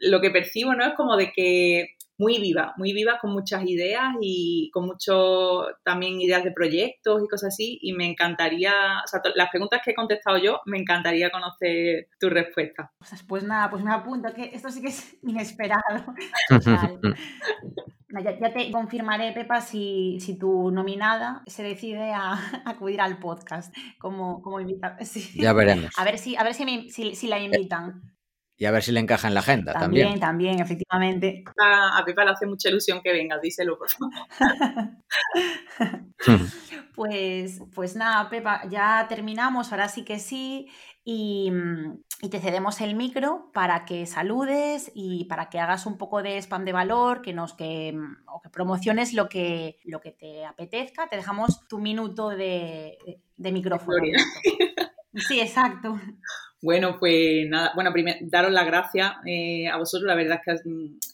lo 0.00 0.22
que 0.22 0.30
percibo, 0.30 0.74
¿no? 0.74 0.86
Es 0.86 0.94
como 0.94 1.18
de 1.18 1.32
que 1.32 1.93
muy 2.18 2.38
viva, 2.38 2.74
muy 2.76 2.92
viva 2.92 3.18
con 3.20 3.32
muchas 3.32 3.64
ideas 3.64 4.14
y 4.20 4.70
con 4.72 4.86
mucho 4.86 5.66
también 5.82 6.20
ideas 6.20 6.44
de 6.44 6.52
proyectos 6.52 7.22
y 7.22 7.28
cosas 7.28 7.48
así. 7.54 7.78
Y 7.82 7.92
me 7.92 8.06
encantaría, 8.06 8.72
o 9.04 9.06
sea, 9.06 9.20
las 9.34 9.50
preguntas 9.50 9.80
que 9.84 9.90
he 9.92 9.94
contestado 9.94 10.38
yo, 10.38 10.60
me 10.66 10.78
encantaría 10.78 11.30
conocer 11.30 12.08
tu 12.18 12.30
respuesta. 12.30 12.92
Pues 13.26 13.42
nada, 13.42 13.70
pues 13.70 13.82
me 13.82 13.92
apunto 13.92 14.32
que 14.34 14.50
esto 14.52 14.70
sí 14.70 14.80
que 14.80 14.88
es 14.88 15.16
inesperado. 15.22 16.14
ya, 18.22 18.52
te 18.52 18.70
confirmaré, 18.70 19.32
Pepa, 19.32 19.60
si, 19.60 20.18
si, 20.20 20.38
tu 20.38 20.70
nominada 20.70 21.42
se 21.46 21.62
decide 21.62 22.12
a, 22.12 22.34
acudir 22.64 23.00
al 23.00 23.18
podcast 23.18 23.74
como, 23.98 24.40
como 24.40 24.60
invitada. 24.60 24.98
Ya 25.34 25.52
veremos. 25.52 25.92
A 25.96 26.04
ver 26.04 26.18
si, 26.18 26.36
a 26.36 26.44
ver 26.44 26.54
si, 26.54 26.90
si 26.90 27.26
la 27.26 27.40
invitan. 27.40 28.13
Y 28.56 28.66
a 28.66 28.70
ver 28.70 28.82
si 28.82 28.92
le 28.92 29.00
encaja 29.00 29.26
en 29.26 29.34
la 29.34 29.40
agenda 29.40 29.72
también. 29.72 30.20
También, 30.20 30.60
efectivamente. 30.60 31.42
A, 31.60 31.98
a 31.98 32.04
Pepa 32.04 32.24
le 32.24 32.30
hace 32.30 32.46
mucha 32.46 32.68
ilusión 32.68 33.00
que 33.02 33.12
venga, 33.12 33.38
díselo, 33.40 33.76
por 33.76 33.90
favor. 33.90 34.12
pues, 36.94 37.60
pues 37.74 37.96
nada, 37.96 38.30
Pepa, 38.30 38.62
ya 38.68 39.06
terminamos, 39.08 39.72
ahora 39.72 39.88
sí 39.88 40.04
que 40.04 40.20
sí. 40.20 40.68
Y, 41.06 41.52
te 42.30 42.40
cedemos 42.40 42.80
el 42.80 42.94
micro 42.94 43.50
para 43.52 43.84
que 43.84 44.06
saludes 44.06 44.90
y 44.94 45.26
para 45.26 45.50
que 45.50 45.60
hagas 45.60 45.84
un 45.84 45.98
poco 45.98 46.22
de 46.22 46.38
spam 46.38 46.64
de 46.64 46.72
valor, 46.72 47.20
que 47.20 47.34
nos 47.34 47.52
que, 47.52 47.94
o 48.26 48.40
que 48.40 48.48
promociones 48.48 49.12
lo 49.12 49.28
que, 49.28 49.76
lo 49.84 50.00
que 50.00 50.12
te 50.12 50.46
apetezca. 50.46 51.08
Te 51.08 51.16
dejamos 51.16 51.68
tu 51.68 51.78
minuto 51.78 52.30
de, 52.30 52.96
de 53.36 53.52
micrófono. 53.52 53.98
Sí, 55.28 55.40
exacto. 55.40 56.00
Bueno, 56.64 56.96
pues 56.98 57.46
nada, 57.46 57.72
bueno, 57.74 57.92
primero 57.92 58.16
daros 58.22 58.50
las 58.50 58.64
gracias 58.64 59.12
eh, 59.26 59.68
a 59.68 59.76
vosotros, 59.76 60.06
la 60.06 60.14
verdad 60.14 60.40
es 60.46 60.62
que 60.62 60.70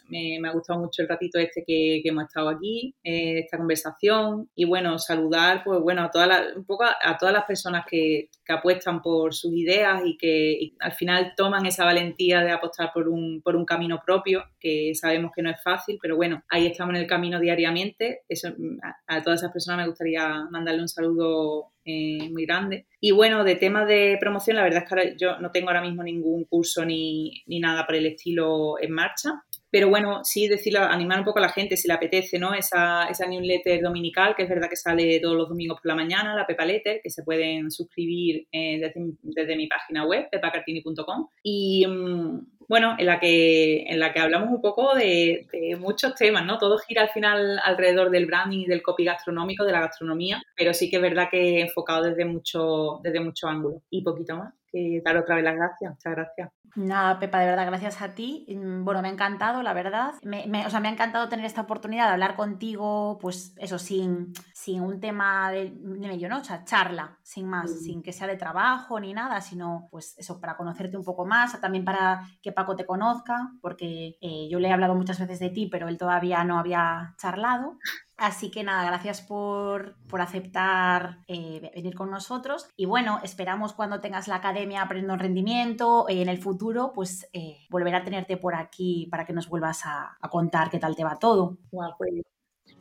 me, 0.09 0.49
ha 0.49 0.53
gustado 0.53 0.79
mucho 0.79 1.03
el 1.03 1.09
ratito 1.09 1.41
este 1.41 1.65
que, 1.67 2.01
hemos 2.05 2.27
estado 2.27 2.51
aquí, 2.51 2.95
eh, 3.03 3.41
esta 3.41 3.57
conversación. 3.59 4.49
Y 4.55 4.65
bueno, 4.65 4.97
saludar 5.01 5.65
pues 5.65 5.81
bueno 5.81 6.05
a 6.05 6.11
todas 6.13 6.29
las, 6.29 6.57
un 6.57 6.65
poco 6.65 6.85
a, 6.85 7.19
todas 7.19 7.35
las 7.35 7.47
personas 7.47 7.85
que, 7.91 8.29
apuestan 8.49 9.01
por 9.01 9.33
sus 9.33 9.53
ideas 9.53 10.03
y 10.05 10.17
que 10.17 10.73
al 10.81 10.91
final 10.91 11.35
toman 11.37 11.67
esa 11.67 11.85
valentía 11.85 12.43
de 12.43 12.51
apostar 12.51 12.91
por 12.93 13.09
un, 13.09 13.41
por 13.43 13.55
un 13.55 13.65
camino 13.65 14.01
propio, 14.05 14.45
que 14.59 14.93
sabemos 14.95 15.31
que 15.35 15.43
no 15.43 15.51
es 15.51 15.63
fácil, 15.63 16.01
pero 16.03 16.17
bueno, 16.17 16.43
ahí 16.49 16.67
estamos 16.67 16.97
en 16.97 17.03
el 17.03 17.07
camino 17.07 17.39
diariamente, 17.39 18.23
eso 18.29 18.49
a, 18.83 19.17
a 19.17 19.23
todas 19.23 19.41
esas 19.41 19.53
personas 19.53 19.83
me 19.83 19.89
gustaría 19.89 20.49
mandarle 20.51 20.83
un 20.83 20.89
saludo 20.89 21.71
eh, 21.85 22.29
muy 22.31 22.47
grande. 22.47 22.87
Y 23.01 23.13
bueno, 23.13 23.45
de 23.45 23.57
temas 23.57 23.87
de 23.89 24.17
promoción, 24.21 24.57
la 24.57 24.65
verdad 24.65 24.85
es 24.85 24.93
que 24.93 25.17
yo 25.17 25.39
no 25.39 25.51
tengo 25.51 25.69
ahora 25.69 25.83
mismo 25.83 26.03
ningún 26.03 26.45
curso 26.45 26.85
ni, 26.85 27.43
ni 27.47 27.61
nada 27.61 27.87
por 27.87 27.95
el 27.95 28.07
estilo 28.07 28.75
en 28.81 28.93
marcha. 28.93 29.43
Pero 29.71 29.89
bueno, 29.89 30.25
sí 30.25 30.49
decirlo, 30.49 30.81
animar 30.81 31.21
un 31.21 31.25
poco 31.25 31.39
a 31.39 31.43
la 31.43 31.49
gente 31.49 31.77
si 31.77 31.87
le 31.87 31.95
apetece, 31.95 32.39
¿no? 32.39 32.55
Esa, 32.55 33.05
esa 33.09 33.27
newsletter 33.27 33.81
dominical, 33.81 34.35
que 34.35 34.43
es 34.43 34.49
verdad 34.49 34.69
que 34.69 34.77
sale 34.77 35.21
todos 35.21 35.37
los 35.37 35.49
domingos 35.49 35.81
por 35.81 35.87
la 35.87 35.95
mañana, 35.95 36.35
la 36.35 36.47
Pepa 36.47 36.65
Letter, 36.65 37.01
que 37.03 37.11
se 37.11 37.23
pueden 37.23 37.71
suscribir 37.71 38.49
eh, 38.51 38.81
desde, 38.81 39.57
mi 39.57 39.69
página 39.69 40.05
web, 40.05 40.29
pepacartini.com. 40.31 41.29
Y 41.45 41.87
mm, 41.87 42.41
bueno, 42.71 42.95
en 42.99 43.07
la 43.07 43.19
que, 43.19 43.83
en 43.83 43.99
la 43.99 44.13
que 44.13 44.21
hablamos 44.21 44.49
un 44.49 44.63
poco 44.63 44.95
de, 44.95 45.49
de, 45.53 45.75
muchos 45.75 46.15
temas, 46.15 46.47
¿no? 46.47 46.57
Todo 46.57 46.79
gira 46.79 47.03
al 47.03 47.09
final 47.09 47.59
alrededor 47.65 48.11
del 48.11 48.27
branding 48.27 48.61
y 48.61 48.67
del 48.67 48.81
copy 48.81 49.05
gastronómico, 49.05 49.65
de 49.65 49.73
la 49.73 49.81
gastronomía, 49.81 50.41
pero 50.57 50.73
sí 50.73 50.89
que 50.89 50.97
es 50.97 51.03
verdad 51.03 51.29
que 51.29 51.63
enfocado 51.63 52.05
desde 52.05 52.25
mucho, 52.25 53.01
desde 53.03 53.19
mucho 53.19 53.49
ángulo 53.49 53.83
y 53.91 54.05
poquito 54.05 54.37
más. 54.37 54.55
Que 54.71 55.03
dar 55.05 55.17
otra 55.17 55.37
vez 55.37 55.45
las 55.45 55.57
gracias. 55.57 55.91
Muchas 55.93 56.15
gracias. 56.15 56.51
Nada, 56.77 57.19
Pepa, 57.19 57.41
de 57.41 57.47
verdad, 57.47 57.67
gracias 57.67 58.01
a 58.01 58.15
ti. 58.15 58.47
Mm, 58.49 58.85
bueno, 58.85 59.03
me 59.03 59.09
ha 59.09 59.13
encantado, 59.13 59.63
la 59.63 59.73
verdad. 59.73 60.15
Me, 60.23 60.45
o 60.67 60.71
sea, 60.71 60.81
me 60.81 60.89
ha 60.89 60.93
encantado 60.93 61.29
tener 61.29 61.45
esta 61.45 61.63
oportunidad 61.63 62.07
de 62.07 62.13
hablar 62.13 62.37
contigo, 62.37 63.19
pues 63.21 63.55
eso, 63.59 63.79
sin, 63.79 64.33
sin 64.53 64.83
un 64.83 65.01
tema 65.01 65.51
de, 65.51 65.73
medio, 65.73 66.29
¿no? 66.29 66.39
O 66.39 66.45
sea, 66.45 66.65
charla, 66.65 67.19
sin 67.23 67.49
más, 67.49 67.83
sin 67.83 68.03
que 68.03 68.13
sea 68.13 68.27
de 68.27 68.37
trabajo 68.37 69.01
ni 69.01 69.13
nada, 69.13 69.41
sino 69.41 69.89
pues 69.91 70.15
eso, 70.19 70.41
para 70.41 70.57
conocerte 70.57 70.97
un 70.97 71.05
poco 71.05 71.27
más, 71.27 71.61
también 71.61 71.85
para 71.85 72.23
que 72.41 72.53
Paco 72.53 72.77
te 72.77 72.87
conozca, 72.87 73.51
porque 73.61 74.17
eh, 74.21 74.49
yo 74.51 74.61
le 74.61 74.69
he 74.69 74.73
hablado 74.73 74.95
muchas 74.95 75.19
veces 75.19 75.41
de 75.41 75.51
ti, 75.51 75.67
pero 75.67 75.89
él 75.89 75.99
todavía 75.99 76.45
no 76.45 76.59
había 76.59 77.15
charlado. 77.19 77.79
Así 78.21 78.51
que 78.51 78.63
nada, 78.63 78.85
gracias 78.85 79.23
por, 79.23 79.97
aceptar 80.13 81.21
eh, 81.27 81.71
venir 81.75 81.95
con 81.95 82.11
nosotros. 82.11 82.69
Y 82.77 82.85
bueno, 82.85 83.19
esperamos 83.23 83.73
cuando 83.73 83.99
tengas 84.01 84.29
la 84.29 84.35
academia 84.35 84.83
aprendiendo 84.83 85.17
rendimiento, 85.17 86.07
eh, 86.07 86.21
en 86.21 86.29
el 86.29 86.37
futuro, 86.37 86.93
pues 86.95 87.31
eh, 87.33 87.57
volver 87.71 87.95
a 87.95 88.05
tenerte 88.05 88.37
por 88.37 88.55
aquí 88.55 89.09
para 89.11 89.25
que 89.25 89.33
nos 89.33 89.49
vuelvas 89.49 89.87
a, 89.87 90.19
contar 90.31 90.69
qué 90.69 90.79
tal 90.79 90.95
te 90.95 91.03
va 91.03 91.17
todo. 91.17 91.57
Pues, 91.71 92.13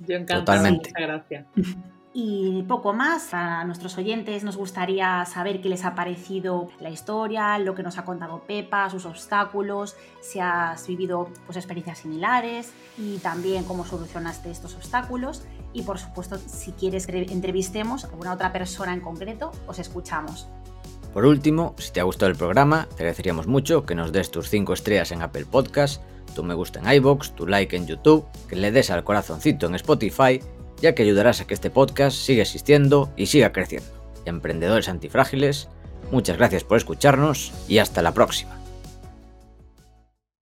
yo 0.01 0.17
encantada. 0.17 0.69
Muchas 0.71 0.93
gracias. 0.93 1.45
Y 2.11 2.63
poco 2.63 2.91
más, 2.91 3.35
a 3.35 3.63
nuestros 3.65 3.95
oyentes 3.99 4.43
nos 4.43 4.57
gustaría 4.57 5.23
saber 5.25 5.61
qué 5.61 5.69
les 5.69 5.85
ha 5.85 5.93
parecido 5.93 6.69
la 6.79 6.89
historia, 6.89 7.59
lo 7.59 7.75
que 7.75 7.83
nos 7.83 7.99
ha 7.99 8.05
contado 8.05 8.41
Pepa, 8.47 8.89
sus 8.89 9.05
obstáculos, 9.05 9.95
si 10.19 10.39
has 10.39 10.87
vivido 10.87 11.29
pues, 11.45 11.57
experiencias 11.57 11.99
similares 11.99 12.73
y 12.97 13.19
también 13.19 13.63
cómo 13.63 13.85
solucionaste 13.85 14.49
estos 14.49 14.73
obstáculos. 14.75 15.43
Y 15.71 15.83
por 15.83 15.99
supuesto, 15.99 16.37
si 16.37 16.71
quieres 16.71 17.05
que 17.05 17.21
entrevistemos 17.31 18.03
a 18.03 18.07
alguna 18.07 18.33
otra 18.33 18.51
persona 18.51 18.91
en 18.91 19.01
concreto, 19.01 19.51
os 19.67 19.77
escuchamos. 19.77 20.47
Por 21.13 21.25
último, 21.25 21.75
si 21.77 21.91
te 21.91 21.99
ha 21.99 22.03
gustado 22.03 22.31
el 22.31 22.37
programa, 22.37 22.87
te 22.89 23.03
agradeceríamos 23.03 23.45
mucho 23.45 23.85
que 23.85 23.93
nos 23.93 24.11
des 24.11 24.31
tus 24.31 24.49
5 24.49 24.73
estrellas 24.73 25.11
en 25.11 25.21
Apple 25.21 25.45
Podcast, 25.45 26.01
tu 26.35 26.43
me 26.43 26.55
gusta 26.55 26.79
en 26.79 26.91
iBox, 26.91 27.35
tu 27.35 27.45
like 27.45 27.75
en 27.75 27.85
YouTube, 27.85 28.25
que 28.47 28.55
le 28.55 28.71
des 28.71 28.89
al 28.89 29.03
corazoncito 29.03 29.67
en 29.67 29.75
Spotify 29.75 30.39
ya 30.81 30.95
que 30.95 31.03
ayudarás 31.03 31.41
a 31.41 31.47
que 31.47 31.53
este 31.53 31.69
podcast 31.69 32.17
siga 32.17 32.43
existiendo 32.43 33.11
y 33.15 33.27
siga 33.27 33.51
creciendo. 33.51 33.89
Emprendedores 34.25 34.89
antifrágiles, 34.89 35.69
muchas 36.11 36.37
gracias 36.37 36.63
por 36.63 36.77
escucharnos 36.77 37.51
y 37.67 37.79
hasta 37.79 38.01
la 38.01 38.13
próxima. 38.13 38.58